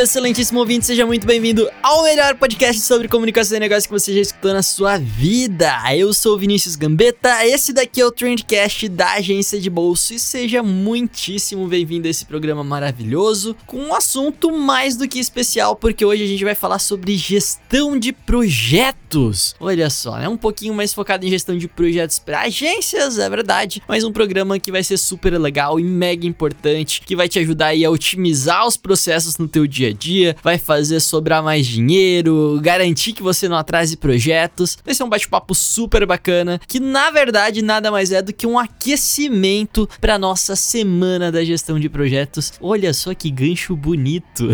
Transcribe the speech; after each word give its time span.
Salve, 0.00 0.20
excelentíssimo 0.20 0.60
ouvinte, 0.60 0.86
seja 0.86 1.04
muito 1.04 1.26
bem-vindo 1.26 1.68
ao 1.82 2.02
melhor 2.02 2.34
podcast 2.36 2.80
sobre 2.82 3.08
comunicação 3.08 3.56
e 3.56 3.60
negócio 3.60 3.88
que 3.88 3.98
você 3.98 4.14
já 4.14 4.20
escutou 4.20 4.52
na 4.52 4.62
sua 4.62 4.98
vida. 4.98 5.72
Eu 5.94 6.12
sou 6.12 6.38
Vinícius 6.38 6.76
Gambetta, 6.76 7.46
esse 7.46 7.72
daqui 7.72 8.00
é 8.00 8.06
o 8.06 8.10
Trendcast 8.10 8.88
da 8.88 9.12
agência 9.12 9.60
de 9.60 9.68
bolso 9.68 10.14
e 10.14 10.18
seja 10.18 10.62
muitíssimo 10.62 11.66
bem-vindo 11.66 12.06
a 12.06 12.10
esse 12.10 12.24
programa 12.24 12.62
maravilhoso 12.62 13.56
com 13.66 13.78
um 13.78 13.94
assunto 13.94 14.50
mais 14.56 14.96
do 14.96 15.08
que 15.08 15.18
especial, 15.18 15.76
porque 15.76 16.04
hoje 16.04 16.24
a 16.24 16.26
gente 16.26 16.44
vai 16.44 16.54
falar 16.54 16.78
sobre 16.78 17.16
gestão 17.16 17.98
de 17.98 18.12
projetos. 18.12 19.54
Olha 19.58 19.90
só, 19.90 20.18
é 20.18 20.22
né? 20.22 20.28
um 20.28 20.36
pouquinho 20.36 20.74
mais 20.74 20.94
focado 20.94 21.26
em 21.26 21.30
gestão 21.30 21.56
de 21.56 21.66
projetos 21.68 22.18
para 22.18 22.42
agências, 22.42 23.18
é 23.18 23.28
verdade, 23.28 23.82
mas 23.88 24.04
um 24.04 24.12
programa 24.12 24.58
que 24.58 24.72
vai 24.72 24.82
ser 24.82 24.96
super 24.96 25.36
legal 25.38 25.80
e 25.80 25.84
mega 25.84 26.26
importante, 26.26 27.02
que 27.02 27.16
vai 27.16 27.28
te 27.28 27.38
ajudar 27.38 27.68
aí 27.68 27.84
a 27.84 27.90
otimizar 27.90 28.66
os 28.66 28.76
processos 28.76 29.36
no 29.36 29.48
teu 29.48 29.66
dia 29.66 29.89
a 29.90 29.92
dia, 29.92 30.36
vai 30.42 30.58
fazer 30.58 31.00
sobrar 31.00 31.42
mais 31.42 31.66
dinheiro, 31.66 32.58
garantir 32.62 33.12
que 33.12 33.22
você 33.22 33.48
não 33.48 33.56
atrase 33.56 33.96
projetos. 33.96 34.78
Vai 34.84 34.94
ser 34.94 35.04
um 35.04 35.08
bate-papo 35.08 35.54
super 35.54 36.06
bacana, 36.06 36.60
que 36.66 36.80
na 36.80 37.10
verdade 37.10 37.62
nada 37.62 37.90
mais 37.90 38.12
é 38.12 38.22
do 38.22 38.32
que 38.32 38.46
um 38.46 38.58
aquecimento 38.58 39.88
para 40.00 40.18
nossa 40.18 40.56
semana 40.56 41.30
da 41.30 41.44
gestão 41.44 41.78
de 41.78 41.88
projetos. 41.88 42.52
Olha 42.60 42.92
só 42.92 43.14
que 43.14 43.30
gancho 43.30 43.76
bonito. 43.76 44.48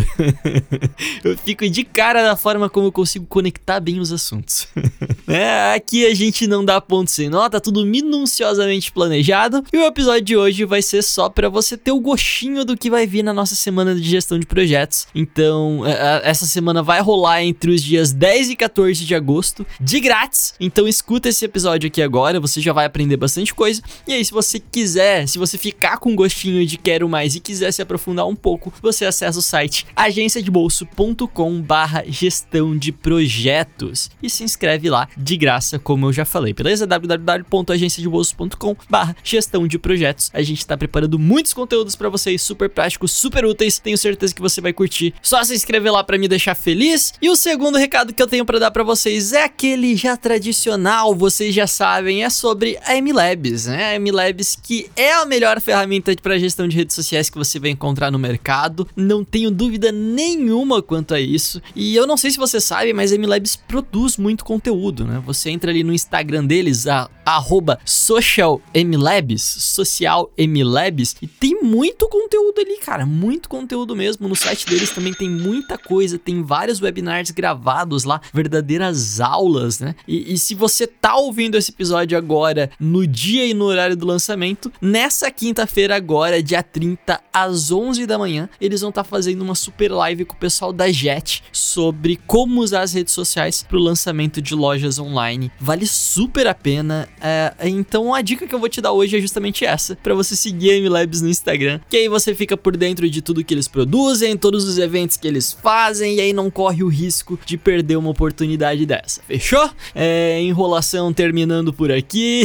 eu 1.23 1.37
fico 1.37 1.69
de 1.69 1.83
cara 1.83 2.23
da 2.23 2.35
forma 2.35 2.69
como 2.69 2.87
eu 2.87 2.91
consigo 2.91 3.25
conectar 3.25 3.79
bem 3.79 3.99
os 3.99 4.11
assuntos. 4.11 4.67
é, 5.27 5.73
aqui 5.75 6.05
a 6.05 6.13
gente 6.13 6.47
não 6.47 6.63
dá 6.63 6.79
ponto 6.81 7.11
sem 7.11 7.29
nota, 7.29 7.61
tudo 7.61 7.85
minuciosamente 7.85 8.91
planejado. 8.91 9.63
E 9.71 9.77
o 9.77 9.85
episódio 9.85 10.21
de 10.21 10.37
hoje 10.37 10.65
vai 10.65 10.81
ser 10.81 11.01
só 11.01 11.29
para 11.29 11.49
você 11.49 11.77
ter 11.77 11.91
o 11.91 11.99
gostinho 11.99 12.65
do 12.65 12.77
que 12.77 12.89
vai 12.89 13.05
vir 13.05 13.23
na 13.23 13.33
nossa 13.33 13.55
semana 13.55 13.95
de 13.95 14.01
gestão 14.01 14.39
de 14.39 14.45
projetos. 14.45 15.07
Então, 15.31 15.85
é, 15.85 15.91
é, 15.91 16.21
essa 16.29 16.45
semana 16.45 16.81
vai 16.81 17.01
rolar 17.01 17.43
entre 17.43 17.71
os 17.71 17.83
dias 17.83 18.13
10 18.13 18.51
e 18.51 18.55
14 18.55 19.03
de 19.05 19.13
agosto, 19.13 19.67
de 19.79 19.99
grátis. 19.99 20.53
Então, 20.59 20.87
escuta 20.87 21.29
esse 21.29 21.45
episódio 21.45 21.87
aqui 21.87 22.01
agora, 22.01 22.39
você 22.39 22.59
já 22.61 22.73
vai 22.73 22.85
aprender 22.85 23.17
bastante 23.17 23.53
coisa. 23.53 23.81
E 24.07 24.13
aí, 24.13 24.23
se 24.23 24.31
você 24.31 24.59
quiser, 24.59 25.27
se 25.27 25.37
você 25.37 25.57
ficar 25.57 25.97
com 25.97 26.15
gostinho 26.15 26.65
de 26.65 26.77
quero 26.77 27.09
mais 27.09 27.35
e 27.35 27.39
quiser 27.39 27.71
se 27.71 27.81
aprofundar 27.81 28.27
um 28.27 28.35
pouco, 28.35 28.71
você 28.81 29.05
acessa 29.05 29.39
o 29.39 29.41
site 29.41 29.87
agenciadebolso.com/barra 29.95 32.03
gestão 32.07 32.77
de 32.77 32.91
projetos 32.91 34.11
e 34.21 34.29
se 34.29 34.43
inscreve 34.43 34.89
lá 34.89 35.07
de 35.17 35.37
graça, 35.37 35.77
como 35.77 36.07
eu 36.07 36.13
já 36.13 36.25
falei, 36.25 36.53
beleza? 36.53 36.87
www.agenciadebolso.com/barra 36.87 39.15
gestão 39.23 39.67
de 39.67 39.77
projetos. 39.77 40.31
A 40.33 40.41
gente 40.41 40.57
está 40.59 40.77
preparando 40.77 41.19
muitos 41.19 41.53
conteúdos 41.53 41.95
para 41.95 42.09
vocês, 42.09 42.41
super 42.41 42.69
práticos, 42.69 43.11
super 43.11 43.45
úteis. 43.45 43.77
Tenho 43.79 43.97
certeza 43.97 44.33
que 44.33 44.41
você 44.41 44.61
vai 44.61 44.73
curtir. 44.73 45.13
Só 45.21 45.43
se 45.43 45.53
inscrever 45.53 45.91
lá 45.91 46.03
para 46.03 46.17
me 46.17 46.27
deixar 46.27 46.55
feliz. 46.55 47.13
E 47.21 47.29
o 47.29 47.35
segundo 47.35 47.77
recado 47.77 48.13
que 48.13 48.21
eu 48.21 48.27
tenho 48.27 48.45
para 48.45 48.59
dar 48.59 48.71
para 48.71 48.83
vocês 48.83 49.33
é 49.33 49.43
aquele 49.43 49.95
já 49.95 50.15
tradicional, 50.15 51.13
vocês 51.15 51.53
já 51.53 51.67
sabem, 51.67 52.23
é 52.23 52.29
sobre 52.29 52.77
a 52.85 52.95
MLabs, 53.01 53.65
né? 53.65 53.95
A 53.95 53.99
MLabs 53.99 54.57
que 54.61 54.89
é 54.95 55.13
a 55.13 55.25
melhor 55.25 55.59
ferramenta 55.61 56.15
para 56.21 56.39
gestão 56.39 56.67
de 56.67 56.77
redes 56.77 56.95
sociais 56.95 57.29
que 57.29 57.37
você 57.37 57.59
vai 57.59 57.69
encontrar 57.69 58.11
no 58.11 58.19
mercado. 58.19 58.87
Não 58.95 59.23
tenho 59.23 59.51
dúvida 59.51 59.91
nenhuma 59.91 60.81
quanto 60.81 61.13
a 61.13 61.19
isso. 61.19 61.61
E 61.75 61.95
eu 61.95 62.07
não 62.07 62.17
sei 62.17 62.31
se 62.31 62.37
você 62.37 62.59
sabe, 62.59 62.93
mas 62.93 63.11
a 63.11 63.17
MLabs 63.17 63.55
produz 63.55 64.17
muito 64.17 64.45
conteúdo, 64.45 65.05
né? 65.05 65.21
Você 65.25 65.49
entra 65.49 65.71
ali 65.71 65.83
no 65.83 65.93
Instagram 65.93 66.45
deles, 66.45 66.87
a, 66.87 67.09
arroba 67.25 67.79
socialmlabs, 67.83 69.41
socialmlabs, 69.41 71.15
e 71.21 71.27
tem 71.27 71.61
muito 71.61 72.07
conteúdo 72.07 72.61
ali, 72.61 72.77
cara, 72.77 73.05
muito 73.05 73.49
conteúdo 73.49 73.95
mesmo. 73.95 74.27
No 74.27 74.35
site 74.35 74.65
deles 74.65 74.91
também 74.91 75.06
tem 75.13 75.29
muita 75.29 75.77
coisa, 75.77 76.17
tem 76.17 76.41
vários 76.41 76.81
webinars 76.81 77.31
gravados 77.31 78.03
lá, 78.03 78.21
verdadeiras 78.33 79.19
aulas, 79.19 79.79
né? 79.79 79.95
E, 80.07 80.33
e 80.33 80.37
se 80.37 80.55
você 80.55 80.87
tá 80.87 81.15
ouvindo 81.15 81.57
esse 81.57 81.71
episódio 81.71 82.17
agora, 82.17 82.69
no 82.79 83.05
dia 83.05 83.45
e 83.45 83.53
no 83.53 83.65
horário 83.65 83.95
do 83.95 84.05
lançamento, 84.05 84.71
nessa 84.81 85.29
quinta-feira 85.31 85.95
agora, 85.95 86.41
dia 86.41 86.63
30, 86.63 87.19
às 87.33 87.71
11 87.71 88.05
da 88.05 88.17
manhã, 88.17 88.49
eles 88.59 88.81
vão 88.81 88.89
estar 88.89 89.03
tá 89.03 89.09
fazendo 89.09 89.41
uma 89.41 89.55
super 89.55 89.91
live 89.91 90.25
com 90.25 90.33
o 90.33 90.39
pessoal 90.39 90.73
da 90.73 90.91
Jet 90.91 91.43
sobre 91.51 92.19
como 92.25 92.61
usar 92.61 92.81
as 92.81 92.93
redes 92.93 93.13
sociais 93.13 93.63
para 93.63 93.77
o 93.77 93.81
lançamento 93.81 94.41
de 94.41 94.55
lojas 94.55 94.99
online. 94.99 95.51
Vale 95.59 95.85
super 95.87 96.47
a 96.47 96.53
pena. 96.53 97.07
É, 97.21 97.53
então 97.63 98.13
a 98.13 98.21
dica 98.21 98.47
que 98.47 98.53
eu 98.53 98.59
vou 98.59 98.69
te 98.69 98.81
dar 98.81 98.91
hoje 98.91 99.17
é 99.17 99.21
justamente 99.21 99.65
essa, 99.65 99.95
para 99.95 100.13
você 100.13 100.35
seguir 100.35 100.71
a 100.71 100.81
MLabs 100.81 101.21
no 101.21 101.29
Instagram, 101.29 101.79
que 101.89 101.97
aí 101.97 102.07
você 102.07 102.33
fica 102.33 102.57
por 102.57 102.75
dentro 102.75 103.09
de 103.09 103.21
tudo 103.21 103.43
que 103.43 103.53
eles 103.53 103.67
produzem, 103.67 104.35
todos 104.37 104.63
os 104.63 104.77
eventos 104.77 104.96
que 105.05 105.27
eles 105.27 105.51
fazem 105.53 106.15
e 106.15 106.21
aí 106.21 106.33
não 106.33 106.49
corre 106.49 106.83
o 106.83 106.87
risco 106.87 107.37
de 107.45 107.57
perder 107.57 107.97
uma 107.97 108.09
oportunidade 108.09 108.85
dessa. 108.85 109.21
Fechou? 109.27 109.69
É, 109.93 110.41
enrolação 110.41 111.13
terminando 111.13 111.71
por 111.71 111.91
aqui. 111.91 112.43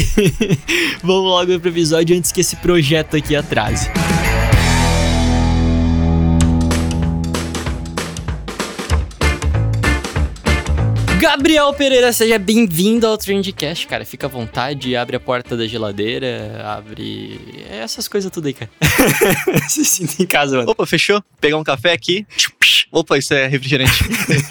Vamos 1.03 1.25
logo 1.25 1.61
pro 1.61 1.71
episódio 1.71 2.17
antes 2.17 2.33
que 2.33 2.41
esse 2.41 2.57
projeto 2.57 3.17
aqui 3.17 3.35
atrase. 3.35 3.89
Gabriel 11.22 11.72
Pereira, 11.72 12.12
seja 12.12 12.37
bem-vindo 12.37 13.06
ao 13.06 13.16
Trendcast, 13.16 13.87
cara. 13.87 14.05
Fica 14.05 14.27
à 14.27 14.28
vontade, 14.28 14.97
abre 14.97 15.15
a 15.15 15.21
porta 15.21 15.56
da 15.56 15.69
geladeira, 15.69 16.60
abre. 16.65 17.38
Essas 17.71 18.09
coisas 18.09 18.28
tudo 18.28 18.49
aí, 18.49 18.53
cara. 18.53 18.69
Se 19.71 19.84
sinta 19.84 20.21
em 20.21 20.27
casa, 20.27 20.56
mano. 20.56 20.72
Opa, 20.72 20.84
fechou? 20.84 21.22
Pegar 21.41 21.59
um 21.59 21.62
café 21.62 21.93
aqui. 21.93 22.27
Opa, 22.91 23.16
isso 23.19 23.32
é 23.34 23.47
refrigerante. 23.47 24.03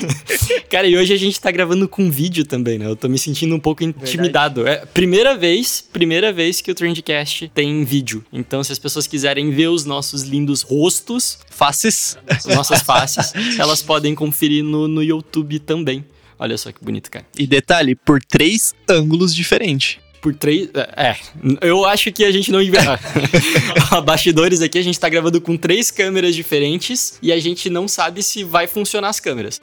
cara, 0.72 0.88
e 0.88 0.96
hoje 0.96 1.14
a 1.14 1.18
gente 1.18 1.42
tá 1.42 1.52
gravando 1.52 1.90
com 1.90 2.10
vídeo 2.10 2.46
também, 2.46 2.80
né? 2.80 2.86
Eu 2.86 2.96
tô 2.96 3.10
me 3.10 3.20
sentindo 3.20 3.54
um 3.54 3.60
pouco 3.60 3.84
intimidado. 3.84 4.66
É 4.66 4.86
primeira 4.86 5.36
vez, 5.36 5.82
primeira 5.92 6.32
vez 6.32 6.62
que 6.62 6.72
o 6.72 6.74
Trendcast 6.74 7.52
tem 7.54 7.84
vídeo. 7.84 8.24
Então, 8.32 8.64
se 8.64 8.72
as 8.72 8.80
pessoas 8.80 9.06
quiserem 9.08 9.52
ver 9.52 9.68
os 9.68 9.84
nossos 9.84 10.22
lindos 10.22 10.62
rostos, 10.62 11.38
faces, 11.50 12.18
as 12.30 12.46
nossas 12.46 12.82
faces, 12.82 13.34
elas 13.60 13.82
podem 13.82 14.16
conferir 14.16 14.64
no, 14.64 14.88
no 14.88 15.04
YouTube 15.04 15.60
também. 15.60 16.06
Olha 16.42 16.58
só 16.58 16.72
que 16.72 16.84
bonito, 16.84 17.12
cara. 17.12 17.24
E 17.38 17.46
detalhe, 17.46 17.96
por 17.96 18.20
três 18.20 18.74
ângulos 18.90 19.34
diferentes 19.36 20.00
por 20.22 20.36
três. 20.36 20.70
É, 20.96 21.16
eu 21.62 21.84
acho 21.84 22.12
que 22.12 22.24
a 22.24 22.32
gente 22.32 22.52
não. 22.52 22.60
Bastidores 24.06 24.62
aqui, 24.62 24.78
a 24.78 24.84
gente 24.84 25.00
tá 25.00 25.10
gravando 25.10 25.42
com 25.42 25.58
três 25.58 25.90
câmeras 25.90 26.36
diferentes 26.36 27.18
e 27.22 27.32
a 27.32 27.40
gente 27.40 27.70
não 27.70 27.88
sabe 27.88 28.22
se 28.22 28.44
vai 28.44 28.68
funcionar 28.68 29.10
as 29.10 29.20
câmeras. 29.20 29.60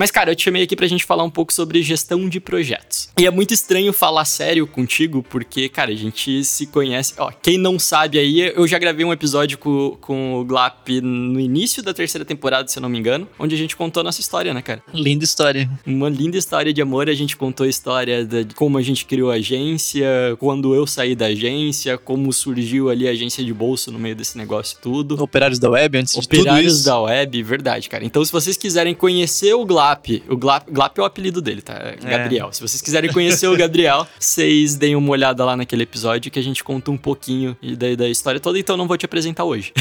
Mas, 0.00 0.10
cara, 0.10 0.30
eu 0.30 0.34
te 0.34 0.44
chamei 0.44 0.62
aqui 0.62 0.74
pra 0.74 0.86
gente 0.86 1.04
falar 1.04 1.24
um 1.24 1.28
pouco 1.28 1.52
sobre 1.52 1.82
gestão 1.82 2.26
de 2.26 2.40
projetos. 2.40 3.10
E 3.18 3.26
é 3.26 3.30
muito 3.30 3.52
estranho 3.52 3.92
falar 3.92 4.24
sério 4.24 4.66
contigo, 4.66 5.22
porque, 5.22 5.68
cara, 5.68 5.92
a 5.92 5.94
gente 5.94 6.42
se 6.42 6.66
conhece. 6.68 7.12
Ó, 7.18 7.30
quem 7.30 7.58
não 7.58 7.78
sabe 7.78 8.18
aí, 8.18 8.50
eu 8.56 8.66
já 8.66 8.78
gravei 8.78 9.04
um 9.04 9.12
episódio 9.12 9.58
com, 9.58 9.98
com 10.00 10.36
o 10.36 10.44
Glap 10.46 10.88
no 11.02 11.38
início 11.38 11.82
da 11.82 11.92
terceira 11.92 12.24
temporada, 12.24 12.66
se 12.66 12.78
eu 12.78 12.80
não 12.80 12.88
me 12.88 12.98
engano, 12.98 13.28
onde 13.38 13.54
a 13.54 13.58
gente 13.58 13.76
contou 13.76 14.00
a 14.00 14.04
nossa 14.04 14.22
história, 14.22 14.54
né, 14.54 14.62
cara? 14.62 14.82
Linda 14.94 15.22
história. 15.22 15.70
Uma 15.84 16.08
linda 16.08 16.38
história 16.38 16.72
de 16.72 16.80
amor. 16.80 17.10
A 17.10 17.14
gente 17.14 17.36
contou 17.36 17.66
a 17.66 17.68
história 17.68 18.24
de 18.24 18.54
como 18.54 18.78
a 18.78 18.82
gente 18.82 19.04
criou 19.04 19.30
a 19.30 19.34
agência, 19.34 20.08
quando 20.38 20.74
eu 20.74 20.86
saí 20.86 21.14
da 21.14 21.26
agência, 21.26 21.98
como 21.98 22.32
surgiu 22.32 22.88
ali 22.88 23.06
a 23.06 23.10
agência 23.10 23.44
de 23.44 23.52
bolso 23.52 23.92
no 23.92 23.98
meio 23.98 24.16
desse 24.16 24.38
negócio 24.38 24.78
tudo. 24.80 25.22
Operários 25.22 25.58
da 25.58 25.68
web, 25.68 25.98
antes 25.98 26.14
Operários 26.14 26.30
de 26.30 26.36
tudo 26.36 26.40
isso. 26.40 26.48
Operários 26.48 26.84
da 26.84 27.00
web, 27.02 27.42
verdade, 27.42 27.88
cara. 27.90 28.02
Então, 28.02 28.24
se 28.24 28.32
vocês 28.32 28.56
quiserem 28.56 28.94
conhecer 28.94 29.52
o 29.52 29.66
Glap, 29.66 29.89
Glap. 29.90 30.22
O 30.28 30.36
Glap, 30.36 30.70
Glap 30.70 30.98
é 30.98 31.02
o 31.02 31.04
apelido 31.04 31.40
dele, 31.40 31.62
tá? 31.62 31.74
É. 31.74 31.96
Gabriel. 31.96 32.48
É. 32.48 32.52
Se 32.52 32.60
vocês 32.60 32.80
quiserem 32.80 33.12
conhecer 33.12 33.48
o 33.48 33.56
Gabriel, 33.56 34.06
vocês 34.18 34.76
deem 34.76 34.94
uma 34.94 35.10
olhada 35.10 35.44
lá 35.44 35.56
naquele 35.56 35.82
episódio 35.82 36.30
que 36.30 36.38
a 36.38 36.42
gente 36.42 36.62
conta 36.62 36.90
um 36.90 36.96
pouquinho 36.96 37.56
da, 37.76 37.94
da 37.96 38.08
história 38.08 38.40
toda, 38.40 38.58
então 38.58 38.76
não 38.76 38.86
vou 38.86 38.96
te 38.96 39.04
apresentar 39.04 39.44
hoje. 39.44 39.72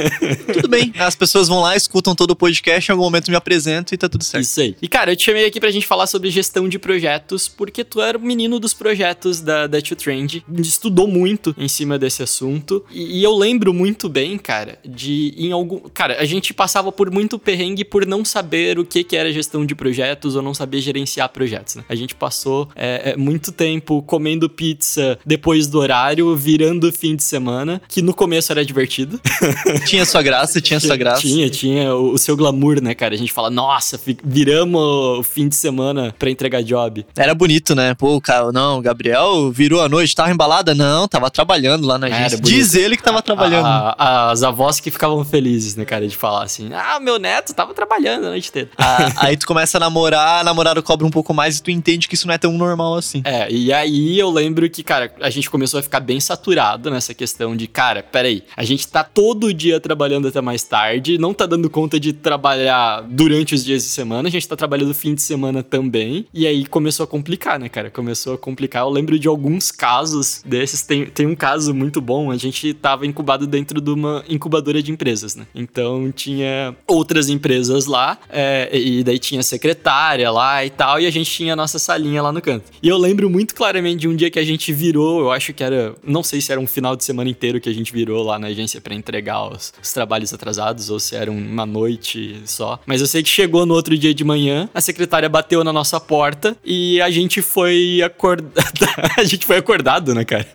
tudo 0.54 0.68
bem. 0.68 0.92
As 0.98 1.14
pessoas 1.14 1.48
vão 1.48 1.60
lá, 1.60 1.76
escutam 1.76 2.14
todo 2.14 2.30
o 2.30 2.36
podcast, 2.36 2.90
em 2.90 2.92
algum 2.92 3.04
momento 3.04 3.30
me 3.30 3.36
apresento 3.36 3.94
e 3.94 3.98
tá 3.98 4.08
tudo 4.08 4.24
certo. 4.24 4.44
Isso 4.44 4.60
aí. 4.60 4.76
E 4.80 4.88
cara, 4.88 5.12
eu 5.12 5.16
te 5.16 5.24
chamei 5.24 5.46
aqui 5.46 5.60
pra 5.60 5.70
gente 5.70 5.86
falar 5.86 6.06
sobre 6.06 6.30
gestão 6.30 6.68
de 6.68 6.78
projetos, 6.78 7.48
porque 7.48 7.84
tu 7.84 8.00
era 8.00 8.16
o 8.16 8.20
menino 8.20 8.58
dos 8.58 8.72
projetos 8.72 9.40
da, 9.40 9.66
da 9.66 9.80
Tio 9.80 9.96
Trend, 9.96 10.44
estudou 10.60 11.06
muito 11.06 11.54
em 11.58 11.68
cima 11.68 11.98
desse 11.98 12.22
assunto, 12.22 12.84
e, 12.90 13.20
e 13.20 13.24
eu 13.24 13.34
lembro 13.34 13.72
muito 13.72 14.08
bem, 14.08 14.38
cara, 14.38 14.78
de 14.84 15.34
em 15.36 15.52
algum. 15.52 15.80
Cara, 15.92 16.20
a 16.20 16.24
gente 16.24 16.54
passava 16.54 16.90
por 16.92 17.10
muito 17.10 17.38
perrengue 17.38 17.84
por 17.84 18.06
não 18.06 18.24
saber 18.24 18.78
o 18.78 18.84
que, 18.84 19.02
que 19.02 19.16
era 19.16 19.32
gestão 19.32 19.47
gestão 19.48 19.64
de 19.64 19.74
projetos 19.74 20.36
ou 20.36 20.42
não 20.42 20.52
saber 20.52 20.80
gerenciar 20.80 21.28
projetos, 21.30 21.76
né? 21.76 21.84
A 21.88 21.94
gente 21.94 22.14
passou 22.14 22.68
é, 22.76 23.12
é, 23.12 23.16
muito 23.16 23.50
tempo 23.50 24.02
comendo 24.02 24.48
pizza 24.48 25.18
depois 25.24 25.66
do 25.66 25.78
horário, 25.78 26.36
virando 26.36 26.92
fim 26.92 27.16
de 27.16 27.22
semana, 27.22 27.80
que 27.88 28.02
no 28.02 28.12
começo 28.12 28.52
era 28.52 28.62
divertido. 28.64 29.18
Tinha 29.86 30.04
sua 30.04 30.22
graça, 30.22 30.60
tinha 30.60 30.78
sua 30.78 30.96
graça. 30.96 31.22
Tinha, 31.22 31.48
tinha 31.48 31.94
o, 31.94 32.12
o 32.12 32.18
seu 32.18 32.36
glamour, 32.36 32.80
né, 32.82 32.94
cara? 32.94 33.14
A 33.14 33.18
gente 33.18 33.32
fala, 33.32 33.48
nossa, 33.50 33.98
viramos 34.22 34.80
o 34.80 35.22
fim 35.22 35.48
de 35.48 35.56
semana 35.56 36.14
pra 36.18 36.30
entregar 36.30 36.62
job. 36.62 37.06
Era 37.16 37.34
bonito, 37.34 37.74
né? 37.74 37.94
Pô, 37.94 38.20
cara, 38.20 38.52
não, 38.52 38.78
o 38.78 38.82
Gabriel 38.82 39.50
virou 39.50 39.80
a 39.80 39.88
noite, 39.88 40.14
tava 40.14 40.30
embalada? 40.30 40.74
Não, 40.74 41.08
tava 41.08 41.30
trabalhando 41.30 41.86
lá 41.86 41.96
na 41.96 42.08
agência. 42.08 42.38
Diz 42.38 42.74
ele 42.74 42.96
que 42.96 43.02
tava 43.02 43.22
trabalhando. 43.22 43.64
A- 43.66 43.94
a- 43.98 44.30
as 44.30 44.42
avós 44.42 44.78
que 44.80 44.90
ficavam 44.90 45.24
felizes, 45.24 45.74
né, 45.76 45.84
cara, 45.84 46.06
de 46.06 46.16
falar 46.16 46.42
assim, 46.44 46.70
ah, 46.74 47.00
meu 47.00 47.18
neto 47.18 47.54
tava 47.54 47.72
trabalhando 47.72 48.26
a 48.26 48.30
noite 48.30 48.48
inteira. 48.50 48.68
Aí 49.16 49.36
tu 49.38 49.46
começa 49.46 49.78
a 49.78 49.80
namorar, 49.80 50.40
a 50.40 50.44
namorada 50.44 50.82
cobra 50.82 51.06
um 51.06 51.10
pouco 51.10 51.32
mais 51.32 51.58
e 51.58 51.62
tu 51.62 51.70
entende 51.70 52.08
que 52.08 52.14
isso 52.14 52.26
não 52.26 52.34
é 52.34 52.38
tão 52.38 52.52
normal 52.52 52.94
assim. 52.94 53.22
É, 53.24 53.50
e 53.50 53.72
aí 53.72 54.18
eu 54.18 54.30
lembro 54.30 54.68
que, 54.68 54.82
cara, 54.82 55.12
a 55.20 55.30
gente 55.30 55.50
começou 55.50 55.80
a 55.80 55.82
ficar 55.82 56.00
bem 56.00 56.20
saturado 56.20 56.90
nessa 56.90 57.14
questão 57.14 57.56
de, 57.56 57.66
cara, 57.66 58.02
peraí, 58.02 58.42
a 58.56 58.64
gente 58.64 58.86
tá 58.88 59.04
todo 59.04 59.52
dia 59.52 59.80
trabalhando 59.80 60.28
até 60.28 60.40
mais 60.40 60.62
tarde, 60.62 61.18
não 61.18 61.34
tá 61.34 61.46
dando 61.46 61.68
conta 61.68 61.98
de 61.98 62.12
trabalhar 62.12 63.02
durante 63.08 63.54
os 63.54 63.64
dias 63.64 63.82
de 63.82 63.88
semana, 63.88 64.28
a 64.28 64.30
gente 64.30 64.48
tá 64.48 64.56
trabalhando 64.56 64.94
fim 64.94 65.14
de 65.14 65.22
semana 65.22 65.62
também, 65.62 66.26
e 66.32 66.46
aí 66.46 66.66
começou 66.66 67.04
a 67.04 67.06
complicar, 67.06 67.58
né, 67.58 67.68
cara? 67.68 67.90
Começou 67.90 68.34
a 68.34 68.38
complicar. 68.38 68.82
Eu 68.82 68.90
lembro 68.90 69.18
de 69.18 69.28
alguns 69.28 69.70
casos 69.70 70.42
desses, 70.44 70.82
tem, 70.82 71.06
tem 71.06 71.26
um 71.26 71.36
caso 71.36 71.74
muito 71.74 72.00
bom, 72.00 72.30
a 72.30 72.36
gente 72.36 72.72
tava 72.74 73.06
incubado 73.06 73.46
dentro 73.46 73.80
de 73.80 73.90
uma 73.90 74.24
incubadora 74.28 74.82
de 74.82 74.90
empresas, 74.90 75.36
né? 75.36 75.46
Então 75.54 76.10
tinha 76.10 76.74
outras 76.86 77.28
empresas 77.28 77.86
lá, 77.86 78.18
é, 78.30 78.70
e 78.72 79.04
daí 79.04 79.18
tinha 79.18 79.27
secretária 79.42 80.30
lá 80.30 80.64
e 80.64 80.70
tal, 80.70 81.00
e 81.00 81.06
a 81.06 81.10
gente 81.10 81.30
tinha 81.30 81.52
a 81.52 81.56
nossa 81.56 81.78
salinha 81.78 82.22
lá 82.22 82.32
no 82.32 82.40
canto. 82.40 82.64
E 82.82 82.88
eu 82.88 82.96
lembro 82.96 83.28
muito 83.28 83.54
claramente 83.54 84.00
de 84.00 84.08
um 84.08 84.16
dia 84.16 84.30
que 84.30 84.38
a 84.38 84.44
gente 84.44 84.72
virou, 84.72 85.20
eu 85.20 85.30
acho 85.30 85.52
que 85.52 85.62
era, 85.62 85.94
não 86.02 86.22
sei 86.22 86.40
se 86.40 86.52
era 86.52 86.60
um 86.60 86.66
final 86.66 86.96
de 86.96 87.04
semana 87.04 87.28
inteiro 87.28 87.60
que 87.60 87.68
a 87.68 87.72
gente 87.72 87.92
virou 87.92 88.22
lá 88.22 88.38
na 88.38 88.48
agência 88.48 88.80
pra 88.80 88.94
entregar 88.94 89.48
os, 89.48 89.72
os 89.82 89.92
trabalhos 89.92 90.32
atrasados 90.32 90.90
ou 90.90 90.98
se 90.98 91.14
era 91.14 91.30
uma 91.30 91.66
noite 91.66 92.40
só. 92.44 92.80
Mas 92.86 93.00
eu 93.00 93.06
sei 93.06 93.22
que 93.22 93.28
chegou 93.28 93.66
no 93.66 93.74
outro 93.74 93.96
dia 93.96 94.14
de 94.14 94.24
manhã, 94.24 94.68
a 94.74 94.80
secretária 94.80 95.28
bateu 95.28 95.62
na 95.64 95.72
nossa 95.72 96.00
porta 96.00 96.56
e 96.64 97.00
a 97.00 97.10
gente 97.10 97.42
foi 97.42 98.02
acordado. 98.02 98.48
a 99.16 99.24
gente 99.24 99.44
foi 99.44 99.56
acordado, 99.56 100.14
né, 100.14 100.24
cara? 100.24 100.46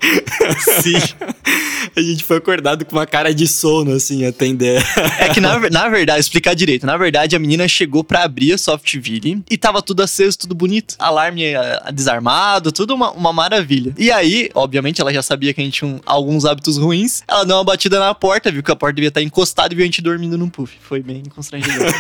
Sim. 0.82 0.94
A 1.96 2.02
gente 2.02 2.24
foi 2.24 2.38
acordado 2.38 2.86
com 2.86 2.96
uma 2.96 3.06
cara 3.06 3.34
de 3.34 3.48
sono, 3.48 3.92
assim, 3.92 4.26
atender. 4.26 4.82
É 5.20 5.30
que 5.30 5.40
na, 5.40 5.60
na 5.70 5.90
verdade, 5.90 6.20
explicar 6.20 6.56
direito. 6.56 6.86
Na 6.86 6.98
verdade, 6.98 7.36
a 7.36 7.40
menina 7.40 7.68
chegou 7.68 8.04
pra 8.04 8.24
abrir 8.24 8.54
a 8.54 8.58
Softville 8.64 9.44
e 9.50 9.58
tava 9.58 9.82
tudo 9.82 10.02
aceso, 10.02 10.38
tudo 10.40 10.56
bonito. 10.56 10.96
Alarme 11.00 11.56
ah, 11.56 11.90
desarmado, 11.94 12.72
tudo 12.72 12.94
uma, 12.96 13.12
uma 13.12 13.34
maravilha. 13.34 13.94
E 13.98 14.12
aí, 14.12 14.50
obviamente, 14.54 15.02
ela 15.02 15.14
já 15.14 15.22
sabia 15.22 15.54
que 15.54 15.62
a 15.62 15.64
gente 15.64 15.80
tinha 15.80 15.90
um- 15.90 16.00
alguns 16.06 16.46
hábitos 16.46 16.78
ruins. 16.78 17.24
Ela 17.28 17.46
deu 17.46 17.56
uma 17.58 17.64
batida 17.64 18.00
na 18.00 18.14
porta, 18.14 18.52
viu 18.52 18.64
que 18.64 18.72
a 18.72 18.76
porta 18.76 18.96
devia 18.96 19.08
estar 19.10 19.22
encostada 19.22 19.74
e 19.74 19.78
viu 19.78 19.84
a 19.84 19.86
gente 19.86 20.02
dormindo 20.02 20.38
num 20.38 20.50
puff. 20.50 20.74
Foi 20.82 21.02
bem 21.02 21.24
constrangedor. 21.34 21.84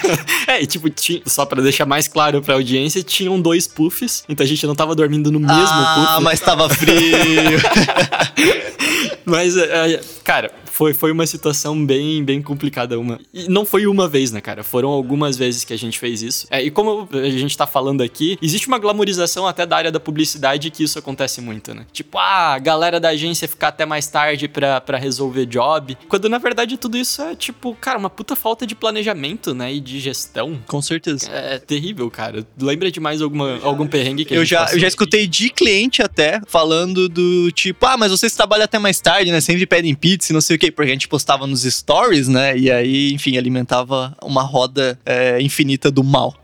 É, 0.47 0.61
e 0.61 0.67
tipo, 0.67 0.89
tinha- 0.89 1.21
só 1.25 1.45
pra 1.45 1.61
deixar 1.61 1.85
mais 1.85 2.07
claro 2.07 2.41
pra 2.41 2.55
audiência, 2.55 3.01
tinham 3.01 3.39
dois 3.41 3.67
puffs, 3.67 4.23
então 4.27 4.43
a 4.43 4.47
gente 4.47 4.65
não 4.67 4.75
tava 4.75 4.93
dormindo 4.93 5.31
no 5.31 5.39
mesmo 5.39 5.53
ah, 5.57 6.05
puff. 6.15 6.23
mas 6.23 6.39
tava 6.39 6.69
frio. 6.69 6.93
Mas, 9.25 9.55
é, 9.57 9.93
é, 9.93 10.01
cara, 10.23 10.51
foi, 10.73 10.91
foi 10.91 11.11
uma 11.11 11.25
situação 11.27 11.85
bem, 11.85 12.23
bem 12.23 12.41
complicada. 12.41 12.99
Uma. 12.99 13.19
E 13.31 13.47
não 13.47 13.63
foi 13.63 13.85
uma 13.85 14.07
vez, 14.07 14.31
né, 14.31 14.41
cara? 14.41 14.63
Foram 14.63 14.89
algumas 14.89 15.37
vezes 15.37 15.63
que 15.63 15.71
a 15.71 15.77
gente 15.77 15.99
fez 15.99 16.23
isso. 16.23 16.47
É, 16.49 16.63
e 16.63 16.71
como 16.71 17.07
a 17.13 17.29
gente 17.29 17.55
tá 17.55 17.67
falando 17.67 18.01
aqui, 18.01 18.39
existe 18.41 18.67
uma 18.67 18.79
glamorização 18.79 19.45
até 19.45 19.67
da 19.67 19.77
área 19.77 19.91
da 19.91 19.99
publicidade 19.99 20.71
que 20.71 20.83
isso 20.83 20.97
acontece 20.97 21.39
muito, 21.41 21.75
né? 21.75 21.85
Tipo, 21.93 22.17
ah, 22.17 22.55
a 22.55 22.59
galera 22.59 22.99
da 22.99 23.09
agência 23.09 23.47
ficar 23.47 23.67
até 23.67 23.85
mais 23.85 24.07
tarde 24.07 24.47
pra, 24.47 24.81
pra 24.81 24.97
resolver 24.97 25.45
job. 25.45 25.95
Quando 26.09 26.27
na 26.27 26.39
verdade 26.39 26.75
tudo 26.75 26.97
isso 26.97 27.21
é, 27.21 27.35
tipo, 27.35 27.75
cara, 27.75 27.99
uma 27.99 28.09
puta 28.09 28.35
falta 28.35 28.65
de 28.65 28.73
planejamento, 28.73 29.53
né? 29.53 29.71
E 29.75 29.79
de 29.79 29.99
gestão. 29.99 30.59
Com 30.67 30.81
certeza. 30.81 31.29
É 31.31 31.59
terrível, 31.59 32.09
cara. 32.09 32.45
Lembra 32.59 32.89
de 32.89 32.99
mais 32.99 33.21
alguma, 33.21 33.59
algum 33.61 33.85
perrengue 33.85 34.25
que 34.25 34.33
a 34.33 34.37
Eu 34.37 34.41
gente 34.41 34.49
já, 34.49 34.61
passou? 34.61 34.77
eu 34.77 34.81
já 34.81 34.87
escutei 34.87 35.27
de 35.27 35.51
cliente 35.51 36.01
até 36.01 36.41
falando 36.47 37.07
do 37.07 37.51
tipo, 37.51 37.85
ah, 37.85 37.95
mas 37.95 38.09
vocês 38.09 38.33
trabalham 38.33 38.63
até 38.65 38.79
mais 38.79 38.99
tarde, 38.99 39.31
né? 39.31 39.39
Sempre 39.39 39.67
pedem 39.67 39.93
pizza 39.93 40.31
e 40.31 40.33
não 40.33 40.41
sei 40.41 40.55
o 40.55 40.62
porque 40.71 40.91
a 40.91 40.93
gente 40.93 41.07
postava 41.07 41.45
nos 41.47 41.63
stories, 41.63 42.27
né? 42.27 42.57
E 42.57 42.71
aí, 42.71 43.11
enfim, 43.13 43.37
alimentava 43.37 44.15
uma 44.21 44.41
roda 44.43 44.99
é, 45.05 45.41
infinita 45.41 45.89
do 45.91 46.03
mal. 46.03 46.33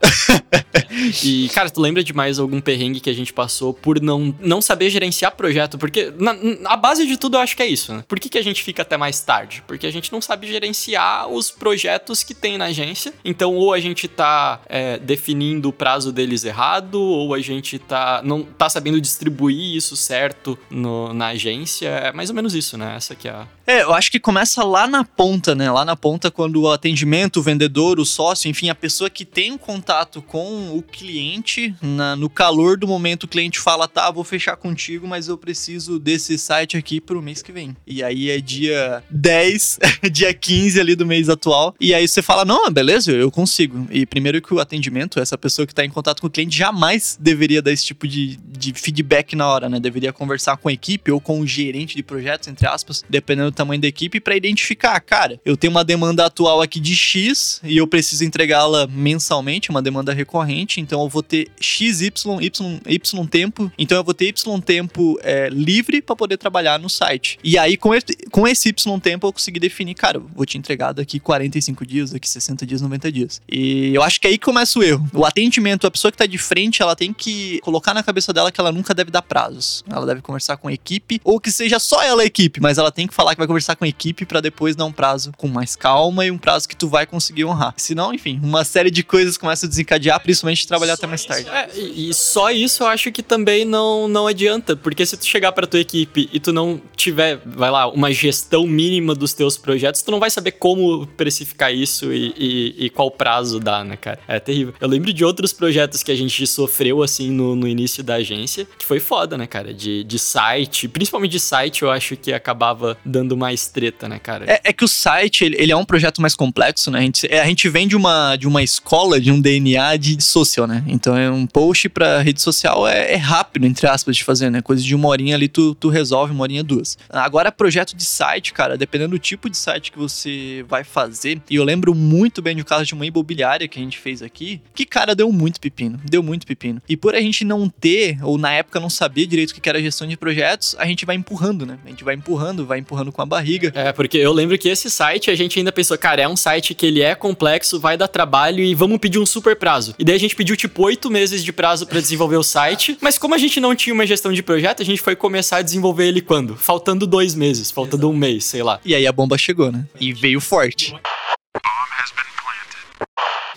E, 1.24 1.48
cara, 1.54 1.70
tu 1.70 1.80
lembra 1.80 2.02
de 2.04 2.12
mais 2.12 2.38
algum 2.38 2.60
perrengue 2.60 3.00
que 3.00 3.08
a 3.10 3.12
gente 3.12 3.32
passou 3.32 3.72
por 3.72 4.00
não, 4.00 4.34
não 4.40 4.60
saber 4.60 4.90
gerenciar 4.90 5.32
projeto? 5.34 5.78
Porque 5.78 6.12
na, 6.18 6.34
a 6.66 6.76
base 6.76 7.06
de 7.06 7.16
tudo 7.16 7.36
eu 7.36 7.40
acho 7.40 7.56
que 7.56 7.62
é 7.62 7.66
isso, 7.66 7.92
né? 7.94 8.04
Por 8.06 8.18
que, 8.20 8.28
que 8.28 8.38
a 8.38 8.42
gente 8.42 8.62
fica 8.62 8.82
até 8.82 8.96
mais 8.96 9.20
tarde? 9.20 9.62
Porque 9.66 9.86
a 9.86 9.90
gente 9.90 10.12
não 10.12 10.20
sabe 10.20 10.46
gerenciar 10.46 11.28
os 11.28 11.50
projetos 11.50 12.22
que 12.22 12.34
tem 12.34 12.58
na 12.58 12.66
agência. 12.66 13.12
Então, 13.24 13.54
ou 13.54 13.72
a 13.72 13.80
gente 13.80 14.08
tá 14.08 14.60
é, 14.68 14.98
definindo 14.98 15.68
o 15.68 15.72
prazo 15.72 16.12
deles 16.12 16.44
errado, 16.44 17.00
ou 17.00 17.34
a 17.34 17.40
gente 17.40 17.78
tá 17.78 18.20
não 18.24 18.42
tá 18.42 18.68
sabendo 18.68 19.00
distribuir 19.00 19.76
isso 19.76 19.96
certo 19.96 20.58
no- 20.70 21.12
na 21.14 21.28
agência. 21.28 21.88
É 21.88 22.12
mais 22.12 22.30
ou 22.30 22.36
menos 22.36 22.54
isso, 22.54 22.76
né? 22.76 22.94
Essa 22.96 23.14
que 23.14 23.28
é 23.28 23.30
a. 23.30 23.46
É, 23.66 23.82
eu 23.82 23.94
acho 23.94 24.09
que 24.10 24.20
começa 24.20 24.62
lá 24.64 24.86
na 24.86 25.04
ponta, 25.04 25.54
né? 25.54 25.70
Lá 25.70 25.84
na 25.84 25.94
ponta, 25.96 26.30
quando 26.30 26.62
o 26.62 26.70
atendimento, 26.70 27.38
o 27.38 27.42
vendedor, 27.42 27.98
o 28.00 28.04
sócio, 28.04 28.48
enfim, 28.50 28.68
a 28.68 28.74
pessoa 28.74 29.08
que 29.10 29.24
tem 29.24 29.52
um 29.52 29.58
contato 29.58 30.20
com 30.22 30.76
o 30.76 30.82
cliente, 30.82 31.74
na- 31.80 32.16
no 32.16 32.28
calor 32.30 32.76
do 32.78 32.86
momento, 32.88 33.24
o 33.24 33.28
cliente 33.28 33.58
fala: 33.58 33.86
tá, 33.86 34.10
vou 34.10 34.24
fechar 34.24 34.56
contigo, 34.56 35.06
mas 35.06 35.28
eu 35.28 35.36
preciso 35.36 35.98
desse 35.98 36.38
site 36.38 36.76
aqui 36.76 37.00
pro 37.00 37.22
mês 37.22 37.42
que 37.42 37.52
vem. 37.52 37.76
E 37.86 38.02
aí 38.02 38.30
é 38.30 38.40
dia 38.40 39.02
10, 39.10 39.78
dia 40.12 40.32
15 40.32 40.80
ali 40.80 40.94
do 40.94 41.06
mês 41.06 41.28
atual. 41.28 41.74
E 41.80 41.94
aí 41.94 42.06
você 42.06 42.22
fala: 42.22 42.44
não, 42.44 42.70
beleza, 42.70 43.12
eu 43.12 43.30
consigo. 43.30 43.86
E 43.90 44.06
primeiro 44.06 44.40
que 44.42 44.52
o 44.54 44.58
atendimento, 44.60 45.20
essa 45.20 45.36
pessoa 45.38 45.66
que 45.66 45.74
tá 45.74 45.84
em 45.84 45.90
contato 45.90 46.20
com 46.20 46.26
o 46.26 46.30
cliente, 46.30 46.56
jamais 46.56 47.16
deveria 47.20 47.60
dar 47.62 47.72
esse 47.72 47.84
tipo 47.84 48.06
de, 48.08 48.36
de 48.36 48.72
feedback 48.74 49.36
na 49.36 49.46
hora, 49.46 49.68
né? 49.68 49.78
Deveria 49.78 50.12
conversar 50.12 50.56
com 50.56 50.68
a 50.68 50.72
equipe 50.72 51.10
ou 51.10 51.20
com 51.20 51.40
o 51.40 51.46
gerente 51.46 51.94
de 51.96 52.02
projetos, 52.02 52.48
entre 52.48 52.66
aspas, 52.66 53.04
dependendo 53.08 53.50
do 53.50 53.54
tamanho 53.54 53.80
da 53.80 53.86
equipe, 53.88 53.99
para 54.08 54.34
identificar, 54.34 54.98
cara, 55.00 55.38
eu 55.44 55.56
tenho 55.56 55.70
uma 55.70 55.84
demanda 55.84 56.24
atual 56.24 56.62
aqui 56.62 56.80
de 56.80 56.96
X 56.96 57.60
e 57.62 57.76
eu 57.76 57.86
preciso 57.86 58.24
entregá-la 58.24 58.86
mensalmente, 58.86 59.68
uma 59.68 59.82
demanda 59.82 60.14
recorrente, 60.14 60.80
então 60.80 61.02
eu 61.02 61.08
vou 61.08 61.22
ter 61.22 61.48
X, 61.60 62.00
Y, 62.00 62.40
Y, 62.40 62.80
Y 62.86 63.26
tempo, 63.26 63.70
então 63.76 63.98
eu 63.98 64.04
vou 64.04 64.14
ter 64.14 64.28
Y 64.28 64.60
tempo 64.60 65.18
é, 65.22 65.50
livre 65.50 66.00
para 66.00 66.16
poder 66.16 66.38
trabalhar 66.38 66.78
no 66.78 66.88
site. 66.88 67.38
E 67.44 67.58
aí, 67.58 67.76
com 67.76 67.94
esse, 67.94 68.16
com 68.30 68.48
esse 68.48 68.70
Y 68.70 69.00
tempo, 69.00 69.26
eu 69.26 69.32
consegui 69.32 69.60
definir, 69.60 69.94
cara, 69.94 70.18
vou 70.18 70.46
te 70.46 70.56
entregar 70.56 70.92
daqui 70.92 71.20
45 71.20 71.84
dias, 71.84 72.12
daqui 72.12 72.28
60 72.28 72.64
dias, 72.64 72.80
90 72.80 73.12
dias. 73.12 73.42
E 73.50 73.94
eu 73.94 74.02
acho 74.02 74.18
que 74.20 74.26
é 74.26 74.30
aí 74.30 74.38
começa 74.38 74.78
o 74.78 74.82
erro. 74.82 75.06
O 75.12 75.24
atendimento, 75.24 75.86
a 75.86 75.90
pessoa 75.90 76.10
que 76.10 76.18
tá 76.18 76.26
de 76.26 76.38
frente, 76.38 76.82
ela 76.82 76.96
tem 76.96 77.12
que 77.12 77.60
colocar 77.60 77.92
na 77.92 78.02
cabeça 78.02 78.32
dela 78.32 78.50
que 78.50 78.60
ela 78.60 78.72
nunca 78.72 78.94
deve 78.94 79.10
dar 79.10 79.22
prazos. 79.22 79.84
Ela 79.90 80.06
deve 80.06 80.22
conversar 80.22 80.56
com 80.56 80.68
a 80.68 80.72
equipe, 80.72 81.20
ou 81.24 81.40
que 81.40 81.50
seja 81.50 81.78
só 81.78 82.02
ela 82.02 82.22
a 82.22 82.24
equipe, 82.24 82.60
mas 82.60 82.78
ela 82.78 82.90
tem 82.90 83.06
que 83.06 83.14
falar 83.14 83.34
que 83.34 83.38
vai 83.38 83.46
conversar 83.46 83.76
com 83.76 83.84
a 83.84 83.88
equipe 83.90 84.24
para 84.24 84.40
depois 84.40 84.74
dar 84.74 84.84
um 84.86 84.92
prazo 84.92 85.32
com 85.36 85.46
mais 85.48 85.76
calma 85.76 86.24
e 86.24 86.30
um 86.30 86.38
prazo 86.38 86.68
que 86.68 86.74
tu 86.76 86.88
vai 86.88 87.06
conseguir 87.06 87.44
honrar. 87.44 87.74
Senão, 87.76 88.12
enfim, 88.14 88.40
uma 88.42 88.64
série 88.64 88.90
de 88.90 89.02
coisas 89.02 89.36
começa 89.36 89.66
a 89.66 89.68
desencadear, 89.68 90.20
principalmente 90.22 90.66
trabalhar 90.66 90.94
até 90.94 91.06
mais 91.06 91.24
tarde. 91.24 91.48
É, 91.48 91.68
e, 91.76 92.08
e 92.10 92.14
só 92.14 92.50
isso 92.50 92.82
eu 92.82 92.86
acho 92.86 93.12
que 93.12 93.22
também 93.22 93.64
não, 93.64 94.08
não 94.08 94.26
adianta, 94.26 94.74
porque 94.76 95.04
se 95.04 95.16
tu 95.16 95.26
chegar 95.26 95.52
pra 95.52 95.66
tua 95.66 95.80
equipe 95.80 96.28
e 96.32 96.40
tu 96.40 96.52
não 96.52 96.80
tiver, 96.96 97.40
vai 97.44 97.70
lá, 97.70 97.86
uma 97.88 98.10
gestão 98.12 98.66
mínima 98.66 99.14
dos 99.14 99.32
teus 99.34 99.56
projetos, 99.58 100.02
tu 100.02 100.10
não 100.10 100.18
vai 100.20 100.30
saber 100.30 100.52
como 100.52 101.06
precificar 101.06 101.72
isso 101.74 102.12
e, 102.12 102.34
e- 102.36 102.86
e 102.86 102.90
qual 102.90 103.10
prazo 103.10 103.58
dá, 103.60 103.84
né, 103.84 103.96
cara? 103.96 104.18
É 104.26 104.38
terrível. 104.40 104.74
Eu 104.80 104.88
lembro 104.88 105.12
de 105.12 105.24
outros 105.24 105.52
projetos 105.52 106.02
que 106.02 106.10
a 106.10 106.14
gente 106.16 106.46
sofreu, 106.46 107.02
assim, 107.02 107.30
no, 107.30 107.54
no 107.56 107.66
início 107.66 108.02
da 108.02 108.14
agência, 108.14 108.66
que 108.78 108.84
foi 108.84 109.00
foda, 109.00 109.36
né, 109.36 109.46
cara? 109.46 109.74
De, 109.74 110.04
de 110.04 110.18
site, 110.18 110.88
principalmente 110.88 111.32
de 111.32 111.40
site, 111.40 111.82
eu 111.82 111.90
acho 111.90 112.16
que 112.16 112.32
acabava 112.32 112.96
dando 113.04 113.36
mais 113.36 113.66
treta, 113.80 114.08
né, 114.08 114.18
cara? 114.18 114.44
É, 114.46 114.60
é 114.64 114.72
que 114.72 114.84
o 114.84 114.88
site, 114.88 115.44
ele, 115.44 115.56
ele 115.58 115.72
é 115.72 115.76
um 115.76 115.84
projeto 115.84 116.20
mais 116.20 116.34
complexo, 116.34 116.90
né? 116.90 116.98
A 116.98 117.02
gente, 117.02 117.26
é, 117.30 117.40
a 117.40 117.46
gente 117.46 117.66
vem 117.68 117.88
de 117.88 117.96
uma, 117.96 118.36
de 118.36 118.46
uma 118.46 118.62
escola, 118.62 119.18
de 119.18 119.32
um 119.32 119.40
DNA 119.40 119.96
de 119.96 120.22
social, 120.22 120.66
né? 120.66 120.84
Então 120.86 121.16
é 121.16 121.30
um 121.30 121.46
post 121.46 121.88
pra 121.88 122.20
rede 122.20 122.42
social 122.42 122.86
é, 122.86 123.14
é 123.14 123.16
rápido, 123.16 123.66
entre 123.66 123.86
aspas, 123.86 124.16
de 124.16 124.22
fazer, 124.22 124.50
né? 124.50 124.60
Coisa 124.60 124.82
de 124.82 124.94
uma 124.94 125.08
horinha 125.08 125.34
ali 125.34 125.48
tu, 125.48 125.74
tu 125.74 125.88
resolve, 125.88 126.32
uma 126.32 126.42
horinha, 126.42 126.62
duas. 126.62 126.98
Agora, 127.08 127.50
projeto 127.50 127.96
de 127.96 128.04
site, 128.04 128.52
cara, 128.52 128.76
dependendo 128.76 129.10
do 129.10 129.18
tipo 129.18 129.48
de 129.48 129.56
site 129.56 129.90
que 129.90 129.98
você 129.98 130.64
vai 130.68 130.84
fazer, 130.84 131.40
e 131.48 131.56
eu 131.56 131.64
lembro 131.64 131.94
muito 131.94 132.42
bem 132.42 132.56
do 132.56 132.64
caso 132.64 132.84
de 132.84 132.92
uma 132.92 133.06
imobiliária 133.06 133.66
que 133.66 133.78
a 133.78 133.82
gente 133.82 133.98
fez 133.98 134.22
aqui, 134.22 134.60
que, 134.74 134.84
cara, 134.84 135.14
deu 135.14 135.32
muito 135.32 135.60
pepino, 135.60 135.98
deu 136.04 136.22
muito 136.22 136.46
pepino. 136.46 136.82
E 136.88 136.96
por 136.96 137.14
a 137.14 137.20
gente 137.20 137.44
não 137.44 137.68
ter, 137.68 138.18
ou 138.22 138.36
na 138.36 138.52
época 138.52 138.78
não 138.78 138.90
saber 138.90 139.26
direito 139.26 139.50
o 139.50 139.54
que 139.54 139.68
era 139.68 139.80
gestão 139.80 140.06
de 140.06 140.16
projetos, 140.16 140.76
a 140.78 140.86
gente 140.86 141.06
vai 141.06 141.16
empurrando, 141.16 141.64
né? 141.64 141.78
A 141.84 141.88
gente 141.88 142.04
vai 142.04 142.14
empurrando, 142.14 142.66
vai 142.66 142.78
empurrando 142.78 143.10
com 143.10 143.22
a 143.22 143.26
barriga. 143.26 143.69
É, 143.80 143.92
porque 143.92 144.18
eu 144.18 144.32
lembro 144.32 144.58
que 144.58 144.68
esse 144.68 144.90
site 144.90 145.30
a 145.30 145.34
gente 145.34 145.58
ainda 145.58 145.72
pensou, 145.72 145.96
cara, 145.96 146.20
é 146.22 146.28
um 146.28 146.36
site 146.36 146.74
que 146.74 146.84
ele 146.84 147.00
é 147.00 147.14
complexo, 147.14 147.80
vai 147.80 147.96
dar 147.96 148.08
trabalho 148.08 148.62
e 148.62 148.74
vamos 148.74 148.98
pedir 148.98 149.18
um 149.18 149.24
super 149.24 149.56
prazo. 149.56 149.94
E 149.98 150.04
daí 150.04 150.16
a 150.16 150.18
gente 150.18 150.36
pediu 150.36 150.56
tipo 150.56 150.82
oito 150.82 151.10
meses 151.10 151.42
de 151.42 151.52
prazo 151.52 151.86
para 151.86 152.00
desenvolver 152.00 152.36
o 152.36 152.42
site, 152.42 152.98
mas 153.00 153.16
como 153.16 153.34
a 153.34 153.38
gente 153.38 153.58
não 153.58 153.74
tinha 153.74 153.94
uma 153.94 154.06
gestão 154.06 154.32
de 154.32 154.42
projeto, 154.42 154.82
a 154.82 154.84
gente 154.84 155.00
foi 155.00 155.16
começar 155.16 155.58
a 155.58 155.62
desenvolver 155.62 156.08
ele 156.08 156.20
quando? 156.20 156.56
Faltando 156.56 157.06
dois 157.06 157.34
meses, 157.34 157.70
faltando 157.70 158.06
Exato. 158.06 158.14
um 158.14 158.16
mês, 158.16 158.44
sei 158.44 158.62
lá. 158.62 158.80
E 158.84 158.94
aí 158.94 159.06
a 159.06 159.12
bomba 159.12 159.38
chegou, 159.38 159.72
né? 159.72 159.84
E 159.98 160.12
veio 160.12 160.40
forte. 160.40 160.94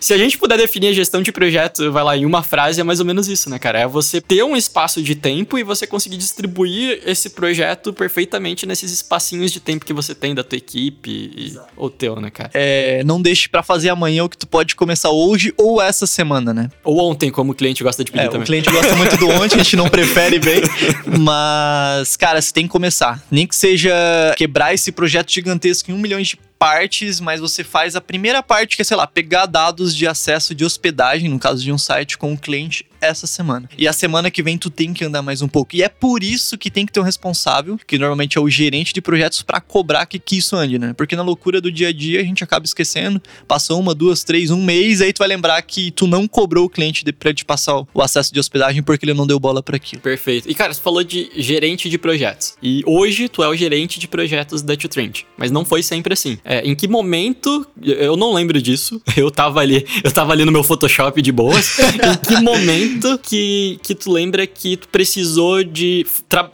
Se 0.03 0.13
a 0.13 0.17
gente 0.17 0.37
puder 0.37 0.57
definir 0.57 0.89
a 0.89 0.93
gestão 0.93 1.21
de 1.21 1.31
projeto, 1.31 1.89
vai 1.89 2.03
lá, 2.03 2.17
em 2.17 2.25
uma 2.25 2.43
frase, 2.43 2.81
é 2.81 2.83
mais 2.83 2.99
ou 2.99 3.05
menos 3.05 3.29
isso, 3.29 3.49
né, 3.49 3.57
cara? 3.57 3.79
É 3.79 3.87
você 3.87 4.19
ter 4.19 4.43
um 4.43 4.53
espaço 4.53 5.01
de 5.01 5.15
tempo 5.15 5.57
e 5.57 5.63
você 5.63 5.87
conseguir 5.87 6.17
distribuir 6.17 7.01
esse 7.05 7.29
projeto 7.29 7.93
perfeitamente 7.93 8.65
nesses 8.65 8.91
espacinhos 8.91 9.49
de 9.49 9.61
tempo 9.61 9.85
que 9.85 9.93
você 9.93 10.13
tem 10.13 10.35
da 10.35 10.43
tua 10.43 10.57
equipe 10.57 11.09
e, 11.09 11.57
ou 11.77 11.89
teu, 11.89 12.17
né, 12.17 12.29
cara? 12.29 12.51
É, 12.53 13.01
não 13.05 13.21
deixe 13.21 13.47
para 13.47 13.63
fazer 13.63 13.87
amanhã 13.87 14.25
o 14.25 14.29
que 14.29 14.37
tu 14.37 14.45
pode 14.45 14.75
começar 14.75 15.09
hoje 15.09 15.53
ou 15.57 15.81
essa 15.81 16.05
semana, 16.05 16.53
né? 16.53 16.69
Ou 16.83 16.99
ontem, 17.09 17.31
como 17.31 17.53
o 17.53 17.55
cliente 17.55 17.81
gosta 17.81 18.03
de 18.03 18.11
pedir 18.11 18.25
é, 18.25 18.27
também. 18.27 18.41
O 18.41 18.45
cliente 18.45 18.69
gosta 18.69 18.93
muito 18.97 19.15
do 19.15 19.29
ontem, 19.29 19.55
a 19.55 19.63
gente 19.63 19.77
não 19.77 19.87
prefere 19.87 20.37
bem. 20.37 20.63
Mas, 21.17 22.17
cara, 22.17 22.41
você 22.41 22.51
tem 22.51 22.65
que 22.65 22.71
começar. 22.73 23.25
Nem 23.31 23.47
que 23.47 23.55
seja 23.55 23.93
quebrar 24.35 24.73
esse 24.73 24.91
projeto 24.91 25.31
gigantesco 25.31 25.91
em 25.91 25.93
um 25.93 25.97
milhão 25.97 26.21
de 26.21 26.37
partes, 26.63 27.19
mas 27.19 27.41
você 27.41 27.61
faz 27.61 27.93
a 27.93 27.99
primeira 27.99 28.41
parte, 28.41 28.77
que 28.77 28.81
é, 28.81 28.85
sei 28.85 28.95
lá, 28.95 29.05
pegar 29.05 29.45
dados 29.45 29.93
de 29.93 30.07
acesso 30.07 30.55
de 30.55 30.63
hospedagem, 30.63 31.29
no 31.29 31.37
caso 31.37 31.61
de 31.61 31.73
um 31.73 31.77
site, 31.77 32.17
com 32.17 32.31
o 32.31 32.37
cliente 32.37 32.85
essa 33.07 33.27
semana. 33.27 33.69
E 33.77 33.87
a 33.87 33.93
semana 33.93 34.29
que 34.31 34.43
vem 34.43 34.57
tu 34.57 34.69
tem 34.69 34.93
que 34.93 35.03
andar 35.03 35.21
mais 35.21 35.41
um 35.41 35.47
pouco. 35.47 35.75
E 35.75 35.83
é 35.83 35.89
por 35.89 36.23
isso 36.23 36.57
que 36.57 36.69
tem 36.69 36.85
que 36.85 36.91
ter 36.91 36.99
um 36.99 37.03
responsável, 37.03 37.79
que 37.85 37.97
normalmente 37.97 38.37
é 38.37 38.41
o 38.41 38.49
gerente 38.49 38.93
de 38.93 39.01
projetos, 39.01 39.41
para 39.41 39.59
cobrar 39.61 40.05
que, 40.05 40.19
que 40.19 40.37
isso 40.37 40.55
ande, 40.55 40.77
né? 40.77 40.93
Porque 40.93 41.15
na 41.15 41.23
loucura 41.23 41.59
do 41.61 41.71
dia 41.71 41.89
a 41.89 41.93
dia 41.93 42.21
a 42.21 42.23
gente 42.23 42.43
acaba 42.43 42.65
esquecendo. 42.65 43.21
Passou 43.47 43.79
uma, 43.79 43.93
duas, 43.93 44.23
três, 44.23 44.51
um 44.51 44.63
mês, 44.63 45.01
aí 45.01 45.13
tu 45.13 45.19
vai 45.19 45.27
lembrar 45.27 45.61
que 45.61 45.91
tu 45.91 46.07
não 46.07 46.27
cobrou 46.27 46.65
o 46.65 46.69
cliente 46.69 47.03
pra 47.13 47.33
te 47.33 47.45
passar 47.45 47.83
o, 47.93 48.01
acesso 48.01 48.33
de 48.33 48.39
hospedagem 48.39 48.83
porque 48.83 49.05
ele 49.05 49.13
não 49.13 49.25
deu 49.25 49.39
bola 49.39 49.61
para 49.61 49.75
aquilo. 49.75 50.01
Perfeito. 50.01 50.49
E 50.49 50.53
cara, 50.53 50.73
você 50.73 50.81
falou 50.81 51.03
de 51.03 51.31
gerente 51.35 51.89
de 51.89 51.97
projetos. 51.97 52.55
E 52.61 52.83
hoje 52.85 53.27
tu 53.29 53.43
é 53.43 53.47
o 53.47 53.55
gerente 53.55 53.99
de 53.99 54.07
projetos 54.07 54.61
da 54.61 54.75
Tio 54.75 54.89
Trend. 54.89 55.25
Mas 55.37 55.51
não 55.51 55.65
foi 55.65 55.83
sempre 55.83 56.13
assim. 56.13 56.37
É, 56.43 56.61
em 56.61 56.75
que 56.75 56.87
momento, 56.87 57.65
eu 57.81 58.15
não 58.15 58.33
lembro 58.33 58.61
disso, 58.61 59.01
eu 59.15 59.29
tava 59.31 59.59
ali, 59.59 59.85
eu 60.03 60.11
tava 60.11 60.33
ali 60.33 60.45
no 60.45 60.51
meu 60.51 60.63
Photoshop 60.63 61.21
de 61.21 61.31
boas, 61.31 61.77
em 61.79 62.35
que 62.35 62.41
momento 62.41 62.92
que, 63.17 63.79
que 63.83 63.95
tu 63.95 64.11
lembra 64.11 64.45
que 64.45 64.77
tu 64.77 64.87
precisou 64.87 65.63
de 65.63 66.05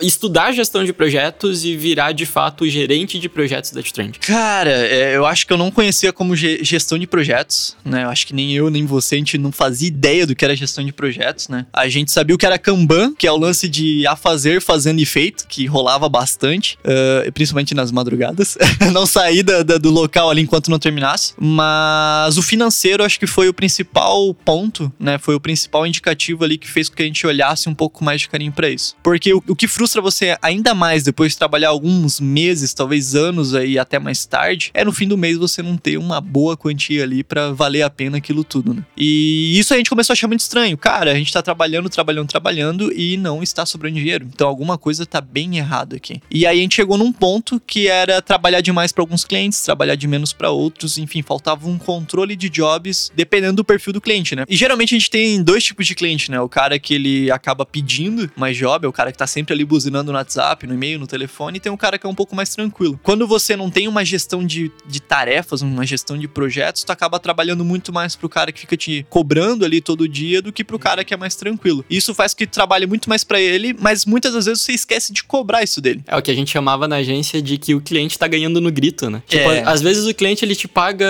estudar 0.01 0.51
gestão 0.51 0.83
de 0.83 0.93
projetos 0.93 1.63
e 1.65 1.75
virar 1.75 2.11
de 2.11 2.25
fato 2.25 2.63
o 2.63 2.69
gerente 2.69 3.19
de 3.19 3.29
projetos 3.29 3.71
da 3.71 3.81
Trend? 3.81 4.19
Cara, 4.19 4.69
é, 4.69 5.15
eu 5.15 5.25
acho 5.25 5.45
que 5.45 5.53
eu 5.53 5.57
não 5.57 5.71
conhecia 5.71 6.13
como 6.13 6.35
gestão 6.35 6.97
de 6.97 7.07
projetos, 7.07 7.75
né? 7.83 8.03
Eu 8.03 8.09
acho 8.09 8.27
que 8.27 8.33
nem 8.33 8.53
eu, 8.53 8.69
nem 8.69 8.85
você, 8.85 9.15
a 9.15 9.17
gente 9.17 9.37
não 9.37 9.51
fazia 9.51 9.87
ideia 9.87 10.25
do 10.25 10.35
que 10.35 10.45
era 10.45 10.55
gestão 10.55 10.85
de 10.85 10.91
projetos, 10.91 11.47
né? 11.47 11.65
A 11.73 11.87
gente 11.87 12.11
sabia 12.11 12.35
o 12.35 12.37
que 12.37 12.45
era 12.45 12.57
Kanban, 12.57 13.13
que 13.17 13.27
é 13.27 13.31
o 13.31 13.37
lance 13.37 13.67
de 13.67 14.05
a 14.07 14.15
fazer, 14.15 14.61
fazendo 14.61 14.99
e 14.99 15.05
feito, 15.05 15.47
que 15.47 15.65
rolava 15.65 16.07
bastante, 16.07 16.77
uh, 16.85 17.31
principalmente 17.31 17.73
nas 17.73 17.91
madrugadas. 17.91 18.57
não 18.91 19.05
sair 19.05 19.43
da, 19.43 19.63
da, 19.63 19.77
do 19.77 19.89
local 19.89 20.29
ali 20.29 20.41
enquanto 20.41 20.69
não 20.69 20.79
terminasse. 20.79 21.33
Mas 21.39 22.37
o 22.37 22.41
financeiro 22.41 23.03
acho 23.03 23.19
que 23.19 23.27
foi 23.27 23.47
o 23.47 23.53
principal 23.53 24.33
ponto, 24.33 24.91
né? 24.99 25.17
Foi 25.17 25.35
o 25.35 25.39
principal 25.39 25.85
indicativo 25.85 26.28
ali 26.41 26.57
que 26.57 26.69
fez 26.69 26.89
com 26.89 26.95
que 26.95 27.03
a 27.03 27.05
gente 27.05 27.25
olhasse 27.25 27.69
um 27.69 27.73
pouco 27.73 28.03
mais 28.03 28.21
de 28.21 28.29
carinho 28.29 28.51
para 28.51 28.69
isso. 28.69 28.95
Porque 29.01 29.33
o, 29.33 29.43
o, 29.47 29.55
que 29.55 29.67
frustra 29.67 30.01
você 30.01 30.37
ainda 30.41 30.73
mais 30.73 31.03
depois 31.03 31.31
de 31.31 31.37
trabalhar 31.37 31.69
alguns 31.69 32.19
meses, 32.19 32.73
talvez 32.73 33.15
anos 33.15 33.55
aí 33.55 33.77
até 33.79 33.99
mais 33.99 34.25
tarde, 34.25 34.71
é 34.73 34.83
no 34.83 34.91
fim 34.91 35.07
do 35.07 35.17
mês 35.17 35.37
você 35.37 35.61
não 35.61 35.77
ter 35.77 35.97
uma 35.97 36.19
boa 36.21 36.57
quantia 36.57 37.03
ali 37.03 37.23
para 37.23 37.51
valer 37.51 37.81
a 37.81 37.89
pena 37.89 38.17
aquilo 38.17 38.43
tudo, 38.43 38.73
né? 38.73 38.83
E 38.97 39.57
isso 39.57 39.73
a 39.73 39.77
gente 39.77 39.89
começou 39.89 40.13
a 40.13 40.15
achar 40.15 40.27
muito 40.27 40.41
estranho. 40.41 40.77
Cara, 40.77 41.11
a 41.11 41.15
gente 41.15 41.31
tá 41.31 41.41
trabalhando, 41.41 41.89
trabalhando, 41.89 42.27
trabalhando 42.27 42.91
e 42.93 43.17
não 43.17 43.41
está 43.41 43.65
sobrando 43.65 43.95
dinheiro. 43.95 44.27
Então 44.31 44.47
alguma 44.47 44.77
coisa 44.77 45.05
tá 45.05 45.21
bem 45.21 45.57
errado 45.57 45.95
aqui. 45.95 46.21
E 46.29 46.45
aí 46.45 46.59
a 46.59 46.61
gente 46.61 46.75
chegou 46.75 46.97
num 46.97 47.11
ponto 47.11 47.61
que 47.65 47.87
era 47.87 48.21
trabalhar 48.21 48.61
demais 48.61 48.91
para 48.91 49.01
alguns 49.01 49.23
clientes, 49.23 49.61
trabalhar 49.61 49.95
de 49.95 50.07
menos 50.07 50.33
para 50.33 50.49
outros, 50.49 50.97
enfim, 50.97 51.21
faltava 51.21 51.67
um 51.67 51.77
controle 51.77 52.35
de 52.35 52.49
jobs 52.49 53.11
dependendo 53.15 53.57
do 53.57 53.63
perfil 53.63 53.93
do 53.93 54.01
cliente, 54.01 54.35
né? 54.35 54.45
E 54.47 54.55
geralmente 54.55 54.95
a 54.95 54.97
gente 54.97 55.09
tem 55.09 55.41
dois 55.41 55.63
tipos 55.63 55.85
de 55.85 55.95
cliente, 55.95 56.18
né? 56.27 56.41
O 56.41 56.49
cara 56.49 56.77
que 56.79 56.93
ele 56.93 57.31
acaba 57.31 57.65
pedindo 57.65 58.29
mais 58.35 58.57
job, 58.57 58.85
é 58.85 58.89
o 58.89 58.93
cara 58.93 59.11
que 59.11 59.17
tá 59.17 59.27
sempre 59.27 59.53
ali 59.53 59.63
buzinando 59.63 60.11
no 60.11 60.17
WhatsApp, 60.17 60.65
no 60.65 60.73
e-mail, 60.73 60.99
no 60.99 61.07
telefone, 61.07 61.57
e 61.57 61.59
tem 61.59 61.71
um 61.71 61.77
cara 61.77 61.97
que 61.97 62.05
é 62.05 62.09
um 62.09 62.15
pouco 62.15 62.35
mais 62.35 62.49
tranquilo. 62.49 62.99
Quando 63.03 63.27
você 63.27 63.55
não 63.55 63.69
tem 63.69 63.87
uma 63.87 64.03
gestão 64.03 64.45
de, 64.45 64.71
de 64.87 64.99
tarefas, 64.99 65.61
uma 65.61 65.85
gestão 65.85 66.17
de 66.17 66.27
projetos, 66.27 66.83
tu 66.83 66.91
acaba 66.91 67.19
trabalhando 67.19 67.63
muito 67.63 67.93
mais 67.93 68.15
pro 68.15 68.27
cara 68.27 68.51
que 68.51 68.59
fica 68.59 68.75
te 68.75 69.05
cobrando 69.09 69.63
ali 69.63 69.81
todo 69.81 70.07
dia 70.07 70.41
do 70.41 70.51
que 70.51 70.63
pro 70.63 70.79
cara 70.79 71.03
que 71.03 71.13
é 71.13 71.17
mais 71.17 71.35
tranquilo. 71.35 71.85
Isso 71.89 72.13
faz 72.13 72.33
que 72.33 72.47
tu 72.47 72.51
trabalhe 72.51 72.85
muito 72.85 73.09
mais 73.09 73.23
para 73.23 73.39
ele, 73.39 73.75
mas 73.79 74.05
muitas 74.05 74.33
das 74.33 74.45
vezes 74.45 74.61
você 74.61 74.71
esquece 74.73 75.13
de 75.13 75.23
cobrar 75.23 75.63
isso 75.63 75.79
dele. 75.79 76.03
É 76.07 76.17
o 76.17 76.21
que 76.21 76.31
a 76.31 76.35
gente 76.35 76.51
chamava 76.51 76.87
na 76.87 76.97
agência 76.97 77.41
de 77.41 77.57
que 77.57 77.75
o 77.75 77.81
cliente 77.81 78.17
tá 78.17 78.27
ganhando 78.27 78.59
no 78.59 78.71
grito, 78.71 79.09
né? 79.09 79.21
Tipo, 79.27 79.51
é. 79.51 79.63
às 79.65 79.81
vezes 79.81 80.05
o 80.05 80.13
cliente 80.13 80.43
ele 80.43 80.55
te 80.55 80.67
paga, 80.67 81.07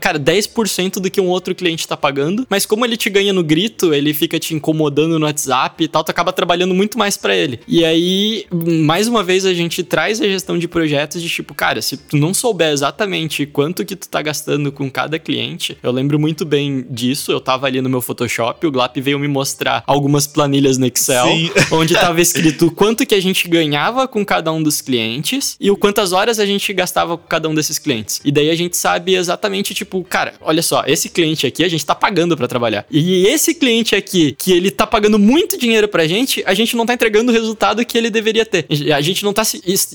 cara, 0.00 0.18
10% 0.18 1.00
do 1.00 1.10
que 1.10 1.20
um 1.20 1.28
outro 1.28 1.54
cliente 1.54 1.86
tá 1.86 1.96
pagando, 1.96 2.46
mas 2.48 2.66
como 2.66 2.84
ele 2.84 2.96
te 2.96 3.08
ganha 3.08 3.32
no 3.32 3.42
grito, 3.42 3.94
ele 3.94 4.12
fica 4.12 4.33
te 4.38 4.54
incomodando 4.54 5.18
no 5.18 5.26
WhatsApp 5.26 5.82
e 5.82 5.88
tal, 5.88 6.04
tu 6.04 6.10
acaba 6.10 6.32
trabalhando 6.32 6.74
muito 6.74 6.98
mais 6.98 7.16
para 7.16 7.34
ele. 7.34 7.60
E 7.66 7.84
aí, 7.84 8.46
mais 8.50 9.08
uma 9.08 9.22
vez, 9.22 9.44
a 9.44 9.54
gente 9.54 9.82
traz 9.82 10.20
a 10.20 10.24
gestão 10.24 10.58
de 10.58 10.68
projetos 10.68 11.22
de 11.22 11.28
tipo, 11.28 11.54
cara, 11.54 11.80
se 11.82 11.96
tu 11.96 12.16
não 12.16 12.32
souber 12.32 12.72
exatamente 12.72 13.46
quanto 13.46 13.84
que 13.84 13.96
tu 13.96 14.08
tá 14.08 14.22
gastando 14.22 14.70
com 14.72 14.90
cada 14.90 15.18
cliente, 15.18 15.76
eu 15.82 15.90
lembro 15.90 16.18
muito 16.18 16.44
bem 16.44 16.84
disso, 16.88 17.32
eu 17.32 17.40
tava 17.40 17.66
ali 17.66 17.80
no 17.80 17.88
meu 17.88 18.00
Photoshop, 18.00 18.66
o 18.66 18.70
Glap 18.70 18.96
veio 18.96 19.18
me 19.18 19.28
mostrar 19.28 19.82
algumas 19.86 20.26
planilhas 20.26 20.78
no 20.78 20.86
Excel, 20.86 21.26
Sim. 21.26 21.50
onde 21.72 21.94
tava 21.94 22.20
escrito 22.20 22.70
quanto 22.70 23.06
que 23.06 23.14
a 23.14 23.20
gente 23.20 23.48
ganhava 23.48 24.06
com 24.06 24.24
cada 24.24 24.52
um 24.52 24.62
dos 24.62 24.80
clientes 24.80 25.56
e 25.60 25.70
o 25.70 25.76
quantas 25.76 26.12
horas 26.12 26.38
a 26.38 26.46
gente 26.46 26.72
gastava 26.72 27.16
com 27.16 27.26
cada 27.26 27.48
um 27.48 27.54
desses 27.54 27.78
clientes. 27.78 28.20
E 28.24 28.32
daí 28.32 28.50
a 28.50 28.54
gente 28.54 28.76
sabe 28.76 29.14
exatamente, 29.14 29.74
tipo, 29.74 30.02
cara, 30.04 30.34
olha 30.40 30.62
só, 30.62 30.84
esse 30.86 31.08
cliente 31.08 31.46
aqui 31.46 31.64
a 31.64 31.68
gente 31.68 31.84
tá 31.84 31.94
pagando 31.94 32.36
para 32.36 32.48
trabalhar. 32.48 32.86
E 32.90 33.26
esse 33.26 33.54
cliente 33.54 33.94
aqui, 33.94 34.23
que 34.32 34.52
ele 34.52 34.70
tá 34.70 34.86
pagando 34.86 35.18
muito 35.18 35.58
dinheiro 35.58 35.88
pra 35.88 36.06
gente, 36.06 36.42
a 36.46 36.54
gente 36.54 36.76
não 36.76 36.86
tá 36.86 36.94
entregando 36.94 37.30
o 37.30 37.34
resultado 37.34 37.84
que 37.84 37.96
ele 37.96 38.10
deveria 38.10 38.44
ter. 38.44 38.66
A 38.94 39.00
gente 39.00 39.24
não 39.24 39.32
tá 39.32 39.42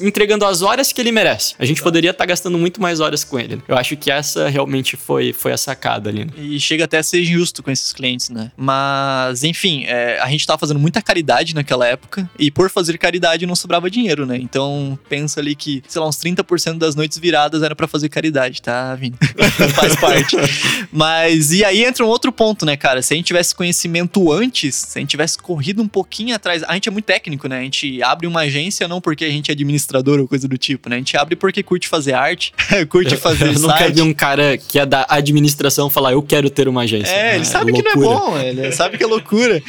entregando 0.02 0.46
as 0.46 0.62
horas 0.62 0.92
que 0.92 1.02
ele 1.02 1.12
merece. 1.12 1.56
A 1.60 1.66
gente 1.66 1.82
poderia 1.82 2.12
estar 2.12 2.24
tá 2.24 2.28
gastando 2.28 2.58
muito 2.58 2.82
mais 2.82 3.00
horas 3.00 3.24
com 3.24 3.40
ele. 3.40 3.62
Eu 3.68 3.78
acho 3.78 3.96
que 3.98 4.12
essa 4.12 4.50
realmente 4.50 4.96
foi, 4.96 5.34
foi 5.34 5.52
a 5.52 5.58
sacada 5.58 6.10
ali. 6.10 6.26
Né? 6.26 6.32
E 6.38 6.60
chega 6.60 6.86
até 6.86 6.98
a 6.98 7.04
ser 7.04 7.22
injusto 7.22 7.64
com 7.64 7.72
esses 7.72 7.94
clientes, 7.94 8.30
né? 8.30 8.52
Mas, 8.56 9.44
enfim, 9.44 9.84
é, 9.86 10.20
a 10.20 10.30
gente 10.30 10.46
tava 10.46 10.60
fazendo 10.60 10.80
muita 10.80 11.02
caridade 11.02 11.56
naquela 11.56 11.88
época 11.88 12.30
e 12.38 12.52
por 12.52 12.70
fazer 12.70 12.98
caridade 12.98 13.46
não 13.46 13.56
sobrava 13.56 13.90
dinheiro, 13.90 14.26
né? 14.26 14.38
Então, 14.38 14.98
pensa 15.08 15.40
ali 15.40 15.56
que, 15.56 15.84
sei 15.88 16.02
lá, 16.02 16.08
uns 16.08 16.18
30% 16.18 16.78
das 16.78 16.96
noites 16.96 17.18
viradas 17.18 17.64
era 17.64 17.76
para 17.76 17.88
fazer 17.88 18.10
caridade, 18.10 18.62
tá, 18.62 18.96
Vini? 18.96 19.16
Faz 19.76 19.96
parte. 19.96 20.36
Mas, 20.92 21.52
e 21.52 21.64
aí 21.64 21.84
entra 21.84 22.06
um 22.06 22.08
outro 22.08 22.32
ponto, 22.32 22.66
né, 22.66 22.76
cara? 22.76 23.02
Se 23.02 23.14
a 23.14 23.18
gente 23.18 23.28
tivesse 23.28 23.54
conhecimento 23.56 24.19
antes, 24.32 24.76
se 24.76 24.98
a 24.98 25.02
gente 25.02 25.12
tivesse 25.12 25.38
corrido 25.38 25.82
um 25.82 25.88
pouquinho 25.88 26.36
atrás. 26.36 26.64
A 26.64 26.74
gente 26.74 26.90
é 26.90 26.92
muito 26.92 27.06
técnico, 27.06 27.48
né? 27.48 27.60
A 27.60 27.64
gente 27.64 28.02
abre 28.04 28.28
uma 28.28 28.42
agência 28.42 28.88
não 28.88 29.00
porque 29.00 29.26
a 29.26 29.30
gente 29.30 29.50
é 29.50 29.54
administrador 29.54 30.20
ou 30.20 30.28
coisa 30.28 30.48
do 30.48 30.58
tipo, 30.58 30.90
né? 30.90 30.96
A 30.96 31.00
gente 31.00 31.16
abre 31.16 31.36
porque 31.36 31.64
curte 31.64 31.88
fazer 31.88 32.14
arte, 32.14 32.54
curte 32.90 33.16
fazer 33.16 33.48
eu, 33.48 33.54
eu 33.54 33.60
nunca 33.60 33.90
vi 33.90 34.02
um 34.02 34.14
cara 34.14 34.58
que 34.58 34.80
é 34.80 34.86
da 34.86 35.06
administração 35.10 35.90
falar, 35.90 36.14
eu 36.14 36.22
quero 36.22 36.50
ter 36.50 36.68
uma 36.68 36.82
agência. 36.82 37.12
É, 37.12 37.36
ele 37.36 37.42
é, 37.42 37.46
sabe 37.46 37.72
loucura. 37.72 37.94
que 37.94 38.00
não 38.00 38.04
é 38.04 38.16
bom, 38.16 38.38
ele 38.40 38.72
sabe 38.72 38.98
que 38.98 39.04
é 39.04 39.08
loucura. 39.08 39.62